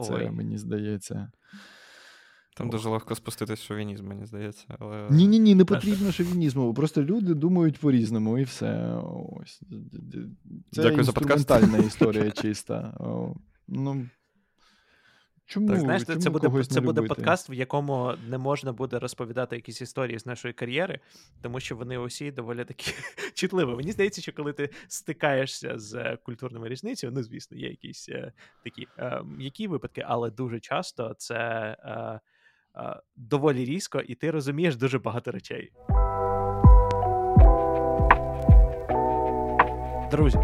Це 0.05 0.13
Ой. 0.13 0.31
мені 0.31 0.57
здається. 0.57 1.31
Там 2.59 2.67
Ох. 2.67 2.71
дуже 2.71 2.89
легко 2.89 3.15
спуститись 3.15 3.61
шовінізм, 3.61 4.07
мені 4.07 4.25
здається. 4.25 4.65
але... 4.79 5.07
Ні, 5.09 5.27
ні, 5.27 5.39
ні, 5.39 5.55
не 5.55 5.65
потрібно 5.73 6.11
шовінізму. 6.11 6.73
Просто 6.73 7.03
люди 7.03 7.33
думають 7.33 7.79
по-різному, 7.79 8.37
і 8.37 8.43
все. 8.43 9.01
Ось. 9.41 9.61
Це 10.71 10.81
Дякую 10.81 10.97
інструментальна 10.97 11.77
історія 11.87 12.31
чиста. 12.31 12.93
Ну, 13.67 14.05
Чому? 15.45 15.67
Так, 15.67 15.79
знаєш, 15.79 16.03
Чому 16.05 16.19
це 16.19 16.29
буде 16.29 16.63
це 16.63 16.81
буде 16.81 17.01
подкаст, 17.01 17.49
в 17.49 17.53
якому 17.53 18.13
не 18.27 18.37
можна 18.37 18.73
буде 18.73 18.99
розповідати 18.99 19.55
якісь 19.55 19.81
історії 19.81 20.19
з 20.19 20.25
нашої 20.25 20.53
кар'єри, 20.53 20.99
тому 21.41 21.59
що 21.59 21.75
вони 21.75 21.97
усі 21.97 22.31
доволі 22.31 22.65
такі 22.65 22.93
чутливі. 23.33 23.75
Мені 23.75 23.91
здається, 23.91 24.21
що 24.21 24.33
коли 24.33 24.53
ти 24.53 24.69
стикаєшся 24.87 25.79
з 25.79 26.17
культурними 26.17 26.69
різницями, 26.69 27.13
ну 27.15 27.23
звісно, 27.23 27.57
є 27.57 27.69
якісь 27.69 28.09
е, 28.09 28.31
такі 28.63 28.87
е, 28.97 29.21
які 29.39 29.67
випадки, 29.67 30.03
але 30.07 30.31
дуже 30.31 30.59
часто 30.59 31.15
це. 31.17 31.37
Е, 31.83 32.19
доволі 33.15 33.65
різко, 33.65 33.99
і 33.99 34.15
ти 34.15 34.31
розумієш 34.31 34.75
дуже 34.75 34.99
багато 34.99 35.31
речей. 35.31 35.71
Друзі, 40.11 40.39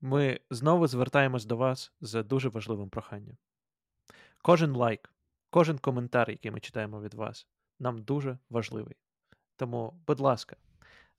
ми 0.00 0.40
знову 0.50 0.86
звертаємось 0.86 1.44
до 1.44 1.56
вас 1.56 1.92
з 2.00 2.22
дуже 2.22 2.48
важливим 2.48 2.88
проханням. 2.88 3.36
Кожен 4.42 4.72
лайк, 4.76 5.12
кожен 5.50 5.78
коментар, 5.78 6.30
який 6.30 6.50
ми 6.50 6.60
читаємо 6.60 7.00
від 7.00 7.14
вас, 7.14 7.46
нам 7.78 8.02
дуже 8.02 8.38
важливий. 8.50 8.96
Тому, 9.56 10.02
будь 10.06 10.20
ласка, 10.20 10.56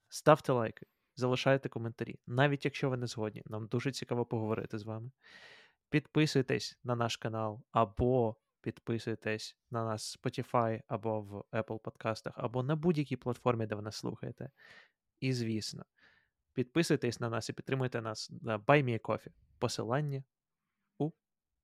ставте 0.09 0.51
лайки, 0.51 0.85
залишайте 1.15 1.69
коментарі, 1.69 2.19
навіть 2.27 2.65
якщо 2.65 2.89
ви 2.89 2.97
не 2.97 3.07
згодні, 3.07 3.43
нам 3.45 3.67
дуже 3.67 3.91
цікаво 3.91 4.25
поговорити 4.25 4.77
з 4.77 4.83
вами. 4.83 5.11
Підписуйтесь 5.89 6.79
на 6.83 6.95
наш 6.95 7.17
канал, 7.17 7.61
або 7.71 8.35
підписуйтесь 8.61 9.57
на 9.71 9.85
нас 9.85 10.17
в 10.17 10.27
Spotify, 10.27 10.81
або 10.87 11.21
в 11.21 11.43
Apple 11.51 11.79
подкастах, 11.79 12.33
або 12.37 12.63
на 12.63 12.75
будь-якій 12.75 13.15
платформі, 13.15 13.65
де 13.65 13.75
ви 13.75 13.81
нас 13.81 13.95
слухаєте. 13.95 14.51
І, 15.19 15.33
звісно, 15.33 15.85
підписуйтесь 16.53 17.19
на 17.19 17.29
нас 17.29 17.49
і 17.49 17.53
підтримуйте 17.53 18.01
нас 18.01 18.31
на 18.41 18.59
BuyMeCoffee. 18.59 19.31
Посилання 19.57 20.23
у 20.97 21.11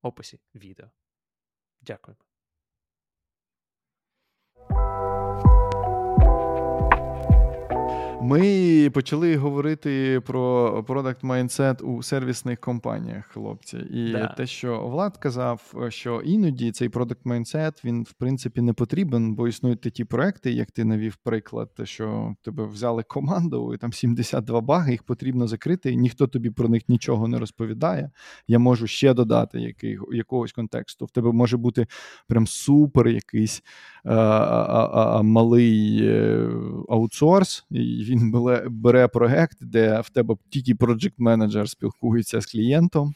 описі 0.01 0.39
відео. 0.55 0.91
Дякуємо. 1.81 2.24
Ми 8.21 8.89
почали 8.93 9.35
говорити 9.35 10.21
про 10.25 10.69
product 10.87 11.21
mindset 11.21 11.83
у 11.83 12.03
сервісних 12.03 12.59
компаніях, 12.59 13.25
хлопці. 13.25 13.77
І 13.77 14.11
Да. 14.11 14.27
те, 14.27 14.47
що 14.47 14.87
Влад 14.87 15.17
казав, 15.17 15.73
що 15.89 16.21
іноді 16.21 16.71
цей 16.71 16.89
product 16.89 17.23
mindset, 17.25 17.85
він 17.85 18.03
в 18.03 18.13
принципі 18.13 18.61
не 18.61 18.73
потрібен, 18.73 19.35
бо 19.35 19.47
існують 19.47 19.81
такі 19.81 20.03
проекти, 20.05 20.51
як 20.51 20.71
ти 20.71 20.85
навів 20.85 21.15
приклад, 21.23 21.69
що 21.83 22.35
тебе 22.41 22.65
взяли 22.65 23.03
команду, 23.03 23.73
і 23.73 23.77
там 23.77 23.93
72 23.93 24.61
баги, 24.61 24.91
їх 24.91 25.03
потрібно 25.03 25.47
закрити, 25.47 25.91
і 25.91 25.97
ніхто 25.97 26.27
тобі 26.27 26.49
про 26.49 26.69
них 26.69 26.89
нічого 26.89 27.27
не 27.27 27.39
розповідає. 27.39 28.11
Я 28.47 28.59
можу 28.59 28.87
ще 28.87 29.13
додати 29.13 29.59
який, 29.59 29.97
якогось 30.11 30.51
контексту. 30.51 31.05
В 31.05 31.11
тебе 31.11 31.31
може 31.31 31.57
бути 31.57 31.87
прям 32.27 32.47
супер 32.47 33.07
якийсь 33.07 33.63
а, 34.03 34.13
а, 34.13 35.17
а, 35.17 35.21
малий 35.21 35.99
е, 36.03 36.49
аутсорс, 36.89 37.65
і 37.71 38.04
він 38.09 38.31
бере, 38.69 39.07
проект, 39.07 39.57
де 39.61 40.01
в 40.01 40.09
тебе 40.09 40.35
тільки 40.49 40.73
project 40.73 41.13
менеджер 41.17 41.69
спілкується 41.69 42.41
з 42.41 42.45
клієнтом. 42.45 43.13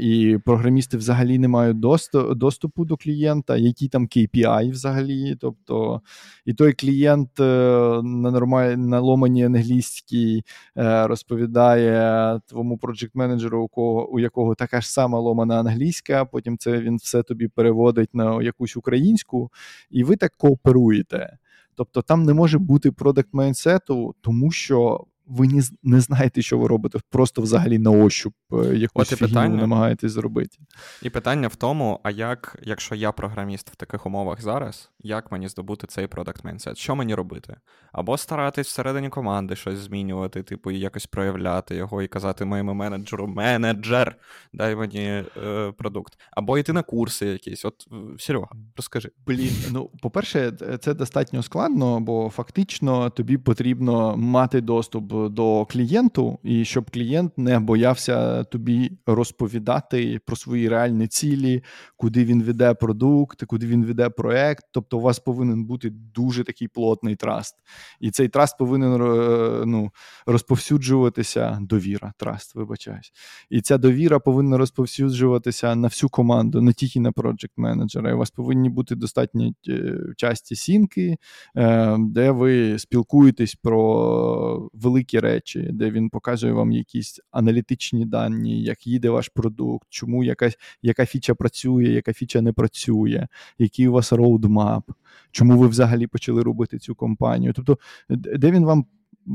І 0.00 0.38
програмісти 0.44 0.96
взагалі 0.96 1.38
не 1.38 1.48
мають 1.48 1.80
доступ, 1.80 2.34
доступу 2.34 2.84
до 2.84 2.96
клієнта, 2.96 3.56
які 3.56 3.88
там 3.88 4.06
KPI 4.06 4.70
взагалі. 4.70 5.36
Тобто, 5.40 6.02
і 6.44 6.54
той 6.54 6.72
клієнт 6.72 7.30
uh, 7.38 8.02
на 8.02 8.30
нормаль, 8.30 8.74
на 8.76 9.00
ломаній 9.00 9.44
англійській 9.44 10.42
uh, 10.76 11.06
розповідає 11.06 12.40
твоєму 12.46 12.76
project 12.76 13.10
менеджеру, 13.14 13.62
у 13.62 13.68
кого 13.68 14.10
у 14.10 14.18
якого 14.18 14.54
така 14.54 14.80
ж 14.80 14.92
сама 14.92 15.18
ломана 15.18 15.60
англійська. 15.60 16.24
Потім 16.24 16.58
це 16.58 16.80
він 16.80 16.96
все 16.96 17.22
тобі 17.22 17.48
переводить 17.48 18.14
на 18.14 18.42
якусь 18.42 18.76
українську, 18.76 19.50
і 19.90 20.04
ви 20.04 20.16
так 20.16 20.32
кооперуєте. 20.36 21.38
Тобто 21.80 22.02
там 22.02 22.22
не 22.22 22.34
може 22.34 22.58
бути 22.58 22.92
product 22.92 23.28
mindset 23.32 23.96
у, 23.96 24.14
тому 24.20 24.50
що 24.50 25.04
ви 25.30 25.48
не, 25.48 25.62
не 25.82 26.00
знаєте, 26.00 26.42
що 26.42 26.58
ви 26.58 26.68
робите, 26.68 26.98
просто 27.10 27.42
взагалі 27.42 27.78
на 27.78 27.90
ощуп 27.90 28.34
е, 28.52 28.76
якусь 28.76 29.08
фігню 29.08 29.28
питання, 29.28 29.56
намагаєтесь 29.56 30.12
зробити. 30.12 30.58
І 31.02 31.10
питання 31.10 31.48
в 31.48 31.56
тому: 31.56 32.00
а 32.02 32.10
як, 32.10 32.58
якщо 32.62 32.94
я 32.94 33.12
програміст 33.12 33.70
в 33.70 33.76
таких 33.76 34.06
умовах 34.06 34.42
зараз, 34.42 34.90
як 35.00 35.32
мені 35.32 35.48
здобути 35.48 35.86
цей 35.86 36.06
product 36.06 36.44
mindset? 36.44 36.78
Що 36.78 36.96
мені 36.96 37.14
робити? 37.14 37.56
Або 37.92 38.16
старатись 38.16 38.66
всередині 38.66 39.08
команди 39.08 39.56
щось 39.56 39.78
змінювати, 39.78 40.42
типу, 40.42 40.70
і 40.70 40.78
якось 40.78 41.06
проявляти 41.06 41.76
його 41.76 42.02
і 42.02 42.08
казати 42.08 42.44
моєму 42.44 42.74
менеджеру: 42.74 43.26
менеджер, 43.26 44.16
дай 44.52 44.76
мені 44.76 45.24
е, 45.36 45.72
продукт. 45.78 46.18
Або 46.30 46.58
йти 46.58 46.72
на 46.72 46.82
курси 46.82 47.26
якісь. 47.26 47.64
От 47.64 47.86
Серега, 48.18 48.48
розкажи. 48.76 49.10
Блін, 49.26 49.52
ну 49.70 49.90
по-перше, 50.02 50.52
це 50.80 50.94
достатньо 50.94 51.42
складно, 51.42 52.00
бо 52.00 52.30
фактично 52.30 53.10
тобі 53.10 53.38
потрібно 53.38 54.16
мати 54.16 54.60
доступ 54.60 55.19
до 55.28 55.64
клієнту, 55.64 56.38
і 56.42 56.64
щоб 56.64 56.90
клієнт 56.90 57.38
не 57.38 57.58
боявся 57.58 58.44
тобі 58.44 58.92
розповідати 59.06 60.20
про 60.26 60.36
свої 60.36 60.68
реальні 60.68 61.06
цілі, 61.06 61.62
куди 61.96 62.24
він 62.24 62.42
веде 62.42 62.74
продукт, 62.74 63.44
куди 63.44 63.66
він 63.66 63.84
веде 63.84 64.08
проект. 64.08 64.64
Тобто, 64.72 64.98
у 64.98 65.00
вас 65.00 65.18
повинен 65.18 65.64
бути 65.64 65.90
дуже 65.90 66.44
такий 66.44 66.68
плотний 66.68 67.16
траст, 67.16 67.56
і 68.00 68.10
цей 68.10 68.28
trust 68.28 68.58
повинен 68.58 69.02
е, 69.02 69.66
ну, 69.66 69.90
розповсюджуватися. 70.26 71.58
Довіра, 71.60 72.12
trust, 72.16 72.54
вибачаюсь, 72.54 73.12
і 73.50 73.60
ця 73.60 73.78
довіра 73.78 74.18
повинна 74.18 74.58
розповсюджуватися 74.58 75.74
на 75.74 75.88
всю 75.88 76.10
команду, 76.10 76.60
не 76.60 76.72
тільки 76.72 77.00
на 77.00 77.12
проджект 77.12 77.52
менеджера. 77.56 78.14
У 78.14 78.18
вас 78.18 78.30
повинні 78.30 78.68
бути 78.70 78.94
достатньо 78.94 79.52
е, 79.68 79.98
часті 80.16 80.56
sync 80.56 80.96
и, 80.96 81.16
е, 81.56 81.96
де 81.98 82.30
ви 82.30 82.78
спілкуєтесь 82.78 83.54
про 83.54 84.70
великі 84.72 84.99
великі 85.00 85.18
речі, 85.18 85.68
де 85.72 85.90
він 85.90 86.10
показує 86.10 86.52
вам 86.52 86.72
якісь 86.72 87.20
аналітичні 87.30 88.06
дані, 88.06 88.62
як 88.62 88.86
їде 88.86 89.10
ваш 89.10 89.28
продукт, 89.28 89.86
чому 89.90 90.24
якась 90.24 90.58
яка 90.82 91.06
фіча 91.06 91.34
працює, 91.34 91.84
яка 91.84 92.12
фіча 92.12 92.40
не 92.40 92.52
працює, 92.52 93.26
який 93.58 93.88
у 93.88 93.92
вас 93.92 94.12
roadmap, 94.12 94.90
чому 95.30 95.58
ви 95.58 95.68
взагалі 95.68 96.06
почали 96.06 96.42
робити 96.42 96.78
цю 96.78 96.94
компанію. 96.94 97.52
Тобто, 97.52 97.78
де 98.08 98.50
він 98.50 98.64
вам 98.64 98.84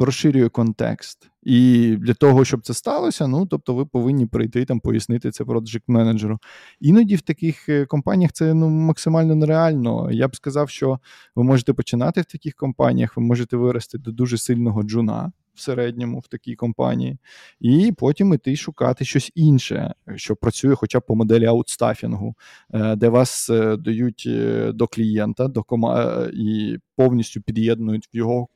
розширює 0.02 0.50
контекст. 0.50 1.30
І 1.44 1.90
для 2.00 2.14
того, 2.14 2.46
щоб 2.46 2.62
це 2.62 2.74
сталося, 2.74 3.28
ну 3.28 3.46
тобто 3.46 3.76
ви 3.76 3.86
повинні 3.86 4.26
прийти 4.26 4.66
там 4.66 4.80
пояснити 4.80 5.32
це 5.32 5.46
проджект 5.46 5.88
менеджеру. 5.88 6.40
Іноді 6.80 7.16
в 7.16 7.22
таких 7.22 7.70
е, 7.70 7.86
компаніях 7.86 8.32
це 8.32 8.54
ну 8.54 8.70
максимально 8.70 9.36
нереально. 9.36 10.12
Я 10.12 10.28
б 10.28 10.36
сказав, 10.36 10.70
що 10.70 11.00
ви 11.36 11.44
можете 11.44 11.74
починати 11.74 12.22
в 12.22 12.26
таких 12.26 12.56
компаніях, 12.56 13.18
ви 13.18 13.24
можете 13.24 13.58
вирости 13.58 13.98
до 13.98 14.12
дуже 14.12 14.38
сильного 14.38 14.84
джуна 14.84 15.32
в 15.56 15.60
середньому 15.60 16.20
в 16.20 16.28
такій 16.28 16.56
компанії, 16.56 17.18
і 17.60 17.94
потім 17.98 18.34
іти 18.34 18.56
шукати 18.56 19.06
щось 19.06 19.32
інше, 19.36 19.94
що 20.16 20.36
працює, 20.36 20.76
хоча 20.76 21.00
б 21.00 21.06
по 21.06 21.16
моделі 21.16 21.46
аутстафінгу, 21.46 22.36
е, 22.74 22.96
де 22.96 23.10
вас 23.10 23.50
е, 23.50 23.78
дають 23.78 24.30
до 24.74 24.88
клієнта, 24.88 25.48
до 25.48 25.64
кома 25.64 26.28
і 26.34 26.78
повністю 26.96 27.42
під'єднують 27.42 28.10
в 28.14 28.18
його 28.18 28.48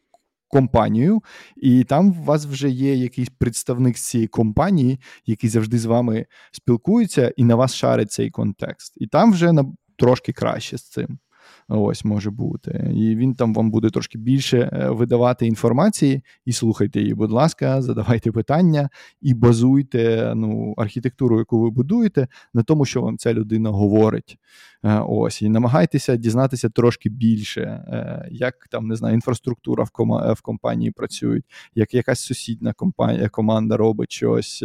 компанію, 0.49 1.23
і 1.57 1.83
там 1.83 2.07
у 2.07 2.23
вас 2.23 2.45
вже 2.45 2.69
є 2.69 2.95
якийсь 2.95 3.29
представник 3.29 3.95
цієї 3.95 4.27
компанії, 4.27 4.99
який 5.25 5.49
завжди 5.49 5.79
з 5.79 5.85
вами 5.85 6.25
спілкується, 6.51 7.33
і 7.37 7.43
на 7.43 7.55
вас 7.55 7.75
шарить 7.75 8.11
цей 8.11 8.29
контекст. 8.29 8.93
І 8.97 9.07
там 9.07 9.31
вже 9.31 9.51
на 9.51 9.65
трошки 9.97 10.33
краще 10.33 10.77
з 10.77 10.89
цим. 10.89 11.19
Ось 11.67 12.05
може 12.05 12.31
бути. 12.31 12.91
І 12.95 13.15
він 13.15 13.35
там 13.35 13.53
вам 13.53 13.71
буде 13.71 13.89
трошки 13.89 14.17
більше 14.17 14.57
е, 14.57 14.89
видавати 14.89 15.47
інформації, 15.47 16.23
і 16.45 16.53
слухайте 16.53 16.99
її, 16.99 17.13
будь 17.13 17.31
ласка, 17.31 17.81
задавайте 17.81 18.31
питання 18.31 18.89
і 19.21 19.33
базуйте 19.33 20.33
ну, 20.35 20.73
архітектуру, 20.77 21.39
яку 21.39 21.59
ви 21.59 21.69
будуєте, 21.69 22.27
на 22.53 22.63
тому, 22.63 22.85
що 22.85 23.01
вам 23.01 23.17
ця 23.17 23.33
людина 23.33 23.69
говорить. 23.69 24.37
Е, 24.83 24.99
ось, 25.07 25.41
і 25.41 25.49
намагайтеся 25.49 26.15
дізнатися 26.15 26.69
трошки 26.69 27.09
більше, 27.09 27.61
е, 27.61 28.27
як 28.31 28.67
там 28.71 28.87
не 28.87 28.95
знаю, 28.95 29.15
інфраструктура 29.15 29.83
в 29.83 29.89
кома 29.89 30.33
в 30.33 30.41
компанії 30.41 30.91
працює, 30.91 31.41
як 31.75 31.93
якась 31.93 32.19
сусідня 32.19 32.73
компанія 32.73 33.29
команда 33.29 33.77
робить 33.77 34.11
щось, 34.11 34.63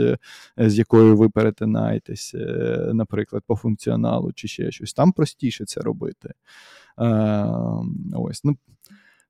з 0.56 0.78
якою 0.78 1.16
ви 1.16 1.28
перетинаєтесь, 1.28 2.34
наприклад, 2.92 3.42
по 3.46 3.56
функціоналу 3.56 4.32
чи 4.34 4.48
ще 4.48 4.70
щось. 4.70 4.92
Там 4.92 5.12
простіше 5.12 5.64
це 5.64 5.80
робити. 5.80 6.30
Ем, 6.98 8.12
ось, 8.14 8.44
ну, 8.44 8.56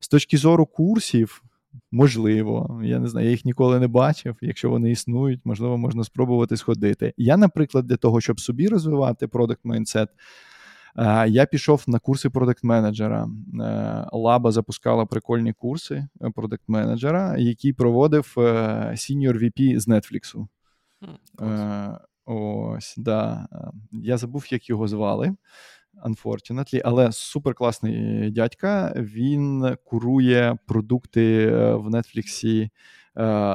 З 0.01 0.09
точки 0.09 0.37
зору 0.37 0.67
курсів, 0.67 1.43
можливо, 1.93 2.81
я 2.85 2.99
не 2.99 3.09
знаю, 3.09 3.27
я 3.27 3.31
їх 3.31 3.45
ніколи 3.45 3.81
не 3.81 3.89
бачив. 3.89 4.37
Якщо 4.41 4.71
вони 4.71 4.91
існують, 4.91 5.41
можливо, 5.45 5.79
можна 5.79 6.05
спробувати 6.05 6.57
сходити. 6.57 7.15
Я, 7.17 7.37
наприклад, 7.37 7.87
для 7.87 7.97
того, 7.97 8.21
щоб 8.21 8.41
собі 8.41 8.69
розвивати 8.69 9.29
продакт 9.29 9.61
майндсет, 9.65 10.09
я 11.27 11.47
пішов 11.47 11.85
на 11.87 11.99
курси 11.99 12.29
продакт-менеджера. 12.29 13.29
Лаба 14.13 14.53
запускала 14.53 15.07
прикольні 15.07 15.53
курси 15.53 16.09
продакт-менеджера, 16.35 17.39
який 17.39 17.73
проводив 17.73 18.33
Senior 18.37 19.33
VP 19.33 19.79
з 19.79 19.89
Netflix. 19.89 20.47
Mm, 21.39 21.99
Ось, 22.27 22.95
да. 22.97 23.49
Я 23.93 24.17
забув, 24.17 24.47
як 24.51 24.69
його 24.69 24.89
звали 24.89 25.35
unfortunately, 26.07 26.81
але 26.85 27.13
суперкласний 27.13 28.31
дядька. 28.31 28.95
Він 28.97 29.77
курує 29.85 30.57
продукти 30.67 31.47
е, 31.47 31.75
в 31.75 31.91
Нетфліксі, 31.91 32.71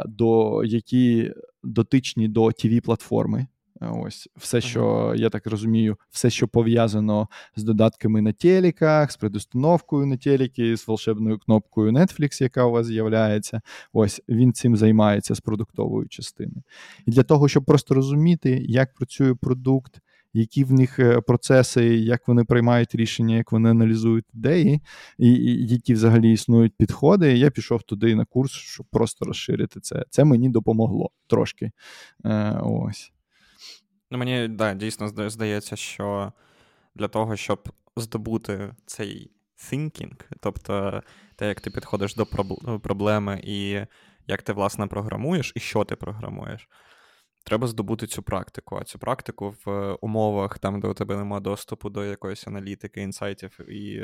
до 0.05 0.63
які 0.63 1.33
дотичні 1.63 2.27
до 2.27 2.45
tv 2.45 2.81
платформи 2.81 3.47
Ось 3.81 4.29
все, 4.35 4.61
що 4.61 5.13
я 5.17 5.29
так 5.29 5.47
розумію, 5.47 5.97
все, 6.09 6.29
що 6.29 6.47
пов'язано 6.47 7.27
з 7.55 7.63
додатками 7.63 8.21
на 8.21 8.33
телеках, 8.33 9.11
з 9.11 9.17
предустановкою 9.17 10.05
на 10.05 10.17
телеки, 10.17 10.77
з 10.77 10.87
волшебною 10.87 11.39
кнопкою 11.39 11.91
Netflix, 11.91 12.43
яка 12.43 12.65
у 12.65 12.71
вас 12.71 12.87
з'являється. 12.87 13.61
Ось 13.93 14.21
він 14.29 14.53
цим 14.53 14.77
займається 14.77 15.35
з 15.35 15.39
продуктової 15.39 16.07
частини. 16.07 16.63
І 17.05 17.11
для 17.11 17.23
того, 17.23 17.47
щоб 17.47 17.65
просто 17.65 17.95
розуміти, 17.95 18.65
як 18.67 18.93
працює 18.93 19.35
продукт, 19.35 20.01
які 20.33 20.63
в 20.63 20.71
них 20.71 20.99
е, 20.99 21.21
процеси, 21.21 21.85
як 21.85 22.27
вони 22.27 22.43
приймають 22.43 22.95
рішення, 22.95 23.35
як 23.35 23.51
вони 23.51 23.69
аналізують 23.69 24.25
ідеї, 24.33 24.81
і, 25.17 25.27
і 25.27 25.67
які 25.67 25.93
взагалі 25.93 26.33
існують 26.33 26.73
підходи. 26.77 27.37
Я 27.37 27.49
пішов 27.49 27.83
туди 27.83 28.15
на 28.15 28.25
курс, 28.25 28.51
щоб 28.51 28.85
просто 28.85 29.25
розширити 29.25 29.79
це. 29.79 30.05
Це 30.09 30.23
мені 30.23 30.49
допомогло 30.49 31.11
трошки. 31.27 31.71
Е, 32.25 32.59
Ось. 32.63 33.11
Ну, 34.11 34.17
мені 34.17 34.47
да, 34.47 34.73
дійсно 34.73 35.29
здається, 35.29 35.75
що 35.75 36.33
для 36.95 37.07
того, 37.07 37.35
щоб 37.35 37.69
здобути 37.95 38.73
цей 38.85 39.31
thinking, 39.57 40.21
тобто 40.39 41.03
те, 41.35 41.47
як 41.47 41.61
ти 41.61 41.69
підходиш 41.69 42.15
до 42.15 42.25
проблеми 42.79 43.41
і 43.43 43.79
як 44.27 44.41
ти, 44.41 44.53
власне, 44.53 44.87
програмуєш, 44.87 45.53
і 45.55 45.59
що 45.59 45.83
ти 45.83 45.95
програмуєш, 45.95 46.69
треба 47.43 47.67
здобути 47.67 48.07
цю 48.07 48.23
практику. 48.23 48.77
А 48.81 48.83
цю 48.83 48.99
практику 48.99 49.55
в 49.65 49.93
умовах, 50.01 50.59
там, 50.59 50.79
де 50.79 50.87
у 50.87 50.93
тебе 50.93 51.17
немає 51.17 51.41
доступу 51.41 51.89
до 51.89 52.05
якоїсь 52.05 52.47
аналітики, 52.47 53.01
інсайтів 53.01 53.69
і 53.69 54.03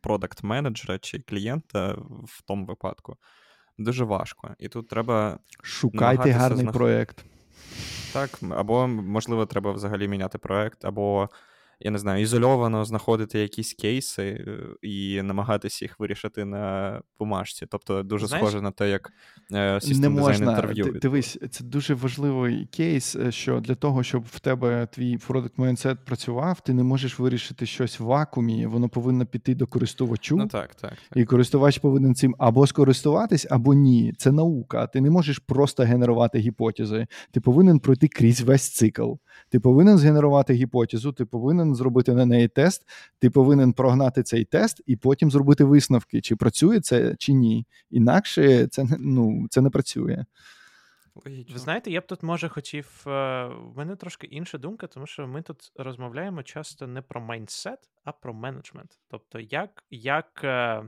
продакт 0.00 0.42
менеджера 0.42 0.98
чи 0.98 1.18
клієнта 1.18 1.92
в 2.24 2.42
тому 2.46 2.66
випадку, 2.66 3.16
дуже 3.78 4.04
важко. 4.04 4.54
І 4.58 4.68
тут 4.68 4.88
треба. 4.88 5.38
Шукайте 5.62 6.30
гарний 6.30 6.60
знах... 6.60 6.74
проєкт. 6.74 7.24
Так, 8.12 8.38
або, 8.50 8.88
можливо, 8.88 9.46
треба 9.46 9.72
взагалі 9.72 10.08
міняти 10.08 10.38
проект, 10.38 10.84
або 10.84 11.28
я 11.80 11.90
не 11.90 11.98
знаю, 11.98 12.22
ізольовано 12.22 12.84
знаходити 12.84 13.38
якісь 13.38 13.74
кейси 13.74 14.22
е, 14.22 14.58
і 14.82 15.22
намагатися 15.22 15.84
їх 15.84 16.00
вирішити 16.00 16.44
на 16.44 17.00
бумажці. 17.18 17.66
Тобто 17.70 18.02
дуже 18.02 18.26
Знаєш, 18.26 18.46
схоже 18.46 18.62
на 18.62 18.70
те, 18.70 18.90
як 18.90 19.12
е, 19.52 19.80
не 19.94 20.08
можна. 20.08 20.50
інтерв'ю. 20.50 20.98
Дивись, 21.02 21.38
це 21.50 21.64
дуже 21.64 21.94
важливий 21.94 22.66
кейс, 22.66 23.16
е, 23.16 23.32
що 23.32 23.60
для 23.60 23.74
того, 23.74 24.02
щоб 24.02 24.24
в 24.24 24.40
тебе 24.40 24.88
твій 24.92 25.18
продакт 25.18 25.58
майндсет 25.58 26.04
працював, 26.04 26.60
ти 26.60 26.72
не 26.72 26.82
можеш 26.82 27.18
вирішити 27.18 27.66
щось 27.66 28.00
в 28.00 28.04
вакуумі, 28.04 28.66
воно 28.66 28.88
повинно 28.88 29.26
піти 29.26 29.54
до 29.54 29.66
користувачу. 29.66 30.36
Ну 30.36 30.46
так, 30.46 30.74
так, 30.74 30.90
так. 30.90 31.18
І 31.18 31.24
користувач 31.24 31.78
повинен 31.78 32.14
цим 32.14 32.34
або 32.38 32.66
скористуватись, 32.66 33.46
або 33.50 33.74
ні. 33.74 34.14
Це 34.18 34.32
наука. 34.32 34.86
Ти 34.86 35.00
не 35.00 35.10
можеш 35.10 35.38
просто 35.38 35.82
генерувати 35.82 36.38
гіпотези. 36.38 37.06
Ти 37.30 37.40
повинен 37.40 37.78
пройти 37.78 38.08
крізь 38.08 38.40
весь 38.40 38.68
цикл. 38.68 39.12
Ти 39.50 39.60
повинен 39.60 39.98
згенерувати 39.98 40.52
гіпотезу, 40.52 41.12
ти 41.12 41.24
повинен 41.24 41.67
зробити 41.74 42.14
на 42.14 42.26
неї 42.26 42.48
тест, 42.48 42.88
ти 43.18 43.30
повинен 43.30 43.72
прогнати 43.72 44.22
цей 44.22 44.44
тест 44.44 44.82
і 44.86 44.96
потім 44.96 45.30
зробити 45.30 45.64
висновки, 45.64 46.20
чи 46.20 46.36
працює 46.36 46.80
це, 46.80 47.14
чи 47.18 47.32
ні. 47.32 47.66
Інакше 47.90 48.66
це 48.66 48.86
ну, 48.98 49.46
це 49.50 49.60
не 49.60 49.70
працює. 49.70 50.24
Ви 51.24 51.58
знаєте, 51.58 51.90
я 51.90 52.00
б 52.00 52.06
тут 52.06 52.22
може 52.22 52.48
хотів. 52.48 53.04
Е, 53.06 53.10
в 53.46 53.76
мене 53.76 53.96
трошки 53.96 54.26
інша 54.26 54.58
думка, 54.58 54.86
тому 54.86 55.06
що 55.06 55.26
ми 55.26 55.42
тут 55.42 55.72
розмовляємо 55.76 56.42
часто 56.42 56.86
не 56.86 57.02
про 57.02 57.20
майндсет, 57.20 57.78
а 58.04 58.12
про 58.12 58.34
менеджмент. 58.34 58.98
Тобто, 59.08 59.40
як 59.40 59.84
як, 59.90 60.40
е, 60.44 60.82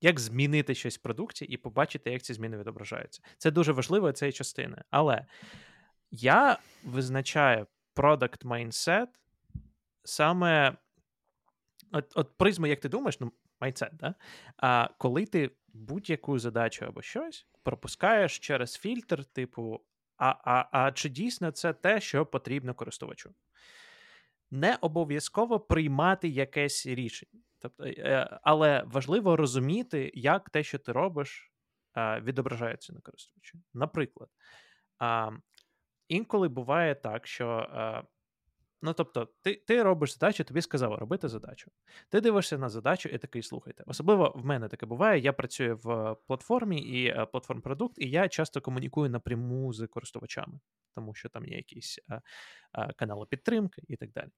як 0.00 0.20
змінити 0.20 0.74
щось 0.74 0.98
в 0.98 1.02
продукті 1.02 1.44
і 1.44 1.56
побачити, 1.56 2.10
як 2.10 2.22
ці 2.22 2.34
зміни 2.34 2.58
відображаються. 2.58 3.22
Це 3.38 3.50
дуже 3.50 3.72
важливо 3.72 4.12
цієї 4.12 4.32
частини. 4.32 4.82
Але 4.90 5.26
я 6.10 6.58
визначаю 6.84 7.66
product 7.96 8.44
mindset 8.44 9.06
саме 10.06 10.76
от 11.92 12.12
от 12.14 12.38
призма, 12.38 12.68
як 12.68 12.80
ти 12.80 12.88
думаєш, 12.88 13.20
ну, 13.20 13.32
mindset, 13.60 13.90
да? 13.92 14.14
А 14.56 14.88
коли 14.98 15.26
ти 15.26 15.50
будь-яку 15.68 16.38
задачу 16.38 16.84
або 16.84 17.02
щось 17.02 17.46
пропускаєш 17.62 18.38
через 18.38 18.76
фільтр, 18.76 19.24
типу, 19.24 19.80
а, 20.16 20.34
а, 20.44 20.68
а 20.72 20.92
чи 20.92 21.08
дійсно 21.08 21.50
це 21.50 21.72
те, 21.72 22.00
що 22.00 22.26
потрібно 22.26 22.74
користувачу? 22.74 23.34
Не 24.50 24.78
обов'язково 24.80 25.60
приймати 25.60 26.28
якесь 26.28 26.86
рішення. 26.86 27.42
Тобто, 27.58 27.84
е, 27.84 28.38
Але 28.42 28.82
важливо 28.86 29.36
розуміти, 29.36 30.12
як 30.14 30.50
те, 30.50 30.62
що 30.62 30.78
ти 30.78 30.92
робиш, 30.92 31.52
відображається 31.96 32.92
на 32.92 33.00
користувачі. 33.00 33.58
Наприклад, 33.74 34.28
інколи 36.08 36.48
буває 36.48 36.94
так, 36.94 37.26
що. 37.26 37.68
Е, 38.76 38.78
ну, 38.82 38.92
тобто, 38.92 39.28
ти 39.42 39.62
ти 39.66 39.82
робиш 39.82 40.12
задачу, 40.12 40.44
тобі 40.44 40.62
сказали 40.62 40.96
робити 40.96 41.28
задачу. 41.28 41.70
Ти 42.10 42.20
дивишся 42.20 42.58
на 42.58 42.68
задачу 42.68 43.08
і 43.08 43.18
такий 43.18 43.42
слухайте. 43.42 43.84
Особливо 43.86 44.32
в 44.36 44.44
мене 44.44 44.68
таке 44.68 44.86
буває. 44.86 45.20
Я 45.20 45.32
працюю 45.32 45.76
в 45.76 46.16
платформі 46.26 46.80
і 46.82 47.06
е, 47.06 47.26
платформ 47.26 47.62
продукт, 47.62 47.98
і 47.98 48.10
я 48.10 48.28
часто 48.28 48.60
комунікую 48.60 49.10
напряму 49.10 49.72
з 49.72 49.86
користувачами, 49.86 50.60
тому 50.94 51.14
що 51.14 51.28
там 51.28 51.46
є 51.46 51.56
якісь 51.56 51.98
а, 52.08 52.14
е, 52.14 52.20
а, 52.72 52.92
канали 52.92 53.26
підтримки 53.30 53.82
і 53.88 53.96
так 53.96 54.12
далі. 54.12 54.30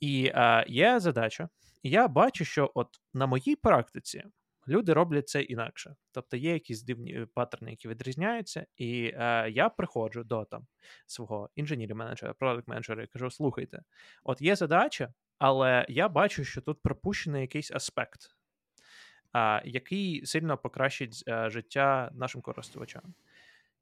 І 0.00 0.30
а, 0.34 0.64
є 0.68 1.00
задача, 1.00 1.48
і 1.82 1.90
я 1.90 2.08
бачу, 2.08 2.44
що 2.44 2.72
от 2.74 2.88
на 3.14 3.26
моїй 3.26 3.56
практиці 3.56 4.24
Люди 4.68 4.92
роблять 4.92 5.28
це 5.28 5.42
інакше. 5.42 5.96
Тобто 6.12 6.36
є 6.36 6.52
якісь 6.52 6.82
дивні 6.82 7.12
е, 7.14 7.26
паттерни, 7.34 7.70
які 7.70 7.88
відрізняються, 7.88 8.66
і 8.76 9.12
е, 9.14 9.50
я 9.50 9.68
приходжу 9.68 10.22
до 10.24 10.44
там 10.44 10.66
свого 11.06 11.50
інженірі 11.54 11.94
менеджера, 11.94 12.34
продакт 12.34 12.68
менеджера 12.68 13.02
і 13.02 13.06
кажу: 13.06 13.30
слухайте, 13.30 13.82
от 14.24 14.40
є 14.42 14.56
задача, 14.56 15.12
але 15.38 15.86
я 15.88 16.08
бачу, 16.08 16.44
що 16.44 16.60
тут 16.60 16.82
пропущений 16.82 17.40
якийсь 17.40 17.72
аспект, 17.72 18.20
е, 19.36 19.62
який 19.64 20.26
сильно 20.26 20.58
покращить 20.58 21.24
е, 21.28 21.50
життя 21.50 22.10
нашим 22.14 22.40
користувачам. 22.40 23.14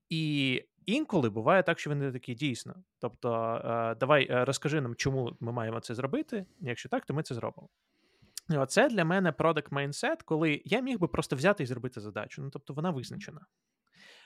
І 0.08 0.64
інколи 0.86 1.30
буває 1.30 1.62
так, 1.62 1.78
що 1.78 1.90
вони 1.90 2.12
такі 2.12 2.34
дійсно. 2.34 2.74
Тобто, 2.98 3.60
е, 3.64 3.94
давай 3.94 4.28
е, 4.30 4.44
розкажи 4.44 4.80
нам, 4.80 4.94
чому 4.94 5.36
ми 5.40 5.52
маємо 5.52 5.80
це 5.80 5.94
зробити. 5.94 6.46
Якщо 6.60 6.88
так, 6.88 7.06
то 7.06 7.14
ми 7.14 7.22
це 7.22 7.34
зробимо. 7.34 7.68
Оце 8.58 8.88
для 8.88 9.04
мене 9.04 9.30
product 9.30 9.68
mindset, 9.68 10.16
коли 10.24 10.62
я 10.64 10.80
міг 10.80 10.98
би 10.98 11.08
просто 11.08 11.36
взяти 11.36 11.62
і 11.62 11.66
зробити 11.66 12.00
задачу. 12.00 12.42
Ну, 12.42 12.50
тобто 12.50 12.74
вона 12.74 12.90
визначена. 12.90 13.40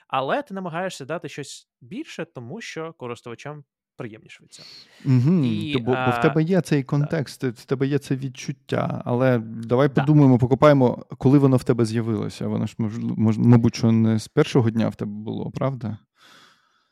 Але 0.07 0.43
ти 0.43 0.53
намагаєшся 0.53 1.05
дати 1.05 1.29
щось 1.29 1.69
більше, 1.81 2.25
тому 2.25 2.61
що 2.61 2.93
користувачам 2.93 3.63
приємніше 3.97 4.43
від 4.43 4.53
цього. 4.53 4.67
Угу, 5.05 5.43
і, 5.43 5.77
бо, 5.77 5.91
а... 5.91 6.05
бо 6.05 6.11
в 6.11 6.21
тебе 6.21 6.43
є 6.43 6.61
цей 6.61 6.83
контекст, 6.83 7.41
да. 7.41 7.49
в 7.49 7.65
тебе 7.65 7.87
є 7.87 7.99
це 7.99 8.15
відчуття. 8.15 9.01
Але 9.05 9.39
давай 9.39 9.89
да. 9.89 10.01
подумаємо, 10.01 10.37
покопаємо, 10.37 11.05
коли 11.17 11.37
воно 11.37 11.57
в 11.57 11.63
тебе 11.63 11.85
з'явилося. 11.85 12.47
Воно 12.47 12.67
ж, 12.67 12.75
мож, 12.77 13.37
мабуть, 13.37 13.75
що 13.75 13.91
не 13.91 14.19
з 14.19 14.27
першого 14.27 14.69
дня 14.69 14.89
в 14.89 14.95
тебе 14.95 15.11
було, 15.11 15.51
правда? 15.51 15.97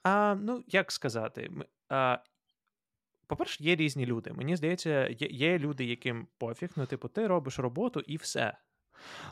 А, 0.04 0.36
Ну, 0.42 0.64
як 0.68 0.92
сказати, 0.92 1.50
а, 1.90 2.18
по-перше, 3.28 3.64
є 3.64 3.76
різні 3.76 4.06
люди. 4.06 4.34
Мені 4.34 4.56
здається, 4.56 5.08
є, 5.08 5.28
є 5.28 5.60
люди, 5.60 5.86
яким 5.86 6.28
пофіг, 6.38 6.70
ну, 6.76 6.86
типу, 6.86 7.08
ти 7.08 7.28
робиш 7.28 7.60
роботу 7.60 8.00
і 8.00 8.18
все. 8.18 8.58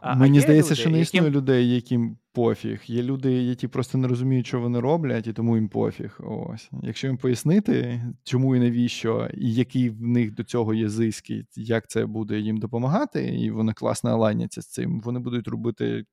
А, 0.01 0.15
Мені 0.15 0.37
а 0.37 0.41
здається, 0.41 0.71
люди, 0.71 0.81
що 0.81 0.89
не 0.89 0.99
існує 0.99 1.23
яким... 1.23 1.37
людей, 1.37 1.75
яким 1.75 2.17
пофіг. 2.31 2.81
Є 2.85 3.03
люди, 3.03 3.31
які 3.31 3.67
просто 3.67 3.97
не 3.97 4.07
розуміють, 4.07 4.47
що 4.47 4.59
вони 4.59 4.79
роблять, 4.79 5.27
і 5.27 5.33
тому 5.33 5.55
їм 5.55 5.69
пофіг. 5.69 6.19
Ось. 6.19 6.69
Якщо 6.83 7.07
їм 7.07 7.17
пояснити, 7.17 8.01
чому 8.23 8.55
і 8.55 8.59
навіщо, 8.59 9.29
і 9.33 9.53
який 9.53 9.89
в 9.89 10.01
них 10.01 10.33
до 10.33 10.43
цього 10.43 10.73
є 10.73 10.89
зиск, 10.89 11.25
як 11.55 11.87
це 11.87 12.05
буде 12.05 12.39
їм 12.39 12.57
допомагати, 12.57 13.25
і 13.25 13.51
вони 13.51 13.73
класно 13.73 14.09
алайняться 14.09 14.61
з 14.61 14.67
цим, 14.67 15.01
вони 15.01 15.19
будуть 15.19 15.47
робити 15.47 16.05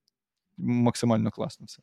максимально 0.59 1.31
класно 1.31 1.66
все. 1.66 1.83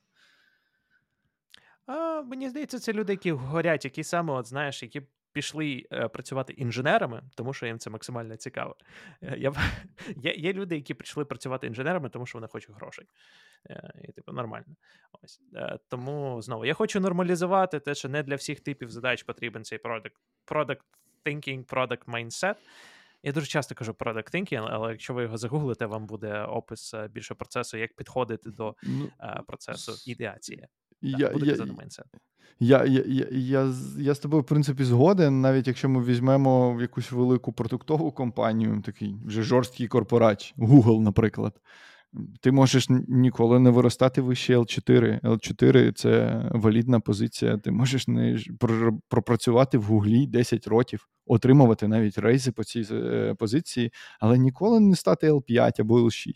А, 1.85 2.21
Мені 2.21 2.49
здається, 2.49 2.79
це 2.79 2.93
люди, 2.93 3.13
які 3.13 3.31
горять, 3.31 3.85
які 3.85 4.03
саме, 4.03 4.33
от 4.33 4.47
знаєш, 4.47 4.83
які 4.83 5.01
пішли 5.32 5.86
е, 5.91 6.07
працювати 6.07 6.53
інженерами, 6.53 7.23
тому 7.36 7.53
що 7.53 7.65
їм 7.65 7.80
це 7.80 7.89
максимально 7.89 8.36
цікаво. 8.36 8.75
Е, 9.23 9.36
я, 9.38 9.53
Є 10.15 10.34
є 10.34 10.53
люди, 10.53 10.75
які 10.75 10.93
прийшли 10.93 11.25
працювати 11.25 11.67
інженерами, 11.67 12.09
тому 12.09 12.25
що 12.25 12.38
вони 12.38 12.47
хочуть 12.47 12.75
грошей. 12.75 13.05
Е, 13.69 13.91
і 14.03 14.11
типу 14.11 14.32
нормально. 14.32 14.75
Ось 15.21 15.41
Тому 15.89 16.41
знову 16.41 16.65
я 16.65 16.73
хочу 16.73 16.99
нормалізувати 16.99 17.80
те, 17.80 17.95
що 17.95 18.09
не 18.09 18.23
для 18.23 18.36
всіх 18.36 18.59
типів 18.59 18.91
задач 18.91 19.23
потрібен 19.23 19.63
цей 19.63 19.80
product, 19.80 20.11
product 20.47 20.82
thinking, 21.25 21.65
product 21.65 22.05
mindset. 22.05 22.55
Я 23.23 23.32
дуже 23.32 23.47
часто 23.47 23.75
кажу 23.75 23.91
product 23.91 24.36
thinking, 24.36 24.67
але 24.71 24.91
якщо 24.91 25.13
ви 25.13 25.23
його 25.23 25.38
загуглите, 25.38 25.86
вам 25.86 26.07
буде 26.07 26.41
опис 26.41 26.93
більше 27.09 27.36
процесу, 27.36 27.78
як 27.78 27.95
підходити 27.95 28.51
до 28.51 28.75
ну, 28.84 29.11
процесу 29.47 30.11
ідеації. 30.11 30.67
Я, 31.01 31.29
буде 31.29 31.51
казати 31.51 31.71
mindset. 31.71 32.05
Я 32.59 32.85
я, 32.85 33.03
я, 33.07 33.27
я, 33.31 33.73
я 33.97 34.13
з 34.13 34.19
тобою, 34.19 34.43
в 34.43 34.45
принципі, 34.45 34.83
згоден, 34.83 35.41
навіть 35.41 35.67
якщо 35.67 35.89
ми 35.89 36.03
візьмемо 36.03 36.77
якусь 36.81 37.11
велику 37.11 37.53
продуктову 37.53 38.11
компанію, 38.11 38.81
такий 38.85 39.15
вже 39.25 39.43
жорсткий 39.43 39.87
корпорач, 39.87 40.53
Google, 40.57 40.99
наприклад. 40.99 41.53
Ти 42.41 42.51
можеш 42.51 42.87
ніколи 43.07 43.59
не 43.59 43.69
виростати 43.69 44.21
вище 44.21 44.57
L4. 44.57 45.21
L4 45.21 45.91
це 45.91 46.41
валідна 46.51 46.99
позиція. 46.99 47.57
Ти 47.57 47.71
можеш 47.71 48.07
не 48.07 48.39
пропрацювати 49.07 49.77
в 49.77 49.83
Гуглі 49.83 50.27
10 50.27 50.67
років, 50.67 51.07
отримувати 51.25 51.87
навіть 51.87 52.17
рейзи 52.17 52.51
по 52.51 52.63
цій 52.63 52.87
е, 52.91 53.35
позиції, 53.39 53.91
але 54.19 54.37
ніколи 54.37 54.79
не 54.79 54.95
стати 54.95 55.31
L5 55.31 55.81
або 55.81 55.99
L6. 55.99 56.31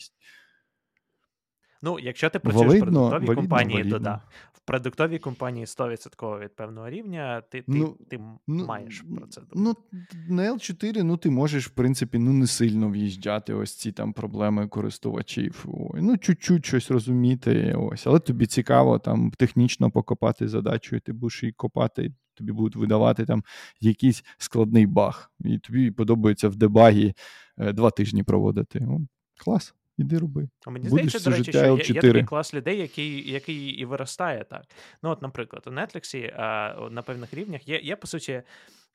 Ну, 1.82 2.00
якщо 2.00 2.30
ти 2.30 2.40
працюєш 2.40 2.74
в 2.74 2.80
продуктовій 2.80 3.26
валідно, 3.26 3.36
компанії, 3.36 3.78
валідно. 3.78 3.98
то 3.98 4.04
да. 4.04 4.22
Продуктовій 4.66 5.20
компанії 5.20 5.66
100% 5.66 6.40
від 6.40 6.56
певного 6.56 6.90
рівня, 6.90 7.42
ти 7.42 7.62
ти, 7.62 7.66
ну, 7.68 7.98
ти 8.10 8.20
ну, 8.48 8.66
маєш 8.66 9.04
про 9.18 9.28
це 9.28 9.42
думати. 9.42 9.82
Ну, 9.94 10.00
на 10.36 10.54
L4 10.54 11.04
ну, 11.04 11.18
ти 11.18 11.30
можеш, 11.30 11.68
в 11.68 11.70
принципі, 11.70 12.18
ну, 12.18 12.34
не 12.34 12.48
сильно 12.48 12.90
в'їжджати 12.90 13.54
ось 13.54 13.76
ці 13.76 13.92
там 13.92 14.14
проблеми 14.14 14.68
користувачів. 14.68 15.66
Ой, 15.68 16.02
ну, 16.02 16.18
чуть-чуть 16.18 16.66
щось 16.66 16.92
розуміти. 16.92 17.76
ось. 17.78 18.08
Але 18.08 18.20
тобі 18.20 18.46
цікаво 18.46 19.00
там 19.00 19.32
технічно 19.32 19.92
покопати 19.92 20.48
задачу, 20.48 20.96
і 20.96 21.00
ти 21.00 21.14
будеш 21.14 21.44
її 21.44 21.54
копати, 21.54 22.14
тобі 22.34 22.52
будуть 22.52 22.76
видавати 22.76 23.26
там 23.26 23.44
якийсь 23.80 24.24
складний 24.38 24.86
баг. 24.86 25.32
І 25.40 25.58
тобі 25.58 25.92
подобається 25.92 26.50
в 26.50 26.56
дебагі 26.56 27.14
е, 27.58 27.74
два 27.74 27.92
тижні 27.92 28.24
проводити. 28.24 28.80
О, 28.80 29.00
клас. 29.44 29.74
Іди 29.98 30.18
роби. 30.18 30.50
А 30.66 30.70
мені 30.70 30.90
Будеш 30.90 31.10
здається, 31.10 31.30
до 31.30 31.36
речі, 31.36 31.52
що 31.52 31.78
є, 31.78 31.96
є 31.96 32.02
такий 32.02 32.24
клас 32.24 32.54
людей, 32.54 32.80
який 32.80 33.32
який 33.32 33.58
і 33.58 33.86
виростає 33.86 34.44
так. 34.44 34.64
Ну, 35.04 35.10
от, 35.10 35.22
наприклад, 35.22 35.64
у 35.68 35.70
Netflix 35.70 36.34
а, 36.36 36.90
на 36.92 37.02
певних 37.02 37.34
рівнях 37.34 37.68
є, 37.68 37.80
є 37.80 37.96
по 37.96 38.08
суті, 38.08 38.44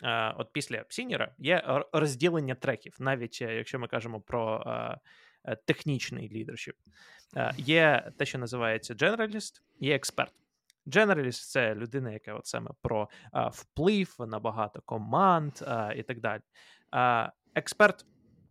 а, 0.03 0.35
от 0.39 0.53
після 0.53 0.85
Сінєра 0.89 1.33
є 1.39 1.83
розділення 1.93 2.55
треків, 2.55 2.97
навіть 2.99 3.39
е, 3.43 3.55
якщо 3.55 3.79
ми 3.79 3.89
кажемо 3.89 4.21
про 4.21 4.63
а, 4.67 4.97
е, 5.45 5.57
технічний 5.57 6.29
лідершіп. 6.29 6.75
Є 7.57 8.13
те, 8.19 8.27
що 8.27 8.39
називається 8.39 8.95
Generalist, 8.95 9.61
є 9.81 9.95
експерт. 9.95 10.33
Generalist— 10.87 11.51
це 11.51 11.75
людина, 11.75 12.13
яка 12.13 12.35
от 12.35 12.47
саме 12.47 12.71
про 12.83 13.09
вплив 13.53 14.17
на 14.19 14.39
багато 14.39 14.83
команд 14.85 15.53
і 15.97 16.03
так 16.03 16.21
далі. 16.21 16.41
Експерт 17.55 18.07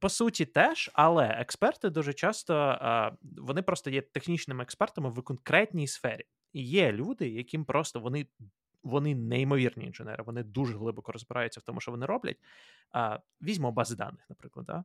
по 0.06 0.10
суті, 0.10 0.46
теж, 0.46 0.92
але 0.94 1.28
експерти 1.28 1.90
дуже 1.90 2.14
часто 2.14 2.80
вони 3.22 3.62
просто 3.62 3.90
є 3.90 4.02
технічними 4.02 4.64
експертами 4.64 5.10
в 5.10 5.24
конкретній 5.24 5.88
сфері. 5.88 6.26
І 6.54 6.64
є 6.64 6.92
люди, 6.92 7.30
яким 7.30 7.66
просто 7.66 8.00
вони 8.00 8.28
вони 8.84 9.16
неймовірні 9.16 9.86
інженери, 9.86 10.24
вони 10.24 10.44
дуже 10.44 10.78
глибоко 10.78 11.12
розбираються 11.12 11.60
в 11.60 11.64
тому, 11.64 11.82
що 11.82 11.92
вони 11.92 12.06
роблять. 12.06 12.38
Візьмо 13.42 13.72
бази 13.72 13.96
даних, 13.96 14.30
наприклад. 14.30 14.66
Да? 14.66 14.84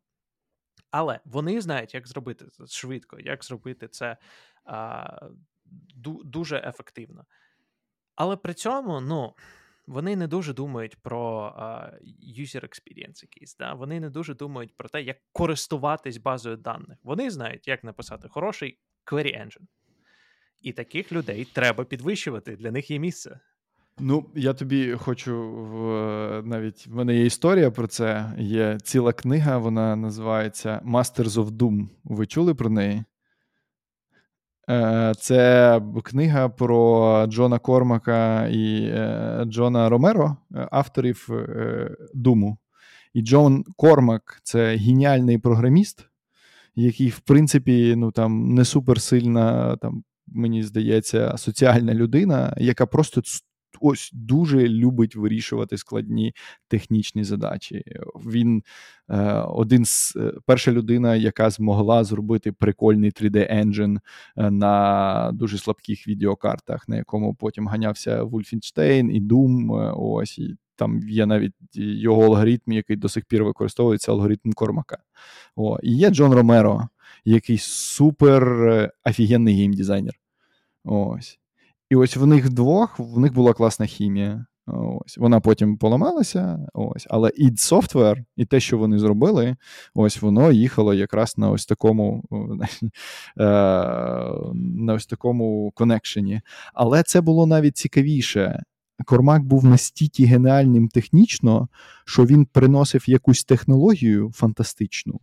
Але 0.91 1.21
вони 1.25 1.61
знають, 1.61 1.95
як 1.95 2.09
зробити 2.09 2.47
це 2.47 2.67
швидко, 2.67 3.19
як 3.19 3.45
зробити 3.45 3.89
це 3.89 4.17
а, 4.65 5.29
дуже 6.25 6.57
ефективно. 6.57 7.25
Але 8.15 8.37
при 8.37 8.55
цьому, 8.55 9.01
ну 9.01 9.35
вони 9.91 10.17
не 10.17 10.27
дуже 10.27 10.55
думають 10.55 10.97
про 10.97 11.55
user 12.39 12.65
experience 12.65 13.23
якийсь. 13.23 13.57
Да? 13.57 13.75
Вони 13.75 14.01
не 14.01 14.11
дуже 14.11 14.35
думають 14.35 14.77
про 14.77 14.89
те, 14.89 15.03
як 15.03 15.17
користуватись 15.33 16.17
базою 16.17 16.57
даних. 16.57 16.99
Вони 17.03 17.31
знають, 17.31 17.69
як 17.69 17.85
написати 17.85 18.29
хороший 18.29 18.79
query 19.07 19.41
engine. 19.41 19.67
І 20.63 20.73
таких 20.73 21.13
людей 21.13 21.45
треба 21.53 21.85
підвищувати. 21.85 22.57
Для 22.57 22.71
них 22.71 22.91
є 22.91 22.99
місце. 22.99 23.41
Ну, 23.99 24.31
я 24.35 24.53
тобі 24.53 24.93
хочу 24.93 25.51
в 25.53 26.43
навіть 26.43 26.87
в 26.87 26.95
мене 26.95 27.15
є 27.15 27.25
історія 27.27 27.71
про 27.71 27.87
це. 27.87 28.33
Є 28.39 28.79
ціла 28.83 29.13
книга, 29.13 29.59
вона 29.59 29.97
називається 29.97 30.81
Masters 30.85 31.45
of 31.45 31.47
Doom. 31.51 31.89
Ви 32.05 32.27
чули 32.27 32.55
про 32.55 32.71
неї? 32.71 33.05
Е, 34.71 35.13
це 35.19 35.81
книга 36.05 36.49
про 36.49 37.27
Джона 37.27 37.59
Кормака 37.59 38.47
і 38.47 38.83
е, 38.85 39.45
Джона 39.47 39.89
Ромеро, 39.89 40.37
е, 40.55 40.69
авторів 40.71 41.29
Думу. 42.15 42.59
І 43.15 43.23
Джон 43.23 43.65
Кормак 43.77 44.41
це 44.43 44.77
геніальний 44.77 45.39
програміст, 45.39 46.07
який, 46.75 47.09
в 47.09 47.21
принципі, 47.21 47.95
ну 47.97 48.13
там 48.13 48.55
не 48.55 48.65
суперсильна, 48.65 49.77
там, 49.77 50.05
мені 50.27 50.63
здається, 50.63 51.37
соціальна 51.37 51.95
людина, 51.95 52.55
яка 52.57 52.87
просто 52.87 53.21
ось 53.81 54.11
дуже 54.13 54.69
любить 54.69 55.17
вирішувати 55.17 55.77
складні 55.77 56.35
технічні 56.69 57.25
задачі. 57.25 57.85
Він 58.27 58.63
е, 59.09 59.33
один 59.33 59.85
з 59.85 60.17
е, 60.17 60.33
перша 60.47 60.73
людина, 60.73 61.17
яка 61.17 61.51
змогла 61.51 62.05
зробити 62.05 62.53
прикольний 62.53 63.11
3D-енджин 63.11 63.99
е, 64.37 64.51
на 64.51 65.31
дуже 65.35 65.59
слабких 65.59 66.09
відеокартах, 66.09 66.89
на 66.89 66.97
якому 66.97 67.35
потім 67.35 67.69
ганявся 67.69 68.23
Wolfenstein 68.23 69.11
і 69.11 69.21
Doom. 69.21 69.93
Ось 69.97 70.39
і 70.39 70.57
там 70.77 71.09
є 71.09 71.27
навіть 71.27 71.55
його 71.75 72.25
алгоритм, 72.25 72.73
який 72.73 72.97
до 72.97 73.09
сих 73.09 73.25
пір 73.25 73.45
використовується 73.45 74.13
алгоритм 74.13 74.53
Кармака. 74.55 74.99
О, 75.57 75.79
І 75.83 75.97
є 75.97 76.11
Джон 76.11 76.33
Ромеро, 76.33 76.89
який 77.25 77.59
супер 77.59 78.93
офігенний 79.05 79.55
геймдизайнер. 79.55 80.15
Ось. 80.85 81.40
І 81.91 81.97
ось 81.97 82.17
в 82.17 82.27
них 82.27 82.51
двох 82.51 82.99
в 82.99 83.19
них 83.19 83.33
була 83.33 83.53
класна 83.53 83.87
хімія. 83.87 84.47
Ось 84.67 85.19
Вона 85.19 85.41
потім 85.41 85.77
поламалася. 85.77 86.67
Ось, 86.75 87.07
Але 87.11 87.29
id 87.29 87.53
Software 87.53 88.25
і 88.37 88.45
те, 88.45 88.61
що 88.61 88.79
вони 88.79 88.99
зробили, 88.99 89.57
ось 89.95 90.23
воно 90.23 90.53
їхало 90.53 90.95
якраз 90.95 91.39
на 91.39 91.51
ось 91.51 91.67
такому 91.67 92.25
е, 93.41 93.45
на 94.55 94.95
ось 94.95 95.07
такому 95.07 95.73
коннекшені. 95.75 96.41
Але 96.75 97.03
це 97.03 97.21
було 97.21 97.47
навіть 97.47 97.77
цікавіше. 97.77 98.63
Кормак 99.05 99.43
був 99.43 99.65
настільки 99.65 100.25
геніальним 100.25 100.89
технічно, 100.89 101.69
що 102.07 102.25
він 102.25 102.45
приносив 102.45 103.09
якусь 103.09 103.45
технологію 103.45 104.31
фантастичну. 104.35 105.21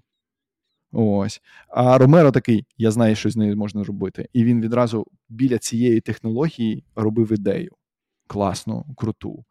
Ось. 0.99 1.41
А 1.69 1.97
Ромеро 1.97 2.31
такий: 2.31 2.65
я 2.77 2.91
знаю, 2.91 3.15
що 3.15 3.29
з 3.29 3.37
нею 3.37 3.57
можна 3.57 3.83
робити. 3.83 4.29
І 4.33 4.43
він 4.43 4.61
відразу 4.61 5.05
біля 5.29 5.57
цієї 5.57 6.01
технології 6.01 6.83
робив 6.95 7.31
ідею 7.31 7.71
класну, 8.27 8.85
круту. 8.97 9.45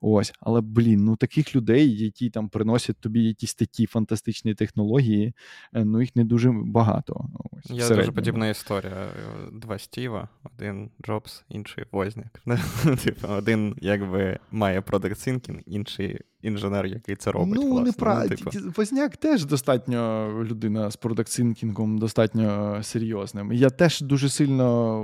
Ось, 0.00 0.32
але 0.40 0.60
блін, 0.60 1.04
ну 1.04 1.16
таких 1.16 1.56
людей, 1.56 1.96
які 1.96 2.30
там 2.30 2.48
приносять 2.48 2.96
тобі 2.96 3.24
якісь 3.24 3.54
такі 3.54 3.86
фантастичні 3.86 4.54
технології, 4.54 5.34
е, 5.74 5.84
ну 5.84 6.00
їх 6.00 6.16
не 6.16 6.24
дуже 6.24 6.52
багато. 6.52 7.28
Ось, 7.52 7.70
Є 7.70 7.88
дуже 7.88 8.12
подібна 8.12 8.48
історія. 8.48 9.06
Два 9.52 9.78
Стіва, 9.78 10.28
один 10.54 10.90
Джобс, 11.02 11.44
інший 11.48 11.84
Возняк. 11.92 12.42
Типу, 13.04 13.28
один 13.28 13.74
якби 13.80 14.38
має 14.50 14.80
продакт 14.80 15.28
Thinking, 15.28 15.62
інший 15.66 16.20
інженер, 16.42 16.86
який 16.86 17.16
це 17.16 17.32
робить. 17.32 17.54
Ну, 17.54 17.70
власне. 17.70 17.86
неправ... 17.86 18.26
ну, 18.30 18.36
типу. 18.36 18.72
Возняк 18.76 19.16
теж 19.16 19.44
достатньо 19.44 20.30
людина 20.44 20.90
з 20.90 20.98
продакт-синкінгом, 20.98 21.98
достатньо 21.98 22.78
серйозним. 22.82 23.52
Я 23.52 23.70
теж 23.70 24.00
дуже 24.00 24.28
сильно 24.28 24.98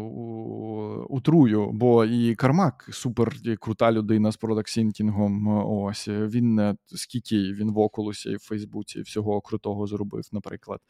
утрую, 1.08 1.70
бо 1.72 2.04
і 2.04 2.34
Кармак 2.34 2.88
супер 2.92 3.32
крута 3.60 3.92
людина 3.92 4.32
з 4.32 4.38
продакт-синкінгом. 4.38 5.64
Ось 5.66 6.08
він 6.08 6.58
е, 6.58 6.76
скільки 6.86 7.36
він 7.36 7.72
в 7.72 7.78
Окулусі 7.78 8.30
і 8.30 8.36
в 8.36 8.40
Фейсбуці 8.40 9.00
всього 9.00 9.40
крутого 9.40 9.86
зробив, 9.86 10.24
наприклад. 10.32 10.80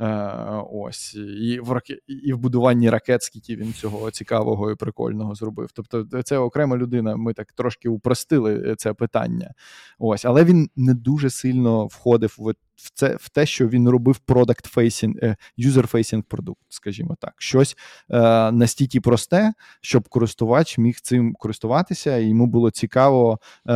Е, 0.00 0.62
ось 0.72 1.14
і 1.14 1.60
в 1.60 1.72
раке... 1.72 1.98
і 2.06 2.32
в 2.32 2.38
будуванні 2.38 2.90
ракет, 2.90 3.22
скільки 3.22 3.56
він 3.56 3.72
цього 3.72 4.10
цікавого 4.10 4.70
і 4.70 4.74
прикольного 4.74 5.34
зробив. 5.34 5.70
Тобто, 5.74 6.22
це 6.22 6.38
окрема 6.38 6.76
людина. 6.76 7.16
Ми 7.16 7.34
так 7.34 7.52
трошки 7.52 7.88
упростили 7.88 8.74
це 8.78 8.94
питання. 8.94 9.50
Ось, 9.98 10.24
але 10.24 10.44
він 10.44 10.70
не 10.76 10.94
дуже 10.94 11.30
сильно 11.30 11.86
входив 11.86 12.34
в 12.38 12.54
в 12.82 12.90
це 12.94 13.16
в 13.20 13.28
те, 13.28 13.46
що 13.46 13.68
він 13.68 13.88
робив 13.88 14.20
product-facing, 14.26 15.36
user-facing 15.58 16.22
продукт, 16.22 16.60
скажімо 16.68 17.16
так, 17.20 17.34
щось 17.38 17.76
е, 18.10 18.52
настільки 18.52 19.00
просте, 19.00 19.52
щоб 19.80 20.08
користувач 20.08 20.78
міг 20.78 21.00
цим 21.00 21.34
користуватися, 21.34 22.16
і 22.16 22.28
йому 22.28 22.46
було 22.46 22.70
цікаво 22.70 23.32
е, 23.32 23.72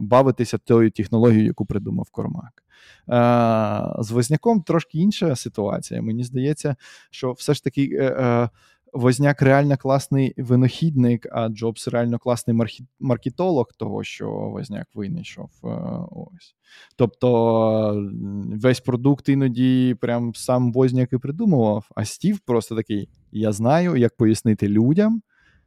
бавитися 0.00 0.58
тою 0.58 0.90
технологією, 0.90 1.46
яку 1.46 1.66
придумав 1.66 2.10
Кормак. 2.10 2.62
Е, 3.08 4.02
З 4.02 4.10
Возняком 4.10 4.62
трошки 4.62 4.98
інша 4.98 5.36
ситуація. 5.36 6.02
Мені 6.02 6.24
здається, 6.24 6.76
що 7.10 7.32
все 7.32 7.54
ж 7.54 7.64
таки. 7.64 7.90
Е, 7.92 8.04
е 8.04 8.48
Возняк 8.96 9.42
реально 9.42 9.76
класний 9.76 10.34
винохідник, 10.36 11.26
а 11.32 11.48
Джобс 11.48 11.88
реально 11.88 12.18
класний 12.18 12.56
маркетолог 13.00 13.66
того, 13.76 14.04
що 14.04 14.30
Возняк 14.30 14.86
винайшов. 14.94 15.50
Е, 15.64 15.68
ось. 16.10 16.54
Тобто 16.96 18.10
весь 18.52 18.80
продукт 18.80 19.28
іноді 19.28 19.96
прям 20.00 20.34
сам 20.34 20.72
Возняк 20.72 21.12
і 21.12 21.18
придумував, 21.18 21.88
а 21.94 22.04
Стів 22.04 22.38
просто 22.38 22.76
такий: 22.76 23.08
я 23.32 23.52
знаю, 23.52 23.96
як 23.96 24.16
пояснити 24.16 24.68
людям, 24.68 25.22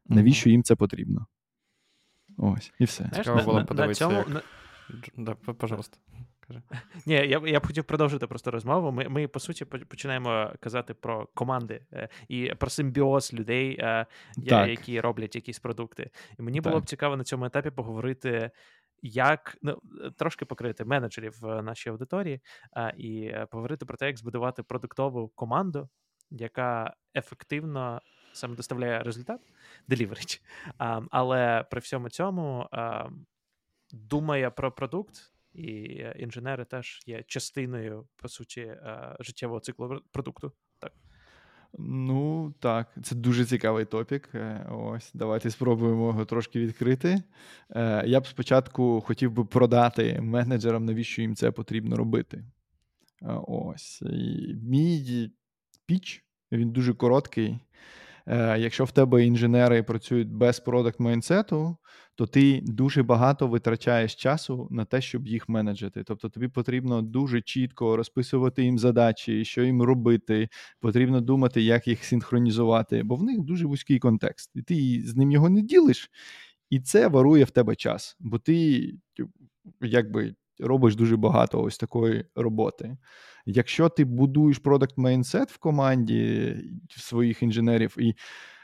навіщо 0.06 0.50
їм 0.50 0.64
це 0.64 0.76
потрібно. 0.76 1.26
Ось, 2.38 2.72
і 2.80 2.86
все. 2.86 3.12
Цікаво 3.16 3.44
було 3.46 3.66
подивитися. 3.66 4.10
Як... 4.10 4.44
Да, 5.18 5.34
пожалуйста. 5.34 5.98
Каже. 6.50 6.62
Ні, 7.06 7.14
я 7.14 7.42
я 7.46 7.60
б 7.60 7.68
хотів 7.68 7.84
продовжити 7.84 8.28
просто 8.28 8.52
розмову. 8.52 8.92
Ми, 8.92 9.10
ми 9.10 9.28
по 9.28 9.40
суті, 9.40 9.66
починаємо 9.66 10.54
казати 10.60 10.94
про 10.94 11.28
команди 11.34 11.82
е, 11.94 12.10
і 12.28 12.54
про 12.60 12.70
симбіоз 12.70 13.34
людей, 13.34 13.78
е, 13.80 14.06
які 14.68 15.02
роблять 15.02 15.36
якісь 15.36 15.60
продукти. 15.60 16.10
І 16.40 16.42
мені 16.42 16.62
було 16.62 16.76
так. 16.76 16.84
б 16.84 16.88
цікаво 16.88 17.18
на 17.18 17.24
цьому 17.24 17.46
етапі 17.46 17.70
поговорити. 17.70 18.52
Як 19.02 19.58
ну, 19.62 19.82
трошки 20.18 20.46
покрити 20.46 20.86
менеджерів 20.86 21.38
в 21.42 21.62
нашій 21.62 21.90
аудиторії 21.90 22.42
а, 22.72 22.90
і 22.90 23.36
поговорити 23.52 23.86
про 23.86 23.98
те, 23.98 24.08
як 24.08 24.18
збудувати 24.18 24.64
продуктову 24.64 25.28
команду, 25.28 25.90
яка 26.32 26.94
ефективно 27.16 28.02
саме 28.34 28.56
доставляє 28.56 29.04
результат, 29.04 29.42
деліверить, 29.88 30.42
але 31.12 31.66
при 31.72 31.80
всьому 31.80 32.10
цьому 32.10 32.68
а, 32.72 33.10
думає 33.92 34.50
про 34.50 34.72
продукт, 34.72 35.32
і 35.54 35.72
інженери 36.20 36.66
теж 36.66 37.00
є 37.06 37.24
частиною, 37.28 38.08
по 38.16 38.28
суті, 38.30 38.62
а, 38.62 39.16
життєвого 39.20 39.60
циклу 39.60 40.02
продукту. 40.12 40.52
Так. 40.80 40.94
Ну, 41.78 42.54
так, 42.60 42.88
це 43.04 43.16
дуже 43.16 43.46
цікавий 43.46 43.86
топік. 43.86 44.30
Е, 44.34 44.68
ось, 44.72 45.12
давайте 45.14 45.52
спробуємо 45.52 46.08
його 46.08 46.26
трошки 46.26 46.60
відкрити. 46.60 47.24
Е, 47.70 48.04
я 48.08 48.20
б 48.20 48.28
спочатку 48.28 49.02
хотів 49.02 49.32
би 49.32 49.46
продати 49.46 50.22
менеджерам, 50.22 50.86
навіщо 50.86 51.22
їм 51.22 51.36
це 51.36 51.52
потрібно 51.52 51.96
робити. 51.96 52.38
Е, 53.22 53.40
ось. 53.48 54.02
І 54.02 54.56
Мій 54.64 55.32
піч, 55.86 56.24
він 56.52 56.72
дуже 56.72 56.94
короткий. 56.94 57.60
Е, 58.28 58.60
якщо 58.60 58.84
в 58.84 58.92
тебе 58.92 59.26
інженери 59.26 59.84
працюють 59.84 60.32
без 60.32 60.60
продакт 60.60 61.00
майнсету, 61.00 61.78
то 62.16 62.28
ти 62.28 62.62
дуже 62.64 63.04
багато 63.04 63.48
витрачаєш 63.48 64.16
часу 64.16 64.68
на 64.72 64.86
те, 64.86 65.02
щоб 65.02 65.28
їх 65.28 65.50
менеджити. 65.50 66.04
Тобто 66.04 66.30
тобі 66.30 66.48
потрібно 66.48 67.02
дуже 67.02 67.42
чітко 67.42 67.98
розписувати 67.98 68.64
їм 68.64 68.80
задачі, 68.80 69.46
що 69.46 69.64
їм 69.64 69.82
робити, 69.82 70.50
потрібно 70.80 71.22
думати, 71.22 71.62
як 71.62 71.88
їх 71.88 72.06
синхронізувати, 72.06 73.04
бо 73.04 73.16
в 73.16 73.24
них 73.24 73.40
дуже 73.40 73.66
вузький 73.66 74.00
контекст, 74.00 74.52
і 74.56 74.62
ти 74.62 75.02
з 75.06 75.16
ним 75.16 75.32
його 75.32 75.50
не 75.50 75.62
ділиш, 75.62 76.10
і 76.70 76.80
це 76.80 77.08
варує 77.08 77.44
в 77.44 77.52
тебе 77.52 77.76
час, 77.76 78.18
бо 78.20 78.40
ти 78.40 78.94
якби 79.82 80.36
робиш 80.60 80.96
дуже 80.96 81.18
багато 81.18 81.62
ось 81.62 81.78
такої 81.78 82.26
роботи. 82.36 82.98
Якщо 83.46 83.90
ти 83.90 84.06
будуєш 84.06 84.58
продакт 84.58 84.98
майнсет 84.98 85.52
в 85.52 85.58
команді 85.58 86.56
своїх 86.90 87.44
інженерів 87.44 87.96
і 88.00 88.16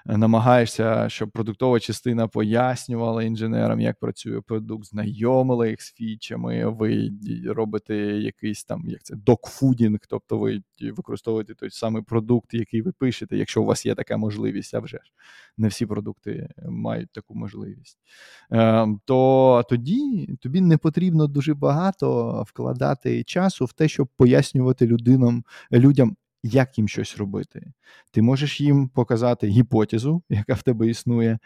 намагаєшся, 0.06 1.10
щоб 1.10 1.32
продуктова 1.32 1.80
частина 1.80 2.28
пояснювала 2.28 3.24
інженерам, 3.24 3.80
як 3.80 4.00
працює 4.00 4.42
продукт, 4.42 4.86
знайомила 4.86 5.68
їх 5.68 5.82
з 5.82 5.94
фічами, 5.94 6.66
ви 6.66 7.12
робите 7.46 7.96
якийсь 8.06 8.64
там 8.64 8.84
як 8.88 9.04
це 9.04 9.16
докфудінг, 9.16 10.00
тобто 10.10 10.38
ви 10.38 10.62
використовуєте 10.82 11.56
той 11.56 11.70
самий 11.70 12.04
продукт, 12.04 12.54
який 12.54 12.82
ви 12.82 12.92
пишете, 12.92 13.38
якщо 13.38 13.62
у 13.62 13.66
вас 13.66 13.86
є 13.86 13.96
така 13.96 14.18
можливість, 14.18 14.74
а 14.74 14.80
вже 14.80 14.98
ж 14.98 15.12
не 15.58 15.68
всі 15.68 15.86
продукти 15.86 16.50
мають 16.70 17.12
таку 17.12 17.36
можливість, 17.36 17.98
ем, 18.52 19.00
то 19.06 19.64
тоді 19.70 20.30
тобі 20.42 20.62
не 20.62 20.78
потрібно 20.78 21.28
дуже 21.28 21.54
багато 21.54 22.44
вкладати 22.48 23.24
часу 23.24 23.66
в 23.66 23.74
те, 23.74 23.88
щоб 23.88 24.08
пояснювати 24.18 24.88
людинам, 24.88 25.44
людям, 25.72 26.16
як 26.46 26.78
їм 26.78 26.88
щось 26.88 27.18
робити. 27.18 27.72
Ти 28.12 28.22
можеш 28.22 28.62
їм 28.62 28.88
показати 28.90 29.48
гіпотезу, 29.48 30.24
яка 30.30 30.54
в 30.54 30.64
тебе 30.64 30.88
існує, 30.88 31.40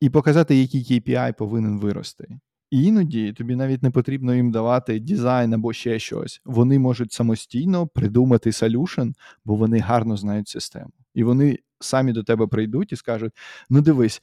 і 0.00 0.10
показати, 0.10 0.56
який 0.56 0.82
KPI 0.82 1.32
повинен 1.32 1.78
вирости. 1.78 2.38
І 2.70 2.82
іноді 2.82 3.32
тобі 3.32 3.56
навіть 3.56 3.82
не 3.82 3.90
потрібно 3.90 4.34
їм 4.34 4.50
давати 4.50 5.00
дизайн 5.00 5.54
або 5.54 5.72
ще 5.72 5.98
щось. 5.98 6.40
Вони 6.44 6.78
можуть 6.78 7.12
самостійно 7.12 7.86
придумати 7.86 8.52
солюшн, 8.52 9.08
бо 9.44 9.54
вони 9.54 9.78
гарно 9.78 10.16
знають 10.16 10.48
систему. 10.48 10.92
І 11.14 11.24
вони 11.24 11.58
самі 11.80 12.12
до 12.12 12.22
тебе 12.22 12.46
прийдуть 12.46 12.92
і 12.92 12.96
скажуть: 12.96 13.32
ну 13.70 13.80
дивись, 13.80 14.22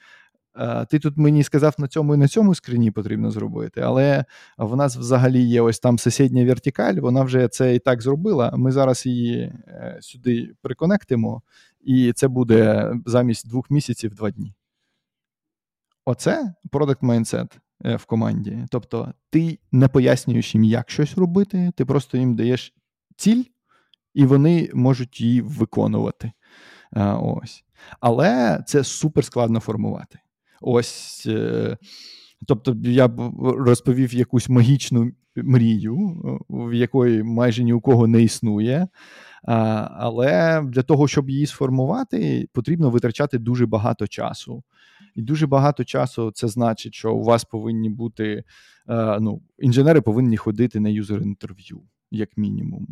ти 0.90 1.00
тут 1.00 1.18
мені 1.18 1.44
сказав 1.44 1.76
на 1.78 1.88
цьому 1.88 2.16
і 2.16 2.18
на 2.18 2.28
цьому 2.28 2.56
скрині 2.56 2.92
потрібно 2.92 3.32
зробити, 3.32 3.82
але 3.82 4.26
в 4.58 4.76
нас 4.76 4.98
взагалі 4.98 5.42
є 5.42 5.62
ось 5.62 5.80
там 5.80 6.00
сусідня 6.00 6.46
вертикаль, 6.46 6.96
вона 6.96 7.24
вже 7.24 7.48
це 7.48 7.76
і 7.76 7.80
так 7.80 8.02
зробила. 8.02 8.54
Ми 8.58 8.72
зараз 8.72 9.06
її 9.06 9.42
е, 9.68 9.98
сюди 10.02 10.54
приконектимо, 10.62 11.42
і 11.82 12.14
це 12.14 12.28
буде 12.28 12.94
замість 13.06 13.50
двох 13.50 13.70
місяців 13.70 14.16
два 14.16 14.32
дні. 14.32 14.54
Оце 16.06 16.54
продакт 16.72 17.02
майндсет 17.02 17.58
в 17.82 18.06
команді. 18.06 18.66
Тобто, 18.70 19.14
ти 19.30 19.60
не 19.72 19.88
пояснюєш 19.88 20.56
їм, 20.56 20.64
як 20.64 20.90
щось 20.90 21.18
робити, 21.18 21.72
ти 21.76 21.86
просто 21.86 22.18
їм 22.18 22.36
даєш 22.36 22.74
ціль, 23.16 23.44
і 24.14 24.26
вони 24.26 24.70
можуть 24.74 25.22
її 25.22 25.42
виконувати. 25.42 26.32
Ось. 27.22 27.64
Але 28.00 28.64
це 28.68 28.84
супер 28.84 29.26
складно 29.26 29.60
формувати. 29.60 30.20
Ось. 30.62 31.24
Е, 31.28 31.78
тобто, 32.48 32.76
я 32.84 33.08
б 33.08 33.34
розповів 33.40 34.14
якусь 34.14 34.50
магічну 34.50 35.12
мрію, 35.36 35.98
в 36.50 36.74
якої 36.74 37.24
майже 37.24 37.64
ні 37.64 37.74
у 37.74 37.82
кого 37.82 38.08
не 38.08 38.24
існує. 38.24 38.88
Але 39.44 40.62
для 40.66 40.84
того, 40.84 41.08
щоб 41.08 41.30
її 41.30 41.46
сформувати, 41.46 42.48
потрібно 42.54 42.90
витрачати 42.90 43.38
дуже 43.38 43.66
багато 43.66 44.08
часу. 44.08 44.64
І 45.16 45.22
дуже 45.22 45.48
багато 45.48 45.84
часу 45.84 46.32
це 46.32 46.48
значить, 46.48 46.94
що 46.94 47.14
у 47.14 47.24
вас 47.24 47.46
повинні 47.46 47.90
бути 47.90 48.44
е, 48.90 49.20
ну, 49.20 49.42
інженери 49.60 50.02
повинні 50.02 50.38
ходити 50.38 50.80
на 50.80 50.90
юзер-інтерв'ю. 50.90 51.82
Як 52.12 52.38
мінімум, 52.38 52.88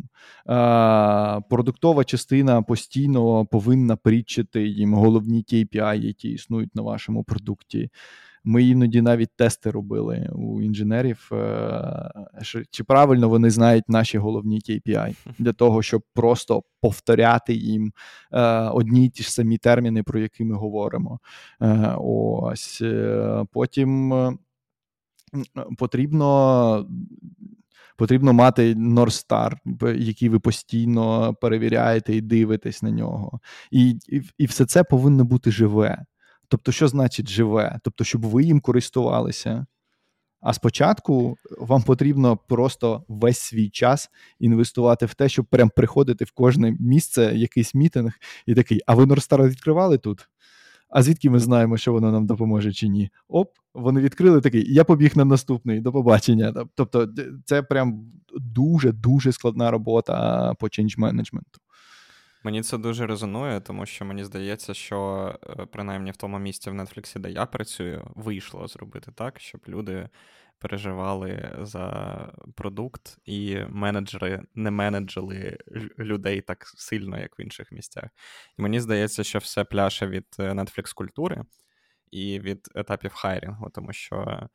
продуктова 1.50 2.04
частина 2.04 2.62
постійно 2.62 3.46
повинна 3.46 3.96
притчити 3.96 4.68
їм 4.68 4.94
головні 4.94 5.44
KPI, 5.52 6.00
які 6.00 6.28
існують 6.28 6.74
на 6.74 6.82
вашому 6.82 7.24
продукті. 7.24 7.90
Ми 8.44 8.64
іноді 8.64 9.02
навіть 9.02 9.36
тести 9.36 9.70
робили 9.70 10.30
у 10.34 10.62
інженерів, 10.62 11.30
е, 11.32 12.10
чи 12.70 12.84
правильно 12.84 13.28
вони 13.28 13.50
знають 13.50 13.88
наші 13.88 14.18
головні 14.18 14.60
KPI 14.68 15.16
для 15.38 15.52
того, 15.52 15.82
щоб 15.82 16.02
просто 16.14 16.62
повторяти 16.80 17.54
їм 17.54 17.92
е, 18.32 18.42
одні 18.68 19.04
й 19.04 19.08
ті 19.08 19.22
ж 19.22 19.32
самі 19.32 19.58
терміни, 19.58 20.02
про 20.02 20.20
які 20.20 20.44
ми 20.44 20.54
говоримо. 20.54 21.18
Е, 21.62 21.94
ось 21.98 22.82
потім 23.52 24.14
потрібно 25.78 26.88
потрібно 27.96 28.32
мати 28.32 28.74
North 28.74 29.26
Star, 29.28 29.56
який 29.96 30.28
ви 30.28 30.38
постійно 30.38 31.34
перевіряєте 31.34 32.16
і 32.16 32.20
дивитесь 32.20 32.82
на 32.82 32.90
нього. 32.90 33.40
І, 33.70 33.90
і, 33.90 34.22
І 34.38 34.46
все 34.46 34.66
це 34.66 34.84
повинно 34.84 35.24
бути 35.24 35.50
живе. 35.50 36.04
Тобто, 36.48 36.72
що 36.72 36.88
значить 36.88 37.28
живе? 37.28 37.78
Тобто, 37.82 38.04
щоб 38.04 38.22
ви 38.22 38.44
їм 38.44 38.60
користувалися. 38.60 39.66
А 40.40 40.52
спочатку 40.52 41.36
вам 41.58 41.82
потрібно 41.82 42.36
просто 42.36 43.04
весь 43.08 43.38
свій 43.38 43.70
час 43.70 44.10
інвестувати 44.40 45.06
в 45.06 45.14
те, 45.14 45.28
щоб 45.28 45.46
прям 45.46 45.70
приходити 45.76 46.24
в 46.24 46.30
кожне 46.30 46.76
місце, 46.80 47.32
якийсь 47.34 47.74
мітинг, 47.74 48.12
і 48.46 48.54
такий, 48.54 48.80
а 48.86 48.94
ви 48.94 49.06
Норстар 49.06 49.42
відкривали 49.42 49.98
тут? 49.98 50.28
А 50.94 51.02
звідки 51.02 51.30
ми 51.30 51.38
знаємо, 51.38 51.76
що 51.76 51.92
воно 51.92 52.12
нам 52.12 52.26
допоможе 52.26 52.72
чи 52.72 52.88
ні? 52.88 53.10
Оп, 53.28 53.50
вони 53.74 54.00
відкрили 54.00 54.40
такий. 54.40 54.74
Я 54.74 54.84
побіг 54.84 55.16
на 55.16 55.24
наступний 55.24 55.80
до 55.80 55.92
побачення. 55.92 56.54
Тобто, 56.74 57.08
це 57.44 57.62
прям 57.62 58.12
дуже 58.34 58.92
дуже 58.92 59.32
складна 59.32 59.70
робота 59.70 60.54
по 60.54 60.66
change 60.66 60.98
менеджменту. 60.98 61.60
Мені 62.44 62.62
це 62.62 62.78
дуже 62.78 63.06
резонує, 63.06 63.60
тому 63.60 63.86
що 63.86 64.04
мені 64.04 64.24
здається, 64.24 64.74
що 64.74 65.28
е, 65.46 65.66
принаймні 65.72 66.10
в 66.10 66.16
тому 66.16 66.38
місці 66.38 66.70
в 66.70 66.74
Нетфліксі, 66.74 67.18
де 67.18 67.30
я 67.30 67.46
працюю, 67.46 68.10
вийшло 68.14 68.68
зробити 68.68 69.12
так, 69.14 69.40
щоб 69.40 69.60
люди 69.68 70.08
переживали 70.58 71.56
за 71.62 72.32
продукт, 72.54 73.18
і 73.24 73.58
менеджери 73.68 74.42
не 74.54 74.70
менеджили 74.70 75.58
людей 75.98 76.40
так 76.40 76.66
сильно, 76.66 77.20
як 77.20 77.38
в 77.38 77.40
інших 77.40 77.72
місцях. 77.72 78.04
І 78.58 78.62
мені 78.62 78.80
здається, 78.80 79.24
що 79.24 79.38
все 79.38 79.64
пляше 79.64 80.06
від 80.06 80.26
е, 80.38 80.52
Netflix 80.52 80.94
культури 80.94 81.42
і 82.10 82.40
від 82.40 82.68
етапів 82.74 83.12
хайрінгу, 83.12 83.70
тому 83.70 83.92
що. 83.92 84.48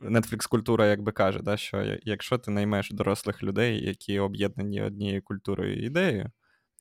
Netflix 0.00 0.48
культура 0.48 0.86
якби 0.86 1.12
каже, 1.12 1.42
да, 1.42 1.56
що 1.56 1.98
якщо 2.02 2.38
ти 2.38 2.50
наймеш 2.50 2.90
дорослих 2.90 3.42
людей, 3.42 3.86
які 3.86 4.18
об'єднані 4.18 4.82
однією 4.82 5.22
культурою 5.22 5.76
і 5.76 5.86
ідеєю, 5.86 6.30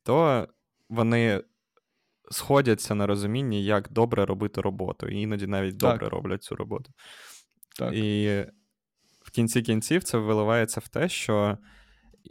то 0.03 0.47
вони 0.89 1.43
сходяться 2.31 2.95
на 2.95 3.07
розумінні, 3.07 3.65
як 3.65 3.91
добре 3.91 4.25
робити 4.25 4.61
роботу, 4.61 5.07
і 5.07 5.21
іноді 5.21 5.47
навіть 5.47 5.79
так. 5.79 5.91
добре 5.91 6.09
роблять 6.09 6.43
цю 6.43 6.55
роботу. 6.55 6.91
Так. 7.77 7.93
І 7.93 8.45
в 9.21 9.31
кінці 9.31 9.61
кінців 9.61 10.03
це 10.03 10.17
виливається 10.17 10.79
в 10.79 10.87
те, 10.87 11.09
що 11.09 11.57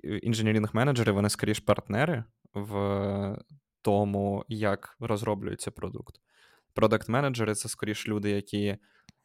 engineering 0.04 0.56
-менеджери, 0.56 1.12
вони 1.12 1.28
скоріш 1.28 1.60
партнери 1.60 2.24
в 2.54 3.38
тому, 3.82 4.44
як 4.48 4.96
розроблюється 5.00 5.70
продукт. 5.70 6.20
Продакт-менеджери 6.74 7.54
це 7.54 7.68
скоріш 7.68 8.08
люди, 8.08 8.30
які 8.30 8.76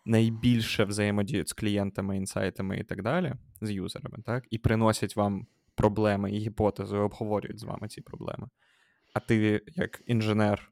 найбільше 0.05 0.83
взаємодіють 0.83 1.49
з 1.49 1.53
клієнтами, 1.53 2.17
інсайтами 2.17 2.77
і 2.77 2.83
так 2.83 3.03
далі, 3.03 3.33
з 3.61 3.71
юзерами, 3.71 4.17
так, 4.25 4.47
і 4.49 4.57
приносять 4.57 5.15
вам 5.15 5.47
проблеми 5.75 6.31
і 6.31 6.39
гіпотези, 6.39 6.95
і 6.95 6.99
обговорюють 6.99 7.59
з 7.59 7.63
вами 7.63 7.87
ці 7.87 8.01
проблеми. 8.01 8.47
А 9.13 9.19
ти, 9.19 9.61
як 9.75 10.01
інженер, 10.05 10.71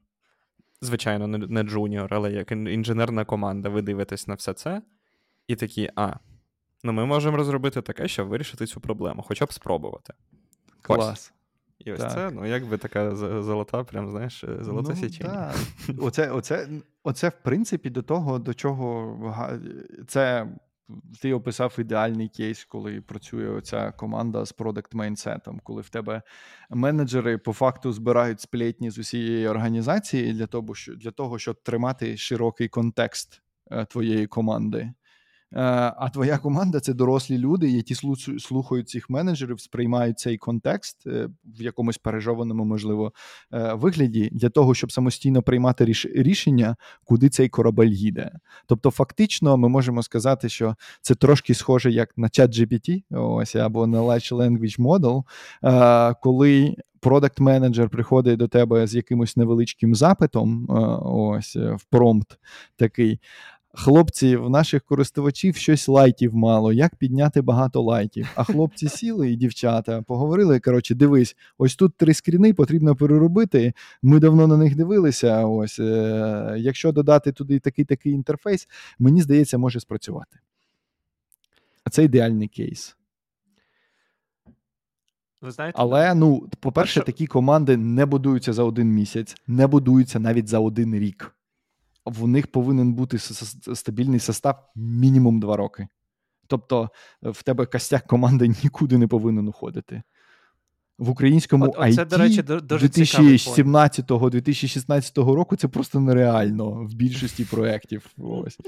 звичайно, 0.80 1.26
не 1.26 1.62
джуніор, 1.62 2.14
але 2.14 2.32
як 2.32 2.52
інженерна 2.52 3.24
команда, 3.24 3.68
ви 3.68 3.82
дивитесь 3.82 4.28
на 4.28 4.34
все 4.34 4.52
це, 4.52 4.82
і 5.50 5.56
такі, 5.56 5.90
а, 5.96 6.14
ну 6.84 6.92
ми 6.92 7.06
можемо 7.06 7.36
розробити 7.36 7.82
таке, 7.82 8.08
щоб 8.08 8.28
вирішити 8.28 8.66
цю 8.66 8.80
проблему, 8.80 9.22
хоча 9.22 9.44
б 9.44 9.52
спробувати. 9.52 10.14
Клас. 10.82 11.12
Ось. 11.12 11.32
І 11.78 11.92
ось 11.92 12.00
так. 12.00 12.12
це, 12.12 12.30
ну, 12.30 12.46
якби 12.46 12.78
така 12.78 13.16
золота, 13.42 13.84
прям, 13.84 14.10
знаєш, 14.10 14.44
е, 14.44 14.58
золоте 14.60 14.88
ну, 14.90 14.96
січення. 14.96 15.52
Оце, 15.98 16.30
оце, 16.30 16.68
оце, 17.02 17.28
в 17.28 17.42
принципі, 17.42 17.90
до 17.90 18.02
того, 18.02 18.38
до 18.38 18.54
чого 18.54 19.18
це. 20.08 20.46
Ти 21.22 21.34
описав 21.34 21.76
ідеальний 21.78 22.28
кейс, 22.28 22.64
коли 22.64 23.00
працює 23.00 23.48
оця 23.48 23.92
команда 23.92 24.44
з 24.44 24.52
продакт 24.52 24.94
мейнсетом, 24.94 25.60
коли 25.64 25.82
в 25.82 25.88
тебе 25.88 26.22
менеджери 26.70 27.38
по 27.38 27.52
факту 27.52 27.92
збирають 27.92 28.40
сплетні 28.40 28.90
з 28.90 28.98
усієї 28.98 29.48
організації 29.48 30.32
для 30.32 30.46
того, 30.46 30.74
для 30.96 31.10
того, 31.10 31.38
щоб 31.38 31.62
тримати 31.62 32.16
широкий 32.16 32.68
контекст 32.68 33.42
е, 33.70 33.84
твоєї 33.84 34.26
команди. 34.26 34.92
Е, 35.52 35.60
а 35.96 36.08
твоя 36.08 36.38
команда 36.38 36.80
це 36.80 36.94
дорослі 36.94 37.38
люди, 37.38 37.70
які 37.70 37.94
слухають 38.38 38.88
цих 38.88 39.10
менеджерів, 39.10 39.60
сприймають 39.60 40.18
цей 40.18 40.38
контекст 40.38 41.06
е, 41.06 41.28
в 41.44 41.62
якомусь 41.62 41.98
пережованому, 41.98 42.64
можливо, 42.64 43.12
е, 43.52 43.72
вигляді 43.74 44.28
для 44.32 44.48
того, 44.48 44.74
щоб 44.74 44.92
самостійно 44.92 45.42
приймати 45.42 45.92
рішення, 46.14 46.76
куди 47.04 47.28
цей 47.28 47.48
корабель 47.48 47.90
їде. 47.90 48.32
Тобто, 48.66 48.90
фактично, 48.90 49.56
ми 49.56 49.68
можемо 49.68 50.02
сказати, 50.02 50.48
що 50.48 50.74
це 51.00 51.14
трошки 51.14 51.54
схоже 51.54 51.90
як 51.90 52.18
на 52.18 52.28
чат 52.28 52.50
GPT, 52.50 53.02
ось 53.10 53.56
або 53.56 53.86
на 53.86 54.02
Large 54.02 54.34
Language 54.36 54.80
Model, 54.80 55.24
коли. 56.22 56.76
Продакт 57.02 57.40
менеджер 57.40 57.88
приходить 57.88 58.38
до 58.38 58.48
тебе 58.48 58.86
з 58.86 58.94
якимось 58.94 59.36
невеличким 59.36 59.94
запитом, 59.94 60.66
ось 61.04 61.56
в 61.56 61.84
промпт 61.90 62.38
такий. 62.76 63.20
Хлопці, 63.72 64.36
в 64.36 64.50
наших 64.50 64.84
користувачів 64.84 65.56
щось 65.56 65.88
лайтів 65.88 66.34
мало. 66.34 66.72
Як 66.72 66.96
підняти 66.96 67.42
багато 67.42 67.82
лайтів? 67.82 68.28
А 68.34 68.44
хлопці 68.44 68.88
сіли 68.88 69.30
і 69.30 69.36
дівчата 69.36 70.02
поговорили. 70.02 70.60
Коротше, 70.60 70.94
дивись, 70.94 71.36
ось 71.58 71.76
тут 71.76 71.96
три 71.96 72.14
скріни 72.14 72.54
потрібно 72.54 72.96
переробити. 72.96 73.72
Ми 74.02 74.18
давно 74.18 74.46
на 74.46 74.56
них 74.56 74.76
дивилися. 74.76 75.46
Ось 75.46 75.78
е- 75.78 76.54
якщо 76.58 76.92
додати 76.92 77.32
туди 77.32 77.58
такий 77.58 77.84
такий 77.84 78.12
інтерфейс, 78.12 78.68
мені 78.98 79.22
здається, 79.22 79.58
може 79.58 79.80
спрацювати. 79.80 80.38
А 81.84 81.90
це 81.90 82.04
ідеальний 82.04 82.48
кейс. 82.48 82.96
Ви 85.40 85.50
знаєте, 85.50 85.76
Але 85.80 86.14
ну, 86.14 86.48
по-перше, 86.60 87.00
такі 87.00 87.26
команди 87.26 87.76
не 87.76 88.06
будуються 88.06 88.52
за 88.52 88.64
один 88.64 88.88
місяць, 88.88 89.36
не 89.46 89.66
будуються 89.66 90.20
навіть 90.20 90.48
за 90.48 90.58
один 90.58 90.94
рік 90.94 91.34
в 92.10 92.28
них 92.28 92.46
повинен 92.46 92.94
бути 92.94 93.18
стабільний 93.74 94.20
состав 94.20 94.70
мінімум 94.76 95.40
два 95.40 95.56
роки. 95.56 95.88
Тобто 96.46 96.88
е, 97.26 97.30
в 97.30 97.42
тебе 97.42 97.66
костяк 97.66 98.06
команди 98.06 98.48
нікуди 98.64 98.98
не 98.98 99.06
повинен 99.06 99.48
уходити. 99.48 100.02
В 100.98 101.10
українському 101.10 101.64
От, 101.64 101.78
IT 101.78 102.08
до 102.08 102.16
речі, 102.16 102.42
2017-2016 102.42 105.34
року 105.34 105.56
це 105.56 105.68
просто 105.68 106.00
нереально 106.00 106.70
в 106.70 106.94
більшості 106.94 107.44
проєктів. 107.44 108.06
Ось. 108.18 108.58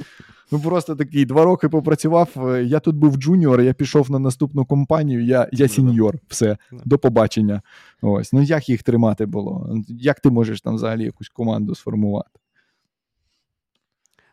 Ну 0.53 0.61
просто 0.61 0.97
такий 0.97 1.25
два 1.25 1.45
роки 1.45 1.69
попрацював. 1.69 2.29
Е, 2.37 2.65
я 2.65 2.81
тут 2.81 2.97
був 2.97 3.17
джуніор, 3.17 3.61
я 3.61 3.73
пішов 3.73 4.11
на 4.11 4.19
наступну 4.19 4.65
компанію, 4.65 5.25
я 5.25 5.49
я 5.53 5.69
сіньор. 5.69 6.19
Все, 6.29 6.57
до 6.85 6.99
побачення. 6.99 7.63
Ось. 8.03 8.33
Ну 8.33 8.43
як 8.43 8.69
їх 8.69 8.83
тримати 8.83 9.27
було? 9.27 9.77
Як 9.89 10.21
ти 10.21 10.31
можеш 10.31 10.61
там 10.61 10.75
взагалі 10.75 11.05
якусь 11.05 11.29
команду 11.29 11.75
сформувати? 11.75 12.31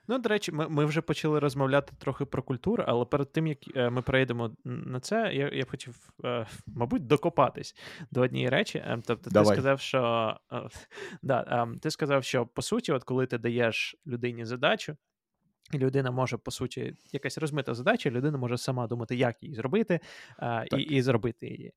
Ну, 0.10 0.20
до 0.20 0.30
речі, 0.30 0.52
ми 0.52 0.70
ми 0.70 0.86
вже 0.86 1.02
почали 1.02 1.40
розмовляти 1.40 1.94
трохи 1.98 2.26
про 2.26 2.44
культуру, 2.44 2.84
але 2.88 3.06
перед 3.06 3.32
тим 3.32 3.48
як 3.48 3.58
е, 3.76 3.90
ми 3.90 4.02
перейдемо 4.02 4.56
на 4.66 5.00
це, 5.00 5.34
я 5.34 5.50
я 5.50 5.64
б 5.64 5.70
хотів, 5.70 6.10
е, 6.26 6.48
мабуть, 6.68 7.08
докопатись 7.08 7.76
до 8.12 8.22
однієї 8.22 8.50
речі. 8.50 8.78
Е, 8.78 9.02
тобто, 9.06 9.30
Давай. 9.30 9.48
ти 9.50 9.62
сказав, 9.62 9.80
що 9.80 10.36
да, 11.22 11.68
ти 11.82 11.92
сказав, 11.92 12.24
що 12.24 12.46
по 12.46 12.62
суті, 12.62 12.92
от 12.92 13.04
коли 13.04 13.26
ти 13.26 13.38
даєш 13.38 13.96
людині 14.08 14.46
задачу, 14.46 14.98
і 15.74 15.78
людина 15.78 16.12
може, 16.12 16.38
по 16.38 16.52
суті, 16.52 16.96
якась 17.12 17.38
розмита 17.38 17.74
задача, 17.74 18.10
людина 18.10 18.38
може 18.38 18.58
сама 18.58 18.88
думати, 18.88 19.16
як 19.16 19.44
її 19.44 19.56
зробити, 19.56 20.00
і 20.78 20.82
і 20.82 21.02
зробити 21.02 21.48
її. 21.48 21.74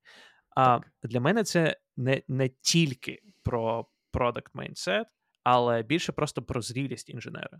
А 0.56 0.80
для 1.02 1.20
мене 1.20 1.44
це 1.44 1.76
не, 1.96 2.22
не 2.28 2.48
тільки 2.48 3.22
про 3.42 3.86
product 4.12 4.52
mindset, 4.54 5.04
але 5.44 5.82
більше 5.82 6.12
просто 6.12 6.42
про 6.42 6.62
зрілість 6.62 7.10
інженера. 7.10 7.58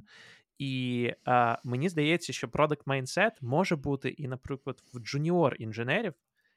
І 0.63 1.15
е, 1.29 1.59
мені 1.65 1.89
здається, 1.89 2.33
що 2.33 2.47
product 2.47 2.85
mindset 2.85 3.31
може 3.41 3.77
бути 3.77 4.09
і, 4.09 4.29
наприклад, 4.29 4.83
в 4.93 4.99
джуніор 4.99 5.57
інженерів, 5.59 6.15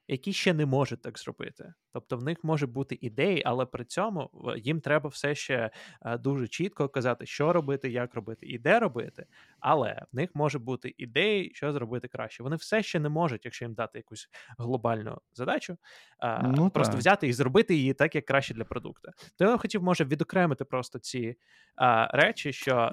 які 0.08 0.34
ще 0.34 0.53
не 0.53 0.66
можуть 0.66 1.01
так 1.01 1.20
зробити. 1.20 1.74
Тобто 1.93 2.18
в 2.18 2.24
них 2.24 2.38
може 2.43 2.68
бути 2.68 2.97
ідеї, 3.01 3.43
але 3.45 3.66
при 3.66 3.86
цьому 3.86 4.30
їм 4.58 4.82
треба 4.82 5.10
все 5.10 5.36
ще 5.36 5.70
е, 6.06 6.18
дуже 6.18 6.47
чітко 6.47 6.89
казати, 6.89 7.26
що 7.26 7.53
робити, 7.53 7.89
як 7.89 8.16
робити 8.16 8.45
і 8.45 8.58
де 8.58 8.80
робити. 8.80 9.26
Але 9.60 10.06
в 10.12 10.16
них 10.16 10.30
може 10.34 10.60
бути 10.60 10.95
ідеї, 10.97 11.51
що 11.53 11.74
зробити 11.74 12.08
краще. 12.08 12.43
Вони 12.43 12.56
все 12.56 12.84
ще 12.84 12.99
не 12.99 13.10
можуть, 13.10 13.45
якщо 13.45 13.66
їм 13.66 13.74
дати 13.74 13.99
якусь 13.99 14.30
глобальну 14.58 15.18
задачу, 15.34 15.78
е, 16.24 16.41
ну, 16.43 16.70
просто 16.70 16.91
так. 16.91 16.99
взяти 16.99 17.28
і 17.28 17.34
зробити 17.34 17.76
її 17.76 17.93
так, 17.93 18.16
як 18.16 18.26
краще 18.26 18.53
для 18.53 18.64
продукту. 18.64 19.10
То 19.38 19.45
я 19.45 19.58
хотів, 19.58 19.84
може, 19.84 20.06
відокремити 20.06 20.66
просто 20.66 20.99
ці 20.99 21.36
а, 21.76 22.03
е, 22.03 22.10
речі, 22.14 22.53
що 22.53 22.91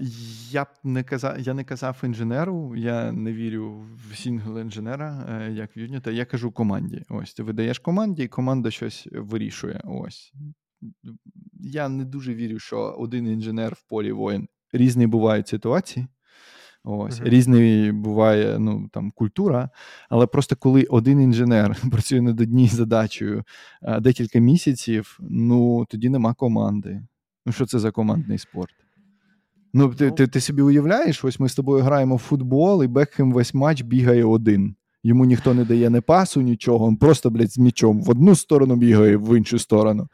я 0.50 0.64
б 0.64 0.68
не 0.84 1.04
казав, 1.04 1.40
я 1.40 1.54
не 1.54 1.64
казав 1.64 2.00
інженеру, 2.02 2.76
я 2.76 3.12
не 3.12 3.32
вірю 3.32 3.86
в 3.96 4.16
сінгл 4.16 4.58
інженера, 4.58 5.42
як 5.50 5.76
в 5.76 5.78
юніта. 5.78 6.10
Я 6.10 6.24
кажу 6.24 6.52
команді. 6.52 7.01
Ось 7.08 7.34
ти 7.34 7.42
видаєш 7.42 7.78
команді, 7.78 8.22
і 8.22 8.28
команда 8.28 8.70
щось 8.70 9.08
вирішує. 9.12 9.80
Ось. 9.84 10.32
Я 11.60 11.88
не 11.88 12.04
дуже 12.04 12.34
вірю, 12.34 12.58
що 12.58 12.78
один 12.78 13.26
інженер 13.26 13.74
в 13.74 13.82
полі 13.82 14.12
воїн. 14.12 14.48
Різні 14.72 15.06
бувають 15.06 15.48
ситуації. 15.48 16.06
Ось, 16.84 17.20
uh-huh. 17.20 17.28
Різний 17.28 17.92
буває 17.92 18.58
ну, 18.58 18.88
там, 18.92 19.10
культура, 19.10 19.70
але 20.08 20.26
просто 20.26 20.56
коли 20.56 20.82
один 20.82 21.20
інженер 21.20 21.76
працює 21.90 22.20
над 22.20 22.40
однією 22.40 22.76
задачею 22.76 23.44
а, 23.82 24.00
декілька 24.00 24.38
місяців, 24.38 25.18
ну 25.20 25.86
тоді 25.88 26.08
нема 26.08 26.34
команди. 26.34 27.02
Ну, 27.46 27.52
що 27.52 27.66
це 27.66 27.78
за 27.78 27.90
командний 27.90 28.38
спорт? 28.38 28.74
Ну, 29.72 29.94
ти, 29.94 30.06
ну. 30.06 30.12
ти, 30.12 30.26
ти 30.26 30.40
собі 30.40 30.62
уявляєш, 30.62 31.24
ось 31.24 31.40
ми 31.40 31.48
з 31.48 31.54
тобою 31.54 31.84
граємо 31.84 32.16
в 32.16 32.18
футбол, 32.18 32.84
і 32.84 32.86
Бекхем 32.86 33.32
весь 33.32 33.54
матч 33.54 33.82
бігає 33.82 34.24
один. 34.24 34.76
Йому 35.02 35.24
ніхто 35.24 35.54
не 35.54 35.64
дає 35.64 35.90
не 35.90 36.00
пасу, 36.00 36.40
нічого, 36.40 36.88
він 36.88 36.96
просто, 36.96 37.30
блядь, 37.30 37.52
з 37.52 37.58
мічом 37.58 38.02
в 38.02 38.10
одну 38.10 38.36
сторону 38.36 38.76
бігає, 38.76 39.16
в 39.16 39.38
іншу 39.38 39.58
сторону. 39.58 40.08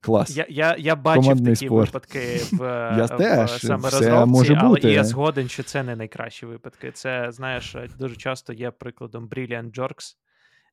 Клас. 0.00 0.36
Я 0.36 0.46
я, 0.48 0.76
я 0.78 0.96
бачив 0.96 1.22
Командний 1.22 1.54
такі 1.54 1.66
спорт. 1.66 1.88
випадки 1.88 2.40
в, 2.52 2.60
я 2.98 3.04
в, 3.04 3.16
теж, 3.16 3.50
в 3.50 3.66
саме 3.66 3.88
все 3.88 3.98
розробці, 3.98 4.30
може 4.30 4.54
але 4.54 4.68
бути. 4.68 4.92
я 4.92 5.04
згоден, 5.04 5.48
що 5.48 5.62
це 5.62 5.82
не 5.82 5.96
найкращі 5.96 6.46
випадки. 6.46 6.90
Це, 6.94 7.28
знаєш, 7.32 7.76
дуже 7.98 8.16
часто 8.16 8.52
є 8.52 8.70
прикладом 8.70 9.28
Brilliant 9.28 9.78
Jorks. 9.78 10.16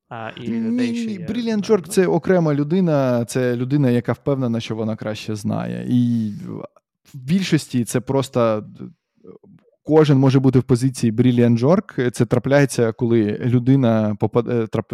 А, 0.09 0.31
і 0.41 0.47
людей, 0.47 1.11
є, 1.11 1.25
Jork 1.27 1.87
це 1.87 2.07
окрема 2.07 2.53
людина, 2.53 3.25
це 3.25 3.55
людина, 3.55 3.89
яка 3.89 4.13
впевнена, 4.13 4.59
що 4.59 4.75
вона 4.75 4.95
краще 4.95 5.35
знає. 5.35 5.85
І 5.89 6.31
в 7.13 7.17
більшості 7.17 7.85
це 7.85 7.99
просто 7.99 8.65
Кожен 9.83 10.17
може 10.17 10.39
бути 10.39 10.59
в 10.59 10.63
позиції 10.63 11.13
Brilliant 11.13 11.59
Jork. 11.59 12.11
Це 12.11 12.25
трапляється, 12.25 12.91
коли 12.91 13.41
людина 13.45 14.15
попаде 14.19 14.67
трап, 14.67 14.93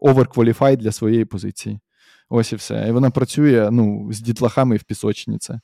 overqualified 0.00 0.76
для 0.76 0.92
своєї 0.92 1.24
позиції. 1.24 1.80
Ось 2.28 2.52
і 2.52 2.56
все. 2.56 2.86
І 2.88 2.92
вона 2.92 3.10
працює 3.10 3.68
ну, 3.72 4.08
з 4.12 4.20
дітлахами 4.20 4.76
в 4.76 4.82
пісочниці. 4.82 5.54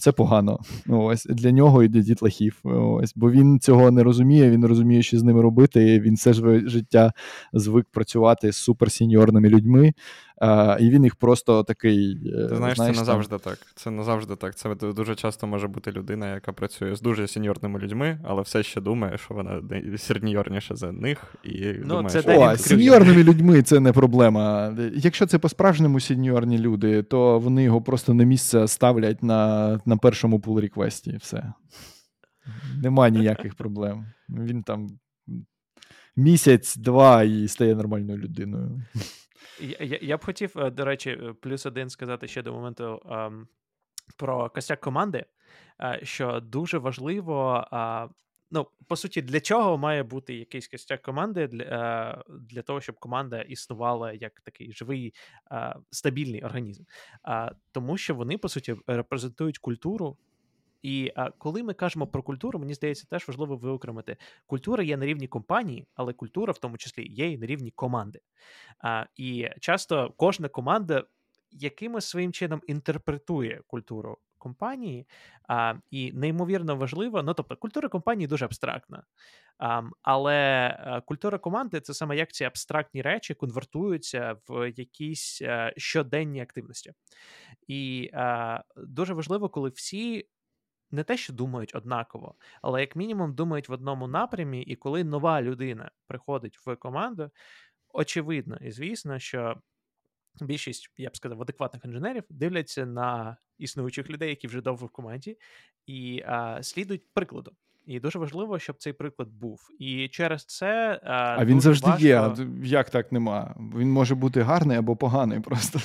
Це 0.00 0.12
погано. 0.12 0.58
Ось 0.88 1.24
Для 1.24 1.50
нього 1.50 1.82
і 1.82 1.88
для 1.88 2.00
дітлахів. 2.00 2.60
Ось, 2.64 3.12
Бо 3.16 3.30
він 3.30 3.60
цього 3.60 3.90
не 3.90 4.02
розуміє, 4.02 4.50
він 4.50 4.66
розуміє, 4.66 5.02
що 5.02 5.18
з 5.18 5.22
ними 5.22 5.42
робити. 5.42 6.00
Він 6.00 6.14
все 6.14 6.32
життя 6.68 7.12
звик 7.52 7.86
працювати 7.92 8.52
з 8.52 8.56
суперсіньорними 8.56 9.48
людьми. 9.48 9.92
А, 10.40 10.76
І 10.80 10.90
він 10.90 11.04
їх 11.04 11.16
просто 11.16 11.62
такий. 11.62 12.32
Е, 12.34 12.48
Ти 12.48 12.56
знаєш, 12.56 12.76
знаєш 12.76 12.96
це 12.96 13.00
назавжди 13.00 13.38
так. 13.38 13.58
Це 13.74 13.90
назавжди 13.90 14.36
так. 14.36 14.54
Це 14.54 14.74
дуже 14.74 15.14
часто 15.14 15.46
може 15.46 15.68
бути 15.68 15.92
людина, 15.92 16.34
яка 16.34 16.52
працює 16.52 16.96
з 16.96 17.00
дуже 17.00 17.28
сеньорними 17.28 17.78
людьми, 17.78 18.18
але 18.24 18.42
все 18.42 18.62
ще 18.62 18.80
думає, 18.80 19.18
що 19.18 19.34
вона 19.34 19.62
сеньорніша 19.96 20.76
за 20.76 20.92
них. 20.92 21.34
І 21.44 21.72
ну, 21.78 21.88
думає, 21.88 22.08
це 22.08 22.22
що... 22.22 22.40
О, 22.40 22.56
сеньорними 22.56 23.24
людьми 23.24 23.62
це 23.62 23.80
не 23.80 23.92
проблема. 23.92 24.76
Якщо 24.94 25.26
це 25.26 25.38
по-справжньому 25.38 26.00
сеньорні 26.00 26.58
люди, 26.58 27.02
то 27.02 27.38
вони 27.38 27.62
його 27.62 27.82
просто 27.82 28.14
на 28.14 28.24
місце 28.24 28.68
ставлять 28.68 29.22
на 29.22 29.80
на 29.86 29.96
першому 29.96 30.40
пул 30.40 30.60
реквесті. 30.60 31.16
Все. 31.20 31.52
Нема 32.82 33.08
ніяких 33.08 33.54
проблем. 33.54 34.06
Він 34.28 34.62
там 34.62 34.88
місяць-два 36.16 37.22
і 37.22 37.48
стає 37.48 37.74
нормальною 37.74 38.18
людиною. 38.18 38.82
Я, 39.60 39.76
я, 39.80 39.98
я 40.02 40.16
б 40.16 40.24
хотів, 40.24 40.58
е, 40.58 40.70
до 40.70 40.84
речі, 40.84 41.10
е, 41.10 41.34
плюс 41.40 41.66
один 41.66 41.90
сказати 41.90 42.28
ще 42.28 42.42
до 42.42 42.52
моменту 42.52 43.02
ем, 43.10 43.48
про 44.16 44.50
костяк 44.50 44.80
команди, 44.80 45.24
е, 45.80 46.00
що 46.02 46.40
дуже 46.40 46.78
важливо. 46.78 47.66
Е, 47.72 48.08
ну, 48.50 48.66
по 48.88 48.96
суті, 48.96 49.22
для 49.22 49.40
чого 49.40 49.78
має 49.78 50.02
бути 50.02 50.34
якийсь 50.34 50.68
костяк 50.68 51.02
команди 51.02 51.46
для 51.46 51.64
е, 51.64 52.22
для 52.40 52.62
того, 52.62 52.80
щоб 52.80 52.98
команда 52.98 53.40
існувала 53.40 54.12
як 54.12 54.40
такий 54.40 54.72
живий 54.72 55.14
стабільний 55.90 56.42
організм. 56.42 56.82
Тому 57.72 57.96
що 57.96 58.14
вони, 58.14 58.38
по 58.38 58.48
суті, 58.48 58.76
репрезентують 58.86 59.58
культуру 59.58 60.16
і 60.82 61.12
а, 61.16 61.30
коли 61.30 61.62
ми 61.62 61.74
кажемо 61.74 62.06
про 62.06 62.22
культуру, 62.22 62.58
мені 62.58 62.74
здається, 62.74 63.06
теж 63.10 63.28
важливо 63.28 63.56
виокремити. 63.56 64.16
Культура 64.46 64.84
є 64.84 64.96
на 64.96 65.06
рівні 65.06 65.28
компанії, 65.28 65.86
але 65.94 66.12
культура 66.12 66.52
в 66.52 66.58
тому 66.58 66.78
числі 66.78 67.06
є 67.08 67.30
і 67.30 67.38
на 67.38 67.46
рівні 67.46 67.70
команди. 67.70 68.20
А, 68.84 69.06
І 69.16 69.48
часто 69.60 70.14
кожна 70.16 70.48
команда 70.48 71.04
якимось 71.50 72.06
своїм 72.06 72.32
чином 72.32 72.60
інтерпретує 72.66 73.60
культуру 73.66 74.18
компанії, 74.38 75.06
а, 75.48 75.74
і 75.90 76.12
неймовірно 76.12 76.76
важливо, 76.76 77.22
ну 77.22 77.34
тобто, 77.34 77.56
культура 77.56 77.88
компанії 77.88 78.26
дуже 78.26 78.44
абстрактна. 78.44 79.02
А, 79.58 79.82
але 80.02 81.02
культура 81.06 81.38
команди 81.38 81.80
це 81.80 81.94
саме 81.94 82.16
як 82.16 82.32
ці 82.32 82.44
абстрактні 82.44 83.02
речі 83.02 83.34
конвертуються 83.34 84.36
в 84.48 84.72
якісь 84.76 85.42
а, 85.42 85.72
щоденні 85.76 86.40
активності. 86.40 86.92
І 87.68 88.10
дуже 88.76 89.14
важливо, 89.14 89.48
коли 89.48 89.70
всі 89.70 90.26
не 90.92 91.04
те, 91.04 91.16
що 91.16 91.32
думають 91.32 91.74
однаково, 91.74 92.34
але 92.62 92.80
як 92.80 92.96
мінімум 92.96 93.34
думають 93.34 93.68
в 93.68 93.72
одному 93.72 94.06
напрямі, 94.06 94.62
і 94.62 94.76
коли 94.76 95.04
нова 95.04 95.42
людина 95.42 95.90
приходить 96.06 96.58
в 96.66 96.76
команду, 96.76 97.30
очевидно 97.92 98.56
і 98.56 98.70
звісно, 98.70 99.18
що 99.18 99.56
більшість, 100.40 100.90
я 100.96 101.10
б 101.10 101.16
сказав, 101.16 101.42
адекватних 101.42 101.84
інженерів 101.84 102.24
дивляться 102.30 102.86
на 102.86 103.36
існуючих 103.58 104.10
людей, 104.10 104.28
які 104.28 104.46
вже 104.46 104.60
довго 104.60 104.86
в 104.86 104.90
команді, 104.90 105.38
і 105.86 106.22
а, 106.26 106.62
слідують 106.62 107.14
прикладу. 107.14 107.52
І 107.86 108.00
дуже 108.00 108.18
важливо, 108.18 108.58
щоб 108.58 108.76
цей 108.78 108.92
приклад 108.92 109.28
був. 109.28 109.68
І 109.78 110.08
через 110.08 110.44
це. 110.44 111.00
А, 111.04 111.36
а 111.38 111.44
він 111.44 111.60
завжди 111.60 111.90
важко... 111.90 112.04
є. 112.04 112.34
Як 112.62 112.90
так 112.90 113.12
нема? 113.12 113.54
Він 113.76 113.90
може 113.92 114.14
бути 114.14 114.42
гарний 114.42 114.76
або 114.76 114.96
поганий 114.96 115.40
просто. 115.40 115.80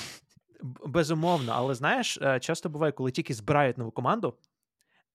Безумовно, 0.86 1.52
але 1.56 1.74
знаєш, 1.74 2.18
е, 2.22 2.40
часто 2.40 2.68
буває, 2.68 2.92
коли 2.92 3.10
тільки 3.10 3.34
збирають 3.34 3.78
нову 3.78 3.90
команду, 3.90 4.34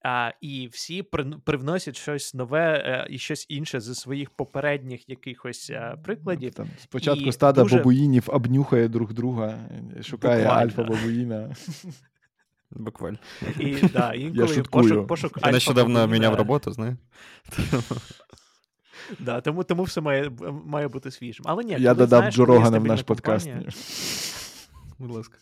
а, 0.04 0.32
І 0.40 0.68
всі 0.72 1.02
привносять 1.44 1.96
щось 1.96 2.34
нове 2.34 2.82
е, 2.86 3.06
і 3.10 3.18
щось 3.18 3.46
інше 3.48 3.80
зі 3.80 3.94
своїх 3.94 4.30
попередніх 4.30 5.08
якихось 5.08 5.70
е, 5.70 5.96
прикладів. 6.04 6.54
Там, 6.54 6.68
Спочатку 6.78 7.24
і 7.24 7.32
стада 7.32 7.62
дуже... 7.62 7.76
бабуїнів 7.76 8.24
обнюхає 8.26 8.88
друг 8.88 9.12
друга, 9.12 9.58
е, 9.98 10.02
шукає 10.02 10.46
альфа-бабуїна. 10.46 11.56
Буквально. 12.70 13.18
І, 13.58 13.76
да, 13.92 14.12
інколи 14.14 14.56
Я 14.56 14.62
пошук, 14.62 15.06
пошук 15.06 15.38
Я 15.44 15.52
нещодавно 15.52 16.06
міняв 16.06 16.34
роботу, 16.34 16.72
знаєш. 16.72 16.96
Да, 19.20 19.40
тому 19.40 19.64
тому 19.64 19.82
все 19.82 20.00
має 20.00 20.30
має 20.66 20.88
бути 20.88 21.10
свіжим. 21.10 21.46
Але 21.48 21.64
ні, 21.64 21.72
Я 21.72 21.78
коли, 21.78 21.94
додав 21.94 22.30
Джо 22.30 22.44
Рогана 22.44 22.78
в 22.78 22.84
наш 22.84 23.02
подкаст. 23.02 23.48
Будь 24.98 25.10
ласка. 25.10 25.38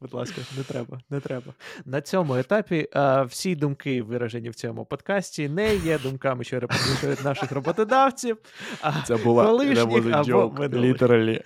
Будь 0.00 0.14
ласка, 0.14 0.40
не 0.56 0.62
треба, 0.62 1.00
не 1.10 1.20
треба. 1.20 1.54
На 1.84 2.00
цьому 2.00 2.34
етапі 2.34 2.88
а, 2.92 3.22
всі 3.22 3.54
думки, 3.54 4.02
виражені 4.02 4.50
в 4.50 4.54
цьому 4.54 4.84
подкасті, 4.84 5.48
не 5.48 5.76
є 5.76 5.98
думками, 5.98 6.44
що 6.44 6.60
репрезентують 6.60 7.24
наших 7.24 7.52
роботодавців. 7.52 8.38
а 8.80 9.02
Це 9.02 9.16
була 9.16 9.64
літералі. 10.72 11.42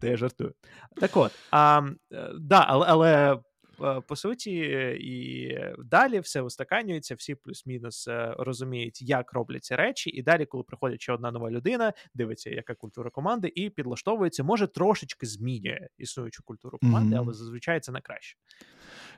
Та 0.00 0.08
я 0.08 0.16
жартую. 0.16 0.52
Так 1.00 1.16
от, 1.16 1.32
а, 1.50 1.82
да, 2.38 2.64
але 2.68 2.86
але 2.88 3.12
Е, 3.32 3.38
по 4.08 4.16
суті, 4.16 4.50
і 5.00 5.58
далі 5.78 6.20
все 6.20 6.42
устаканюється, 6.42 7.14
всі 7.14 7.34
плюс-мінус 7.34 8.08
е, 8.08 8.34
розуміють, 8.38 9.02
як 9.02 9.32
робляться 9.32 9.76
речі, 9.76 10.10
і 10.10 10.22
далі, 10.22 10.46
коли 10.46 10.64
приходить 10.64 11.02
ще 11.02 11.12
одна 11.12 11.30
нова 11.30 11.50
людина, 11.50 11.92
дивиться, 12.14 12.50
яка 12.50 12.74
культура 12.74 13.10
команди, 13.10 13.52
і 13.54 13.70
підлаштовується, 13.70 14.44
може 14.44 14.66
трошечки 14.66 15.26
змінює 15.26 15.88
існуючу 15.98 16.42
культуру 16.42 16.78
команди, 16.78 17.16
mm-hmm. 17.16 17.22
але 17.24 17.32
зазвичай 17.32 17.80
це 17.80 17.92
на 17.92 18.00
краще. 18.00 18.36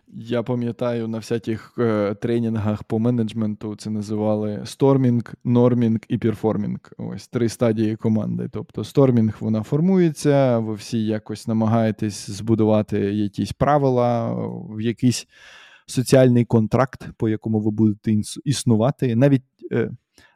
Я 0.09 0.43
пам'ятаю, 0.43 1.09
на 1.09 1.19
всяких 1.19 1.75
е, 1.79 2.15
тренінгах 2.15 2.85
по 2.85 2.99
менеджменту 2.99 3.77
це 3.77 3.91
називали 3.91 4.63
стормінг, 4.65 5.35
нормінг 5.45 5.99
і 6.09 6.19
перформінг. 6.19 6.79
Ось 6.99 7.29
три 7.29 7.49
стадії 7.49 7.97
команди. 7.97 8.49
Тобто, 8.53 8.85
стормінг 8.85 9.37
вона 9.41 9.63
формується, 9.63 10.59
ви 10.59 10.75
всі 10.75 11.07
якось 11.07 11.47
намагаєтесь 11.49 12.31
збудувати 12.31 12.99
якісь 12.99 13.53
правила, 13.53 14.35
в 14.71 14.81
якийсь 14.81 15.27
соціальний 15.87 16.45
контракт, 16.45 17.09
по 17.17 17.29
якому 17.29 17.61
ви 17.61 17.71
будете 17.71 18.21
існувати. 18.45 19.17
Навіть 19.17 19.45
е, 19.73 19.91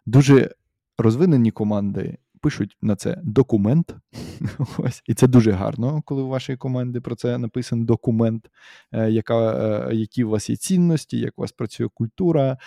дуже 0.07 0.51
розвинені 0.99 1.51
команди 1.51 2.19
пишуть 2.39 2.77
на 2.83 2.97
це 2.97 3.21
документ. 3.25 3.97
Ось. 4.79 5.03
І 5.07 5.15
це 5.15 5.27
дуже 5.27 5.51
гарно, 5.51 6.03
коли 6.05 6.23
у 6.23 6.29
вашої 6.29 6.59
команди 6.59 7.01
про 7.01 7.15
це 7.15 7.39
написаний 7.39 7.85
документ, 7.85 8.51
е, 8.93 9.11
яка, 9.11 9.53
е, 9.91 9.95
які 9.95 10.25
у 10.25 10.31
вас 10.31 10.51
є 10.51 10.57
цінності, 10.57 11.19
як 11.19 11.33
у 11.37 11.41
вас 11.41 11.53
працює 11.53 11.89
культура. 11.95 12.59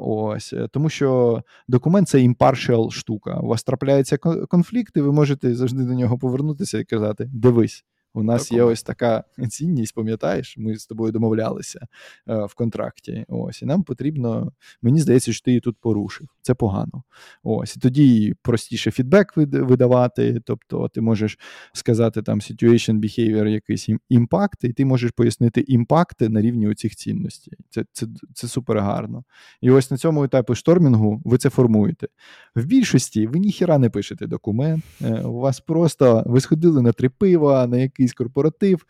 Ось. 0.00 0.54
Тому 0.70 0.88
що 0.88 1.42
документ 1.68 2.08
це 2.08 2.18
impartial 2.18 2.90
штука. 2.90 3.40
У 3.40 3.46
вас 3.46 3.62
трапляється 3.62 4.18
конфлікт, 4.48 4.96
і 4.96 5.00
ви 5.00 5.12
можете 5.12 5.54
завжди 5.54 5.84
до 5.84 5.94
нього 5.94 6.18
повернутися 6.18 6.78
і 6.78 6.84
казати: 6.84 7.30
дивись. 7.32 7.84
У 8.14 8.22
нас 8.22 8.48
Такому. 8.48 8.58
є 8.58 8.72
ось 8.72 8.82
така 8.82 9.24
цінність, 9.50 9.94
пам'ятаєш, 9.94 10.58
ми 10.58 10.76
з 10.76 10.86
тобою 10.86 11.12
домовлялися 11.12 11.86
е, 12.28 12.44
в 12.44 12.54
контракті. 12.54 13.24
Ось, 13.28 13.62
і 13.62 13.66
нам 13.66 13.82
потрібно, 13.82 14.52
мені 14.82 15.00
здається, 15.00 15.32
що 15.32 15.44
ти 15.44 15.50
її 15.50 15.60
тут 15.60 15.76
порушив. 15.80 16.28
Це 16.48 16.54
погано. 16.54 17.02
Ось, 17.42 17.76
і 17.76 17.80
тоді 17.80 18.34
простіше 18.42 18.90
фідбек 18.90 19.36
видавати. 19.36 20.40
Тобто, 20.44 20.88
ти 20.88 21.00
можеш 21.00 21.38
сказати 21.72 22.22
там 22.22 22.40
situation 22.40 23.00
behavior, 23.00 23.46
якийсь 23.46 23.88
імпакт, 24.08 24.64
і 24.64 24.72
ти 24.72 24.84
можеш 24.84 25.10
пояснити 25.10 25.60
імпакти 25.60 26.28
на 26.28 26.40
рівні 26.40 26.74
цих 26.74 26.96
цінностей. 26.96 27.58
Це 27.70 27.84
це, 27.92 28.06
це 28.34 28.48
супер 28.48 28.78
гарно. 28.78 29.24
І 29.60 29.70
ось 29.70 29.90
на 29.90 29.96
цьому 29.96 30.24
етапі 30.24 30.54
штормінгу 30.54 31.22
ви 31.24 31.38
це 31.38 31.50
формуєте. 31.50 32.08
В 32.54 32.64
більшості 32.64 33.26
ви 33.26 33.38
ніхіра 33.38 33.78
не 33.78 33.90
пишете 33.90 34.26
документ. 34.26 34.84
Е, 35.02 35.20
у 35.20 35.38
вас 35.38 35.60
просто 35.60 36.22
ви 36.26 36.40
сходили 36.40 36.82
на 36.82 36.92
три 36.92 37.08
пива, 37.08 37.66
на 37.66 37.76
якийсь 37.76 38.08
якийсь 38.08 38.14
корпоратив, 38.14 38.86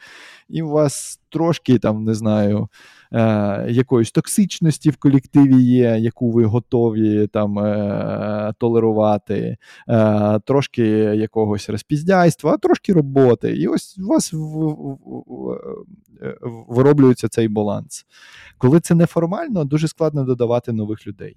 і 0.49 0.63
у 0.63 0.69
вас 0.69 1.21
трошки 1.31 1.79
там, 1.79 2.05
не 2.05 2.15
знаю, 2.15 2.69
е, 3.13 3.67
якоїсь 3.71 4.11
токсичності 4.11 4.91
в 4.91 4.97
колективі 4.97 5.63
є, 5.63 5.99
яку 5.99 6.31
ви 6.31 6.45
готові 6.45 7.27
там 7.27 7.47
е, 7.59 8.53
толерувати, 8.59 9.57
е, 9.88 10.40
трошки 10.40 10.82
якогось 10.99 11.68
розпіздяйства, 11.68 12.53
а 12.53 12.57
трошки 12.57 12.92
роботи. 12.92 13.57
І 13.57 13.66
ось 13.66 13.99
у 13.99 14.07
вас 14.07 14.32
в, 14.32 14.36
в, 14.36 14.99
в, 15.26 16.64
вироблюється 16.68 17.28
цей 17.28 17.49
баланс. 17.49 18.07
Коли 18.59 18.80
це 18.80 18.94
неформально, 18.94 19.64
дуже 19.64 19.88
складно 19.88 20.24
додавати 20.24 20.72
нових 20.72 21.07
людей. 21.07 21.36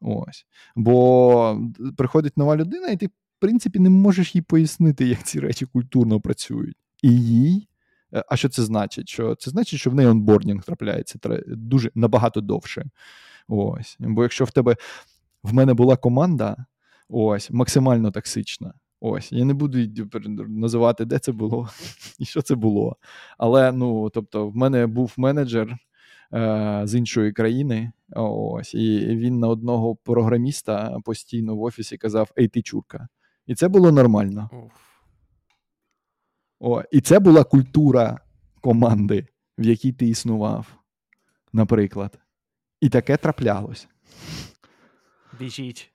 Ось. 0.00 0.46
Бо 0.76 1.60
приходить 1.96 2.36
нова 2.36 2.56
людина, 2.56 2.88
і 2.88 2.96
ти 2.96 3.06
в 3.06 3.38
принципі, 3.38 3.78
не 3.78 3.90
можеш 3.90 4.34
їй 4.34 4.42
пояснити, 4.42 5.06
як 5.06 5.22
ці 5.22 5.40
речі 5.40 5.66
культурно 5.66 6.20
працюють. 6.20 6.76
І 7.02 7.20
їй. 7.20 7.68
Е, 8.14 8.24
а 8.28 8.36
що 8.36 8.48
це 8.48 8.62
значить? 8.62 9.08
Що 9.08 9.34
Це 9.34 9.50
значить, 9.50 9.80
що 9.80 9.90
в 9.90 9.94
неї 9.94 10.08
онбордінг 10.08 10.64
трапляється 10.64 11.18
дуже 11.46 11.90
набагато 11.94 12.40
довше. 12.40 12.84
Ось. 13.48 13.96
Бо 14.00 14.22
якщо 14.22 14.44
в 14.44 14.50
тебе 14.50 14.76
в 15.42 15.54
мене 15.54 15.74
була 15.74 15.96
команда, 15.96 16.66
ось, 17.08 17.50
максимально 17.50 18.10
токсична. 18.10 18.74
Ось, 19.00 19.32
я 19.32 19.44
не 19.44 19.54
буду 19.54 19.78
називати, 20.48 21.04
де 21.04 21.18
це 21.18 21.32
було 21.32 21.68
і 22.18 22.24
що 22.24 22.42
це 22.42 22.54
було. 22.54 22.96
Але 23.38 23.72
ну, 23.72 24.10
тобто, 24.10 24.48
в 24.48 24.56
мене 24.56 24.86
був 24.86 25.14
менеджер 25.16 25.76
е, 26.34 26.82
з 26.84 26.94
іншої 26.94 27.32
країни, 27.32 27.92
ось, 28.16 28.74
і 28.74 29.06
він 29.06 29.38
на 29.38 29.48
одного 29.48 29.96
програміста 29.96 31.00
постійно 31.04 31.56
в 31.56 31.62
офісі 31.62 31.96
казав: 31.96 32.30
Ей, 32.38 32.48
ти 32.48 32.62
чурка. 32.62 33.08
І 33.46 33.54
це 33.54 33.68
було 33.68 33.92
нормально. 33.92 34.50
О, 36.60 36.82
І 36.92 37.00
це 37.00 37.18
була 37.18 37.44
культура 37.44 38.20
команди, 38.60 39.26
в 39.58 39.64
якій 39.64 39.92
ти 39.92 40.08
існував, 40.08 40.66
наприклад. 41.52 42.18
І 42.80 42.88
таке 42.88 43.16
траплялось. 43.16 43.88
Біжіть. 45.38 45.90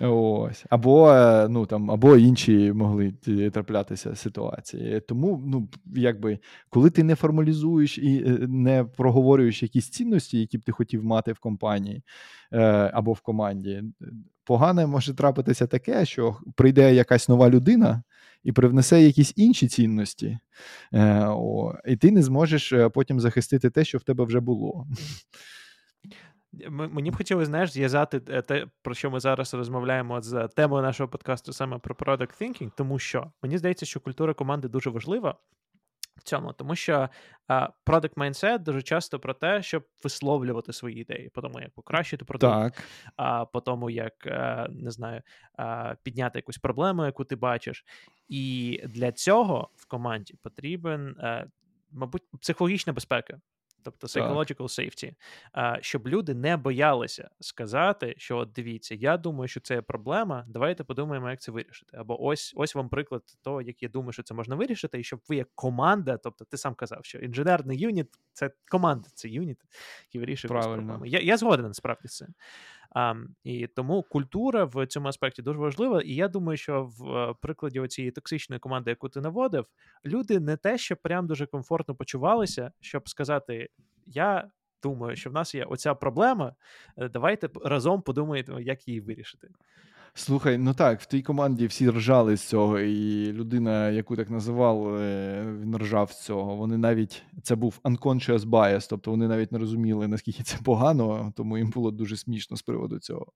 Ось. 0.00 0.64
Або 0.70 1.14
ну, 1.50 1.66
там, 1.66 1.90
або 1.90 2.16
інші 2.16 2.72
могли 2.72 3.12
траплятися 3.52 4.16
ситуації. 4.16 5.00
Тому, 5.00 5.42
ну, 5.46 5.68
якби, 5.96 6.38
коли 6.70 6.90
ти 6.90 7.02
не 7.02 7.14
формалізуєш 7.14 7.98
і 7.98 8.24
е, 8.26 8.30
не 8.48 8.84
проговорюєш 8.84 9.62
якісь 9.62 9.90
цінності, 9.90 10.40
які 10.40 10.58
б 10.58 10.64
ти 10.64 10.72
хотів 10.72 11.04
мати 11.04 11.32
в 11.32 11.38
компанії 11.38 12.02
е, 12.52 12.60
або 12.94 13.12
в 13.12 13.20
команді, 13.20 13.82
погане 14.44 14.86
може 14.86 15.14
трапитися 15.14 15.66
таке, 15.66 16.04
що 16.04 16.36
прийде 16.54 16.94
якась 16.94 17.28
нова 17.28 17.50
людина. 17.50 18.02
І 18.44 18.52
привнесе 18.52 19.02
якісь 19.02 19.32
інші 19.36 19.68
цінності, 19.68 20.38
е, 20.92 21.26
о, 21.28 21.74
і 21.84 21.96
ти 21.96 22.10
не 22.10 22.22
зможеш 22.22 22.74
потім 22.94 23.20
захистити 23.20 23.70
те, 23.70 23.84
що 23.84 23.98
в 23.98 24.02
тебе 24.02 24.24
вже 24.24 24.40
було. 24.40 24.86
Мені 26.70 27.10
б 27.10 27.16
хотілося, 27.16 27.46
знаєш, 27.46 27.72
зв'язати 27.72 28.20
е, 28.28 28.42
те, 28.42 28.66
про 28.82 28.94
що 28.94 29.10
ми 29.10 29.20
зараз 29.20 29.54
розмовляємо 29.54 30.20
з 30.20 30.48
темою 30.48 30.82
нашого 30.82 31.08
подкасту 31.08 31.52
саме 31.52 31.78
про 31.78 31.94
product 31.94 32.42
thinking, 32.42 32.70
тому 32.76 32.98
що 32.98 33.32
мені 33.42 33.58
здається, 33.58 33.86
що 33.86 34.00
культура 34.00 34.34
команди 34.34 34.68
дуже 34.68 34.90
важлива 34.90 35.34
в 36.16 36.22
цьому, 36.22 36.52
тому 36.52 36.76
що 36.76 37.08
product 37.86 38.14
mindset 38.14 38.58
дуже 38.58 38.82
часто 38.82 39.20
про 39.20 39.34
те, 39.34 39.62
щоб 39.62 39.84
висловлювати 40.02 40.72
свої 40.72 41.00
ідеї, 41.00 41.28
по 41.28 41.42
тому, 41.42 41.60
як 41.60 41.70
покращити 41.70 42.24
продукт, 42.24 42.52
так. 42.52 42.84
а 43.16 43.44
по 43.44 43.60
тому, 43.60 43.90
як 43.90 44.26
uh, 44.26 44.82
не 44.82 44.90
знаю, 44.90 45.22
підняти 46.02 46.38
якусь 46.38 46.58
проблему, 46.58 47.04
яку 47.04 47.24
ти 47.24 47.36
бачиш. 47.36 47.84
І 48.28 48.80
для 48.84 49.12
цього 49.12 49.70
в 49.76 49.86
команді 49.86 50.34
потрібен, 50.42 51.16
мабуть, 51.90 52.22
психологічна 52.40 52.92
безпека 52.92 53.40
тобто 53.84 54.06
psychological 54.06 54.62
safety, 54.62 55.14
щоб 55.80 56.08
люди 56.08 56.34
не 56.34 56.56
боялися 56.56 57.30
сказати, 57.40 58.14
що 58.18 58.38
от 58.38 58.52
дивіться, 58.52 58.94
я 58.94 59.16
думаю, 59.16 59.48
що 59.48 59.60
це 59.60 59.82
проблема. 59.82 60.44
Давайте 60.48 60.84
подумаємо, 60.84 61.30
як 61.30 61.40
це 61.40 61.52
вирішити. 61.52 61.96
Або 61.96 62.24
ось 62.24 62.52
ось 62.56 62.74
вам 62.74 62.88
приклад 62.88 63.22
того, 63.42 63.62
як 63.62 63.82
я 63.82 63.88
думаю, 63.88 64.12
що 64.12 64.22
це 64.22 64.34
можна 64.34 64.56
вирішити, 64.56 65.00
і 65.00 65.04
щоб 65.04 65.20
ви 65.28 65.36
як 65.36 65.48
команда, 65.54 66.16
тобто 66.16 66.44
ти 66.44 66.56
сам 66.56 66.74
казав, 66.74 67.00
що 67.02 67.18
інженерний 67.18 67.78
юніт 67.78 68.08
це 68.32 68.50
команда, 68.70 69.08
це 69.14 69.28
юніт, 69.28 69.58
який 70.06 70.20
вирішує 70.20 70.48
проблеми. 70.48 71.08
Я 71.08 71.20
я 71.20 71.36
згоден 71.36 71.66
насправді 71.66 72.08
з 72.08 72.16
цим. 72.16 72.28
Um, 72.94 73.24
і 73.44 73.66
тому 73.66 74.02
культура 74.02 74.64
в 74.64 74.86
цьому 74.86 75.08
аспекті 75.08 75.42
дуже 75.42 75.58
важлива. 75.58 76.02
І 76.02 76.14
я 76.14 76.28
думаю, 76.28 76.56
що 76.56 76.84
в 76.84 77.02
uh, 77.02 77.34
прикладі 77.40 77.80
оцієї 77.80 78.12
токсичної 78.12 78.60
команди, 78.60 78.90
яку 78.90 79.08
ти 79.08 79.20
наводив, 79.20 79.66
люди 80.04 80.40
не 80.40 80.56
те, 80.56 80.78
що 80.78 80.96
прям 80.96 81.26
дуже 81.26 81.46
комфортно 81.46 81.94
почувалися, 81.94 82.72
щоб 82.80 83.08
сказати: 83.08 83.68
Я 84.06 84.50
думаю, 84.82 85.16
що 85.16 85.30
в 85.30 85.32
нас 85.32 85.54
є 85.54 85.64
оця 85.64 85.94
проблема. 85.94 86.54
Е, 86.96 87.08
давайте 87.08 87.48
разом 87.64 88.02
подумаємо, 88.02 88.60
як 88.60 88.88
її 88.88 89.00
вирішити. 89.00 89.48
Слухай, 90.16 90.58
ну 90.58 90.74
так, 90.74 91.00
в 91.00 91.06
тій 91.06 91.22
команді 91.22 91.66
всі 91.66 91.90
ржали 91.90 92.36
з 92.36 92.42
цього, 92.42 92.80
і 92.80 93.32
людина, 93.32 93.90
яку 93.90 94.16
так 94.16 94.30
називав, 94.30 94.98
він 95.60 95.76
ржав 95.76 96.10
з 96.10 96.22
цього. 96.22 96.56
Вони 96.56 96.76
навіть 96.76 97.22
це 97.42 97.54
був 97.54 97.80
unconscious 97.84 98.38
bias, 98.38 98.86
тобто 98.90 99.10
вони 99.10 99.28
навіть 99.28 99.52
не 99.52 99.58
розуміли, 99.58 100.08
наскільки 100.08 100.42
це 100.42 100.56
погано, 100.64 101.32
тому 101.36 101.58
їм 101.58 101.70
було 101.70 101.90
дуже 101.90 102.16
смішно 102.16 102.56
з 102.56 102.62
приводу 102.62 102.98
цього. 102.98 103.26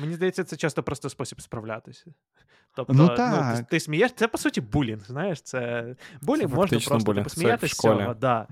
Мені 0.00 0.14
здається, 0.14 0.44
це 0.44 0.56
часто 0.56 0.82
просто 0.82 1.08
спосіб 1.08 1.40
справлятися. 1.40 2.04
Тобто, 2.76 2.92
ну, 2.92 3.08
так. 3.08 3.52
Ну, 3.52 3.56
ти, 3.56 3.66
ти 3.70 3.80
смієш, 3.80 4.12
це 4.16 4.28
по 4.28 4.38
суті 4.38 4.60
булінг. 4.60 5.06
Знаєш, 5.06 5.42
це 5.42 5.86
булінг 6.22 6.50
це 6.50 6.56
можна 6.56 6.78
просто 6.78 6.98
булінг. 6.98 7.24
посміятися 7.24 7.74
з 7.74 7.78
цього. 7.78 8.14
Да 8.14 8.46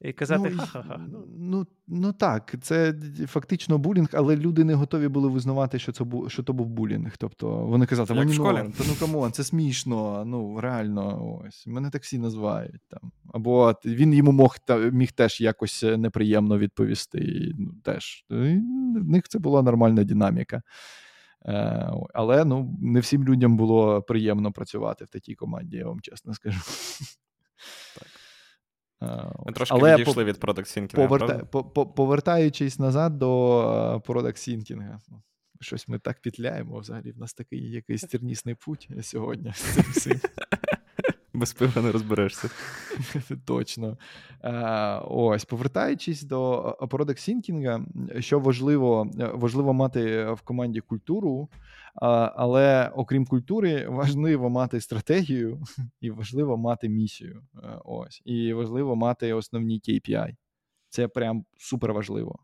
і 0.00 0.12
казати 0.12 0.50
ну, 0.50 0.58
ха-ха-ха. 0.58 1.00
Ну. 1.08 1.24
ну 1.38 1.66
ну 1.86 2.12
так, 2.12 2.54
це 2.62 2.94
фактично 3.26 3.78
булінг, 3.78 4.08
але 4.12 4.36
люди 4.36 4.64
не 4.64 4.74
готові 4.74 5.08
були 5.08 5.28
визнавати, 5.28 5.78
що 5.78 5.92
це 5.92 6.04
що 6.28 6.42
то 6.42 6.52
був 6.52 6.68
булінг. 6.68 7.16
Тобто 7.16 7.48
вони 7.48 7.86
казали, 7.86 8.14
мені 8.14 8.38
норм, 8.38 8.72
та 8.72 8.84
ну 8.88 8.94
come 9.00 9.18
on, 9.18 9.32
це 9.32 9.44
смішно, 9.44 10.24
ну 10.26 10.60
реально, 10.60 11.38
ось 11.46 11.66
мене 11.66 11.90
так 11.90 12.02
всі 12.02 12.18
називають 12.18 12.80
там. 12.88 13.12
Або 13.32 13.74
він 13.84 14.14
йому 14.14 14.32
мог 14.32 14.58
та 14.58 14.76
міг 14.76 15.12
теж 15.12 15.40
якось 15.40 15.82
е, 15.82 15.96
неприємно 15.96 16.58
відповісти. 16.58 17.18
І, 17.18 17.54
ну, 17.58 17.74
теж. 17.84 18.24
І 18.30 18.34
В 18.34 19.08
них 19.08 19.28
це 19.28 19.38
була 19.38 19.62
нормальна 19.62 20.04
динаміка. 20.04 20.62
Е, 21.46 21.90
Але 22.14 22.44
ну, 22.44 22.76
не 22.80 23.00
всім 23.00 23.24
людям 23.24 23.56
було 23.56 24.02
приємно 24.02 24.52
працювати 24.52 25.04
в 25.04 25.08
такій 25.08 25.34
команді, 25.34 25.76
я 25.76 25.86
вам 25.86 26.00
чесно 26.00 26.34
скажу. 26.34 26.60
Так. 29.06 29.46
Ми 29.46 29.52
трошки 29.52 29.76
Але 29.78 29.94
відійшли 29.94 30.14
по, 30.14 30.24
від 30.24 30.36
Product 30.36 30.78
Thinking. 30.78 30.94
Поверта, 30.94 31.38
по, 31.38 31.64
по, 31.64 31.86
повертаючись 31.86 32.78
назад 32.78 33.18
до 33.18 33.58
Product 34.06 34.24
Thinking, 34.24 34.98
ну, 35.08 35.22
щось 35.60 35.88
ми 35.88 35.98
так 35.98 36.20
пітляємо 36.20 36.78
взагалі. 36.78 37.12
В 37.12 37.18
нас 37.18 37.34
такий 37.34 37.70
якийсь 37.70 38.02
тернісний 38.02 38.54
путь 38.54 38.88
сьогодні. 39.02 39.52
з 39.52 40.02
цим 40.02 40.20
Без 41.34 41.52
пива 41.52 41.82
не 41.82 41.92
розберешся. 41.92 42.50
Точно. 43.44 43.98
Ось, 45.08 45.44
повертаючись 45.44 46.22
до 46.22 46.60
Product 46.80 47.08
Thinking, 47.08 48.20
що 48.20 48.40
важливо, 48.40 49.10
важливо 49.34 49.72
мати 49.72 50.32
в 50.32 50.40
команді 50.40 50.80
культуру. 50.80 51.48
Але 52.36 52.92
окрім 52.94 53.26
культури, 53.26 53.88
важливо 53.88 54.50
мати 54.50 54.80
стратегію 54.80 55.62
і 56.00 56.10
важливо 56.10 56.56
мати 56.56 56.88
місію. 56.88 57.42
Е, 57.62 57.78
ось 57.84 58.22
і 58.24 58.52
важливо 58.52 58.96
мати 58.96 59.32
основні 59.32 59.80
KPI. 59.88 60.36
Це 60.88 61.08
прям 61.08 61.44
супер 61.58 61.92
важливо. 61.92 62.38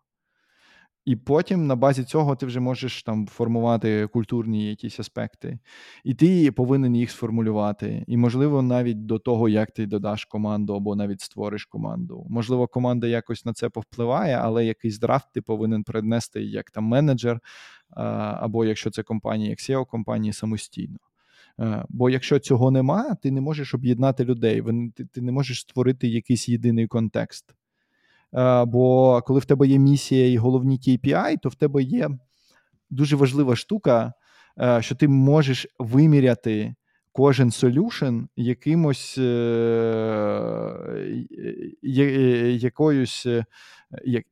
І 1.05 1.17
потім 1.17 1.67
на 1.67 1.77
базі 1.77 2.05
цього 2.05 2.37
ти 2.37 2.47
вже 2.47 2.61
можеш 2.61 3.03
там 3.03 3.27
формувати 3.27 4.07
культурні 4.07 4.69
якісь 4.69 5.01
аспекти, 5.01 5.59
і 6.05 6.15
ти 6.15 6.53
повинен 6.53 6.97
їх 6.97 7.11
сформулювати. 7.11 8.05
І, 8.07 8.17
можливо, 8.17 8.63
навіть 8.63 9.07
до 9.07 9.19
того, 9.19 9.49
як 9.49 9.71
ти 9.71 9.87
додаш 9.87 10.25
команду 10.25 10.75
або 10.75 10.97
навіть 10.97 11.21
створиш 11.21 11.65
команду. 11.65 12.27
Можливо, 12.31 12.67
команда 12.67 13.07
якось 13.07 13.45
на 13.45 13.53
це 13.53 13.69
повпливає, 13.69 14.35
але 14.35 14.67
якийсь 14.67 14.99
драфт 14.99 15.33
ти 15.35 15.43
повинен 15.43 15.85
принести 15.85 16.43
як 16.43 16.71
там 16.71 16.85
менеджер, 16.85 17.41
або 18.41 18.65
якщо 18.65 18.91
це 18.91 19.03
компанія, 19.03 19.51
як 19.51 19.59
SEO 19.59 19.87
компанії 19.87 20.33
самостійно. 20.33 20.99
Е, 21.61 21.85
бо 21.89 22.11
якщо 22.11 22.39
цього 22.39 22.71
нема, 22.71 23.15
ти 23.15 23.31
не 23.31 23.41
можеш 23.41 23.75
об'єднати 23.75 24.25
людей, 24.25 24.63
ти 25.13 25.21
не 25.21 25.33
можеш 25.33 25.61
створити 25.61 26.09
якийсь 26.09 26.49
єдиний 26.49 26.87
контекст. 26.87 27.55
Е, 28.35 28.65
бо 28.65 29.23
коли 29.27 29.41
в 29.41 29.45
тебе 29.45 29.67
є 29.67 29.79
місія 29.79 30.31
і 30.31 30.37
головні 30.37 30.79
KPI, 30.79 31.39
то 31.43 31.49
в 31.49 31.55
тебе 31.55 31.83
є 31.83 32.09
дуже 32.91 33.17
важлива 33.17 33.57
штука, 33.57 34.13
е, 34.61 34.83
що 34.83 34.95
ти 34.95 35.09
можеш 35.09 35.67
виміряти 35.79 36.75
кожен 37.13 37.51
солюшн 37.51 38.19
якимось 38.37 39.19
якоюсь 42.63 43.27
як 44.05 44.25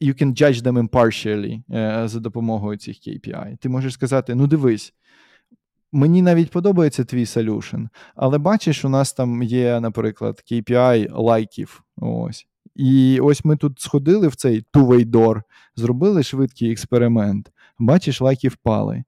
you 0.00 0.22
can 0.22 0.42
judge 0.42 0.62
them 0.62 0.88
impartially 0.88 1.62
за 2.08 2.20
допомогою 2.20 2.78
цих 2.78 2.96
KPI. 2.96 3.56
Ти 3.56 3.68
можеш 3.68 3.92
сказати: 3.92 4.34
ну 4.34 4.46
дивись. 4.46 4.94
Мені 5.92 6.22
навіть 6.22 6.50
подобається 6.50 7.04
твій 7.04 7.24
solution, 7.24 7.88
але 8.14 8.38
бачиш, 8.38 8.84
у 8.84 8.88
нас 8.88 9.12
там 9.12 9.42
є, 9.42 9.80
наприклад, 9.80 10.42
KPI 10.52 11.22
лайків. 11.22 11.82
Ось. 11.96 12.46
І 12.74 13.20
ось 13.20 13.44
ми 13.44 13.56
тут 13.56 13.80
сходили 13.80 14.28
в 14.28 14.34
цей 14.34 14.64
two-way 14.72 15.42
зробили 15.76 16.22
швидкий 16.22 16.72
експеримент. 16.72 17.52
Бачиш, 17.78 18.20
лайки 18.20 18.48
впали. 18.48 19.04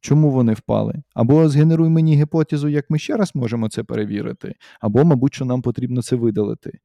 Чому 0.00 0.30
вони 0.30 0.52
впали? 0.52 1.02
Або 1.14 1.48
згенеруй 1.48 1.88
мені 1.88 2.16
гіпотезу, 2.16 2.68
як 2.68 2.90
ми 2.90 2.98
ще 2.98 3.16
раз 3.16 3.30
можемо 3.34 3.68
це 3.68 3.82
перевірити, 3.82 4.54
або, 4.80 5.04
мабуть, 5.04 5.34
що 5.34 5.44
нам 5.44 5.62
потрібно 5.62 6.02
це 6.02 6.16
видалити. 6.16 6.78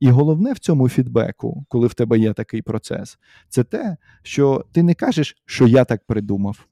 І 0.00 0.08
головне 0.08 0.52
в 0.52 0.58
цьому 0.58 0.88
фідбеку, 0.88 1.64
коли 1.68 1.86
в 1.86 1.94
тебе 1.94 2.18
є 2.18 2.32
такий 2.32 2.62
процес, 2.62 3.18
це 3.48 3.64
те, 3.64 3.96
що 4.22 4.64
ти 4.72 4.82
не 4.82 4.94
кажеш, 4.94 5.42
що 5.46 5.66
я 5.66 5.84
так 5.84 6.06
придумав. 6.06 6.66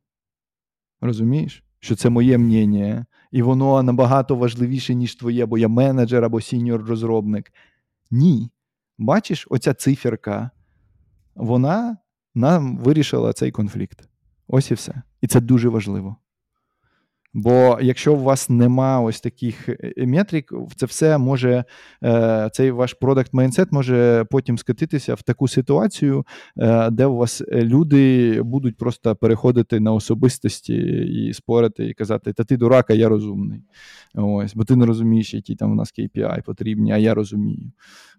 Розумієш? 1.00 1.64
Що 1.80 1.96
це 1.96 2.10
моє 2.10 2.38
мнення, 2.38 3.06
і 3.32 3.42
воно 3.42 3.82
набагато 3.82 4.36
важливіше, 4.36 4.94
ніж 4.94 5.14
твоє, 5.14 5.46
бо 5.46 5.58
я 5.58 5.68
менеджер 5.68 6.24
або 6.24 6.40
сіньор 6.40 6.84
розробник. 6.84 7.52
Ні. 8.10 8.50
Бачиш, 9.02 9.46
оця 9.50 9.74
циферка, 9.74 10.50
вона 11.34 11.96
нам 12.34 12.76
вирішила 12.76 13.32
цей 13.32 13.50
конфлікт. 13.50 14.08
Ось 14.48 14.70
і 14.70 14.74
все. 14.74 15.02
І 15.20 15.26
це 15.26 15.40
дуже 15.40 15.68
важливо. 15.68 16.16
Бо 17.34 17.78
якщо 17.82 18.14
у 18.14 18.22
вас 18.22 18.50
нема 18.50 19.00
ось 19.00 19.20
таких 19.20 19.68
е, 19.68 19.94
е, 19.96 20.06
метрик, 20.06 20.52
це 20.76 20.86
все 20.86 21.18
може, 21.18 21.64
е, 22.04 22.50
цей 22.52 22.70
ваш 22.70 22.94
продакт 22.94 23.34
майндсет 23.34 23.72
може 23.72 24.26
потім 24.30 24.58
скатитися 24.58 25.14
в 25.14 25.22
таку 25.22 25.48
ситуацію, 25.48 26.24
де 26.90 27.06
у 27.06 27.16
вас 27.16 27.42
люди 27.52 28.42
будуть 28.42 28.76
просто 28.76 29.16
переходити 29.16 29.80
на 29.80 29.92
особистості 29.92 30.74
і 31.04 31.32
спорити, 31.32 31.86
і 31.86 31.94
казати: 31.94 32.32
Та 32.32 32.44
ти 32.44 32.56
дурак, 32.56 32.90
а 32.90 32.94
я 32.94 33.08
розумний. 33.08 33.62
Ось, 34.14 34.54
Бо 34.54 34.64
ти 34.64 34.76
не 34.76 34.86
розумієш, 34.86 35.34
які 35.34 35.56
там 35.56 35.72
у 35.72 35.74
нас 35.74 35.94
KPI 35.98 36.44
потрібні, 36.44 36.92
а 36.92 36.98
я 36.98 37.14
розумію. 37.14 37.72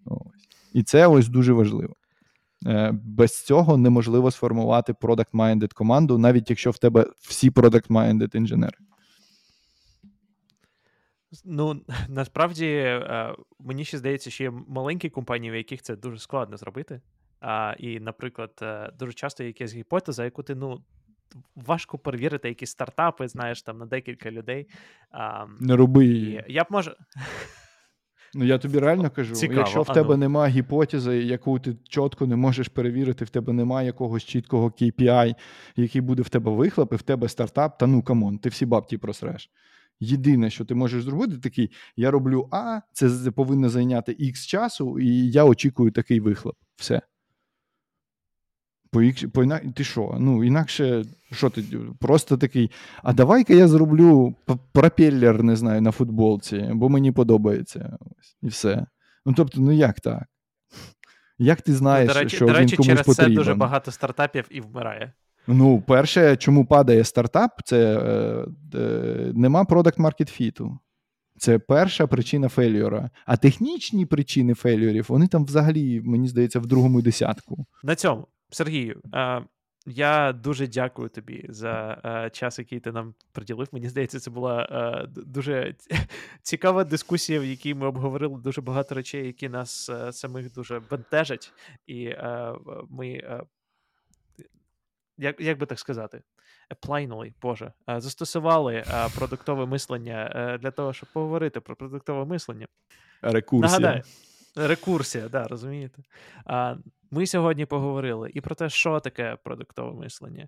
Ось. 0.06 0.53
І 0.74 0.84
це 0.84 1.08
ось 1.08 1.28
дуже 1.28 1.54
важливо. 1.54 1.96
Е, 2.68 2.92
без 2.94 3.46
цього 3.46 3.78
неможливо 3.78 4.32
сформувати 4.32 4.94
product-minded 4.94 5.74
команду, 5.74 6.18
навіть 6.18 6.50
якщо 6.50 6.72
в 6.72 6.78
тебе 6.78 7.06
всі 7.22 7.52
product-minded 7.52 8.36
інженери. 8.36 8.78
Ну, 11.46 11.82
насправді, 12.10 12.68
е, 12.68 13.36
мені 13.60 13.86
ще 13.86 13.98
здається, 13.98 14.30
що 14.30 14.44
є 14.44 14.52
маленькі 14.68 15.10
компанії, 15.10 15.52
в 15.52 15.56
яких 15.56 15.82
це 15.82 15.96
дуже 15.96 16.20
складно 16.20 16.58
зробити. 16.58 17.02
А, 17.40 17.76
І, 17.80 18.00
наприклад, 18.00 18.52
е, 18.62 18.92
дуже 19.00 19.14
часто 19.14 19.44
є 19.44 19.48
якась 19.48 19.74
гіпотеза, 19.74 20.26
яку 20.26 20.44
ти 20.44 20.56
ну, 20.56 20.84
важко 21.56 21.98
перевірити, 21.98 22.50
якісь 22.50 22.72
стартапи, 22.72 23.28
знаєш, 23.28 23.62
там 23.62 23.78
на 23.78 23.86
декілька 23.86 24.32
людей. 24.32 24.68
А, 25.12 25.46
Не 25.60 25.76
роби 25.76 26.06
її. 26.06 26.44
Я 26.48 26.64
б 26.64 26.68
може. 26.70 26.96
Ну, 28.36 28.46
я 28.46 28.58
тобі 28.58 28.80
реально 28.80 29.10
кажу, 29.10 29.36
Цікаво, 29.36 29.60
якщо 29.60 29.82
в 29.82 29.94
тебе 29.94 30.10
ну. 30.10 30.18
немає 30.18 30.54
гіпотези, 30.54 31.18
яку 31.18 31.60
ти 31.60 31.76
чітко 31.90 32.28
не 32.28 32.36
можеш 32.36 32.68
перевірити, 32.68 33.26
в 33.26 33.30
тебе 33.30 33.54
немає 33.54 33.88
якогось 33.88 34.24
чіткого 34.24 34.68
KPI, 34.68 35.36
який 35.76 36.02
буде 36.02 36.22
в 36.22 36.30
тебе 36.30 36.52
вихлоп, 36.52 36.94
і 36.94 36.96
в 36.96 37.02
тебе 37.02 37.30
стартап, 37.30 37.78
та 37.78 37.88
ну 37.88 38.02
come 38.02 38.22
on, 38.22 38.38
ти 38.38 38.50
всі 38.50 38.66
бабки 38.66 38.98
просреш. 38.98 39.50
Єдине, 40.00 40.50
що 40.50 40.66
ти 40.66 40.76
можеш 40.76 41.04
зробити, 41.04 41.38
такий: 41.38 41.72
я 41.96 42.12
роблю 42.12 42.48
А, 42.52 42.80
це 42.92 43.32
повинно 43.32 43.70
зайняти 43.70 44.12
X 44.12 44.48
часу, 44.48 45.00
і 45.00 45.32
я 45.32 45.44
очікую 45.44 45.92
такий 45.92 46.20
вихлоп. 46.20 46.56
Все. 46.76 47.02
По, 48.94 49.02
по 49.34 49.46
Ти 49.76 49.84
що? 49.84 50.18
Ну, 50.20 50.44
інакше, 50.44 51.04
що 51.32 51.50
ти 51.50 51.64
просто 52.00 52.38
такий, 52.38 52.72
а 53.04 53.14
давай-ка 53.14 53.54
я 53.54 53.68
зроблю 53.68 54.36
пропеллер, 54.72 55.44
не 55.44 55.56
знаю, 55.56 55.82
на 55.82 55.92
футболці, 55.92 56.70
бо 56.74 56.90
мені 56.90 57.12
подобається. 57.12 57.98
І 58.42 58.48
все. 58.48 58.86
Ну, 59.26 59.34
тобто, 59.38 59.62
ну 59.62 59.72
як 59.72 60.00
так? 60.00 60.24
Як 61.38 61.62
ти 61.62 61.74
знаєш, 61.74 62.14
до 62.14 62.20
речі, 62.20 62.36
що 62.36 62.46
до 62.46 62.54
він 62.54 62.70
комусь 62.70 62.88
через 62.88 63.06
потрібен? 63.06 63.32
це 63.32 63.36
дуже 63.36 63.54
багато 63.54 63.92
стартапів 63.92 64.46
і 64.50 64.62
вмирає. 64.62 65.14
Ну, 65.48 65.84
перше, 65.88 66.36
чому 66.36 66.66
падає 66.66 67.04
стартап, 67.04 67.52
це 67.66 67.98
е, 67.98 68.46
е, 68.80 69.32
нема 69.36 69.66
продакт 69.66 70.00
маркет 70.00 70.30
фіту. 70.30 70.80
Це 71.38 71.60
перша 71.60 72.08
причина 72.08 72.50
фейлюра. 72.50 73.10
А 73.26 73.38
технічні 73.38 74.06
причини 74.06 74.54
фейлюрів, 74.54 75.06
вони 75.10 75.28
там 75.28 75.46
взагалі, 75.46 76.02
мені 76.02 76.28
здається, 76.28 76.60
в 76.60 76.66
другому 76.66 77.02
десятку. 77.02 77.66
На 77.84 77.96
цьому, 77.96 78.28
Сергію, 78.54 79.02
я 79.86 80.34
дуже 80.34 80.68
дякую 80.68 81.10
тобі 81.10 81.46
за 81.50 82.30
час, 82.34 82.60
який 82.60 82.80
ти 82.80 82.92
нам 82.92 83.14
приділив. 83.32 83.68
Мені 83.72 83.90
здається, 83.90 84.20
це 84.20 84.32
була 84.32 85.08
дуже 85.16 85.76
цікава 86.42 86.84
дискусія, 86.84 87.40
в 87.40 87.46
якій 87.46 87.74
ми 87.74 87.88
обговорили 87.88 88.42
дуже 88.42 88.62
багато 88.62 88.96
речей, 88.96 89.26
які 89.26 89.50
нас 89.50 89.92
самих 90.12 90.54
дуже 90.54 90.80
бентежать, 90.80 91.54
і 91.88 92.16
ми. 92.90 93.24
Як 95.18 95.40
як 95.42 95.58
би 95.58 95.66
так 95.66 95.80
сказати, 95.80 96.22
applyнули, 96.70 97.34
Боже, 97.42 97.74
застосували 97.88 98.84
продуктове 99.16 99.66
мислення 99.66 100.32
е, 100.36 100.58
для 100.58 100.72
того, 100.72 100.94
щоб 100.94 101.10
поговорити 101.14 101.60
про 101.60 101.76
продуктове 101.76 102.26
мислення. 102.26 102.68
Рекурсія. 103.22 103.80
Нагадаю, 103.80 104.04
рекурсія, 104.56 105.30
да, 105.30 105.48
розумієте. 105.48 106.04
Ми 107.16 107.26
сьогодні 107.26 107.66
поговорили 107.66 108.32
і 108.34 108.42
про 108.42 108.56
те, 108.56 108.70
що 108.70 109.00
таке 109.00 109.38
продуктове 109.44 110.00
мислення, 110.00 110.48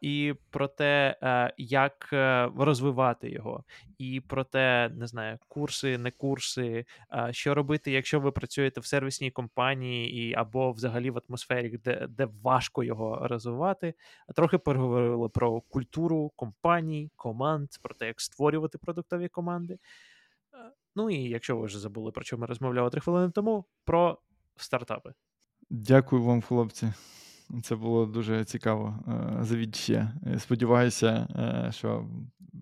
і 0.00 0.34
про 0.50 0.68
те, 0.68 1.16
як 1.56 2.10
е, 2.12 2.50
розвивати 2.58 3.30
його, 3.30 3.64
і 3.98 4.20
про 4.20 4.44
те, 4.44 4.90
не 4.94 5.06
знаю, 5.06 5.38
курси, 5.48 5.98
не 5.98 6.10
курси, 6.10 6.84
що 7.30 7.54
робити, 7.54 7.90
якщо 7.90 8.20
ви 8.20 8.32
працюєте 8.32 8.80
в 8.80 8.86
сервісній 8.86 9.30
компанії 9.30 10.30
і 10.30 10.34
або 10.34 10.72
взагалі 10.72 11.10
в 11.10 11.20
атмосфері, 11.28 11.78
де 11.84 12.06
де 12.06 12.28
важко 12.42 12.84
його 12.84 13.18
розвивати. 13.28 13.94
Трохи 14.36 14.58
поговорили 14.58 15.28
про 15.28 15.60
культуру 15.60 16.32
компаній, 16.36 17.10
команд, 17.16 17.68
про 17.82 17.94
те, 17.94 18.06
як 18.06 18.20
створювати 18.20 18.78
продуктові 18.78 19.28
команди. 19.28 19.78
Ну 20.96 21.10
і 21.10 21.22
якщо 21.22 21.56
ви 21.56 21.66
вже 21.66 21.78
забули, 21.78 22.12
про 22.12 22.24
що 22.24 22.38
ми 22.38 22.46
розмовляли 22.46 22.90
три 22.90 23.00
хвилини 23.00 23.30
тому, 23.34 23.64
про 23.84 24.18
стартапи. 24.56 25.12
Дякую 25.70 26.22
вам, 26.22 26.42
хлопці. 26.42 26.92
Це 27.62 27.76
було 27.76 28.06
дуже 28.06 28.44
цікаво. 28.44 28.98
Е, 29.08 29.44
Завіть 29.44 29.76
ще. 29.76 30.12
Сподіваюся, 30.38 31.28
е, 31.36 31.72
що 31.72 32.06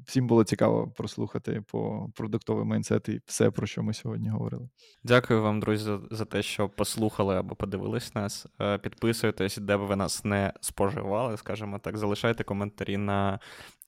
всім 0.07 0.27
було 0.27 0.45
цікаво 0.45 0.89
прослухати 0.97 1.63
по 1.71 2.11
продуктовий 2.15 2.65
майнсет 2.65 3.09
і 3.09 3.21
все, 3.27 3.51
про 3.51 3.67
що 3.67 3.83
ми 3.83 3.95
сьогодні 3.95 4.29
говорили. 4.29 4.69
Дякую 5.05 5.43
вам, 5.43 5.61
друзі, 5.61 5.91
за 6.11 6.25
те, 6.25 6.43
що 6.43 6.69
послухали 6.69 7.37
або 7.37 7.55
подивились 7.55 8.15
нас. 8.15 8.47
Е, 8.61 8.79
підписуйтесь, 8.79 9.57
де 9.57 9.77
б 9.77 9.81
ви 9.81 9.97
нас 9.97 10.25
не 10.25 10.53
споживали, 10.61 11.37
скажімо 11.37 11.79
так. 11.79 11.99
Залишайте 11.99 12.45
коментарі 12.45 12.97
на 12.97 13.39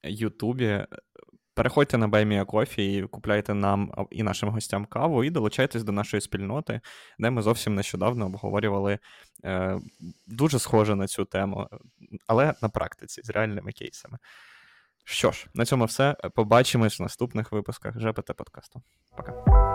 Ютубі. 0.02 0.86
Переходьте 1.54 1.98
на 1.98 2.08
BuyMeACoffee 2.08 2.80
і 2.80 3.02
купляйте 3.02 3.54
нам 3.54 4.06
і 4.10 4.22
нашим 4.22 4.48
гостям 4.48 4.84
каву, 4.84 5.24
і 5.24 5.30
долучайтесь 5.30 5.84
до 5.84 5.92
нашої 5.92 6.20
спільноти, 6.20 6.80
де 7.18 7.30
ми 7.30 7.42
зовсім 7.42 7.74
нещодавно 7.74 8.26
обговорювали 8.26 8.98
е, 9.44 9.78
дуже 10.26 10.58
схоже 10.58 10.94
на 10.94 11.06
цю 11.06 11.24
тему, 11.24 11.68
але 12.26 12.54
на 12.62 12.68
практиці 12.68 13.22
з 13.22 13.30
реальними 13.30 13.72
кейсами. 13.72 14.18
Що 15.04 15.30
ж, 15.30 15.46
на 15.54 15.64
цьому 15.64 15.84
все. 15.84 16.16
Побачимось 16.34 17.00
в 17.00 17.02
наступних 17.02 17.52
випусках 17.52 18.00
ЖПТ 18.00 18.36
подкасту. 18.36 18.82
Пока. 19.16 19.69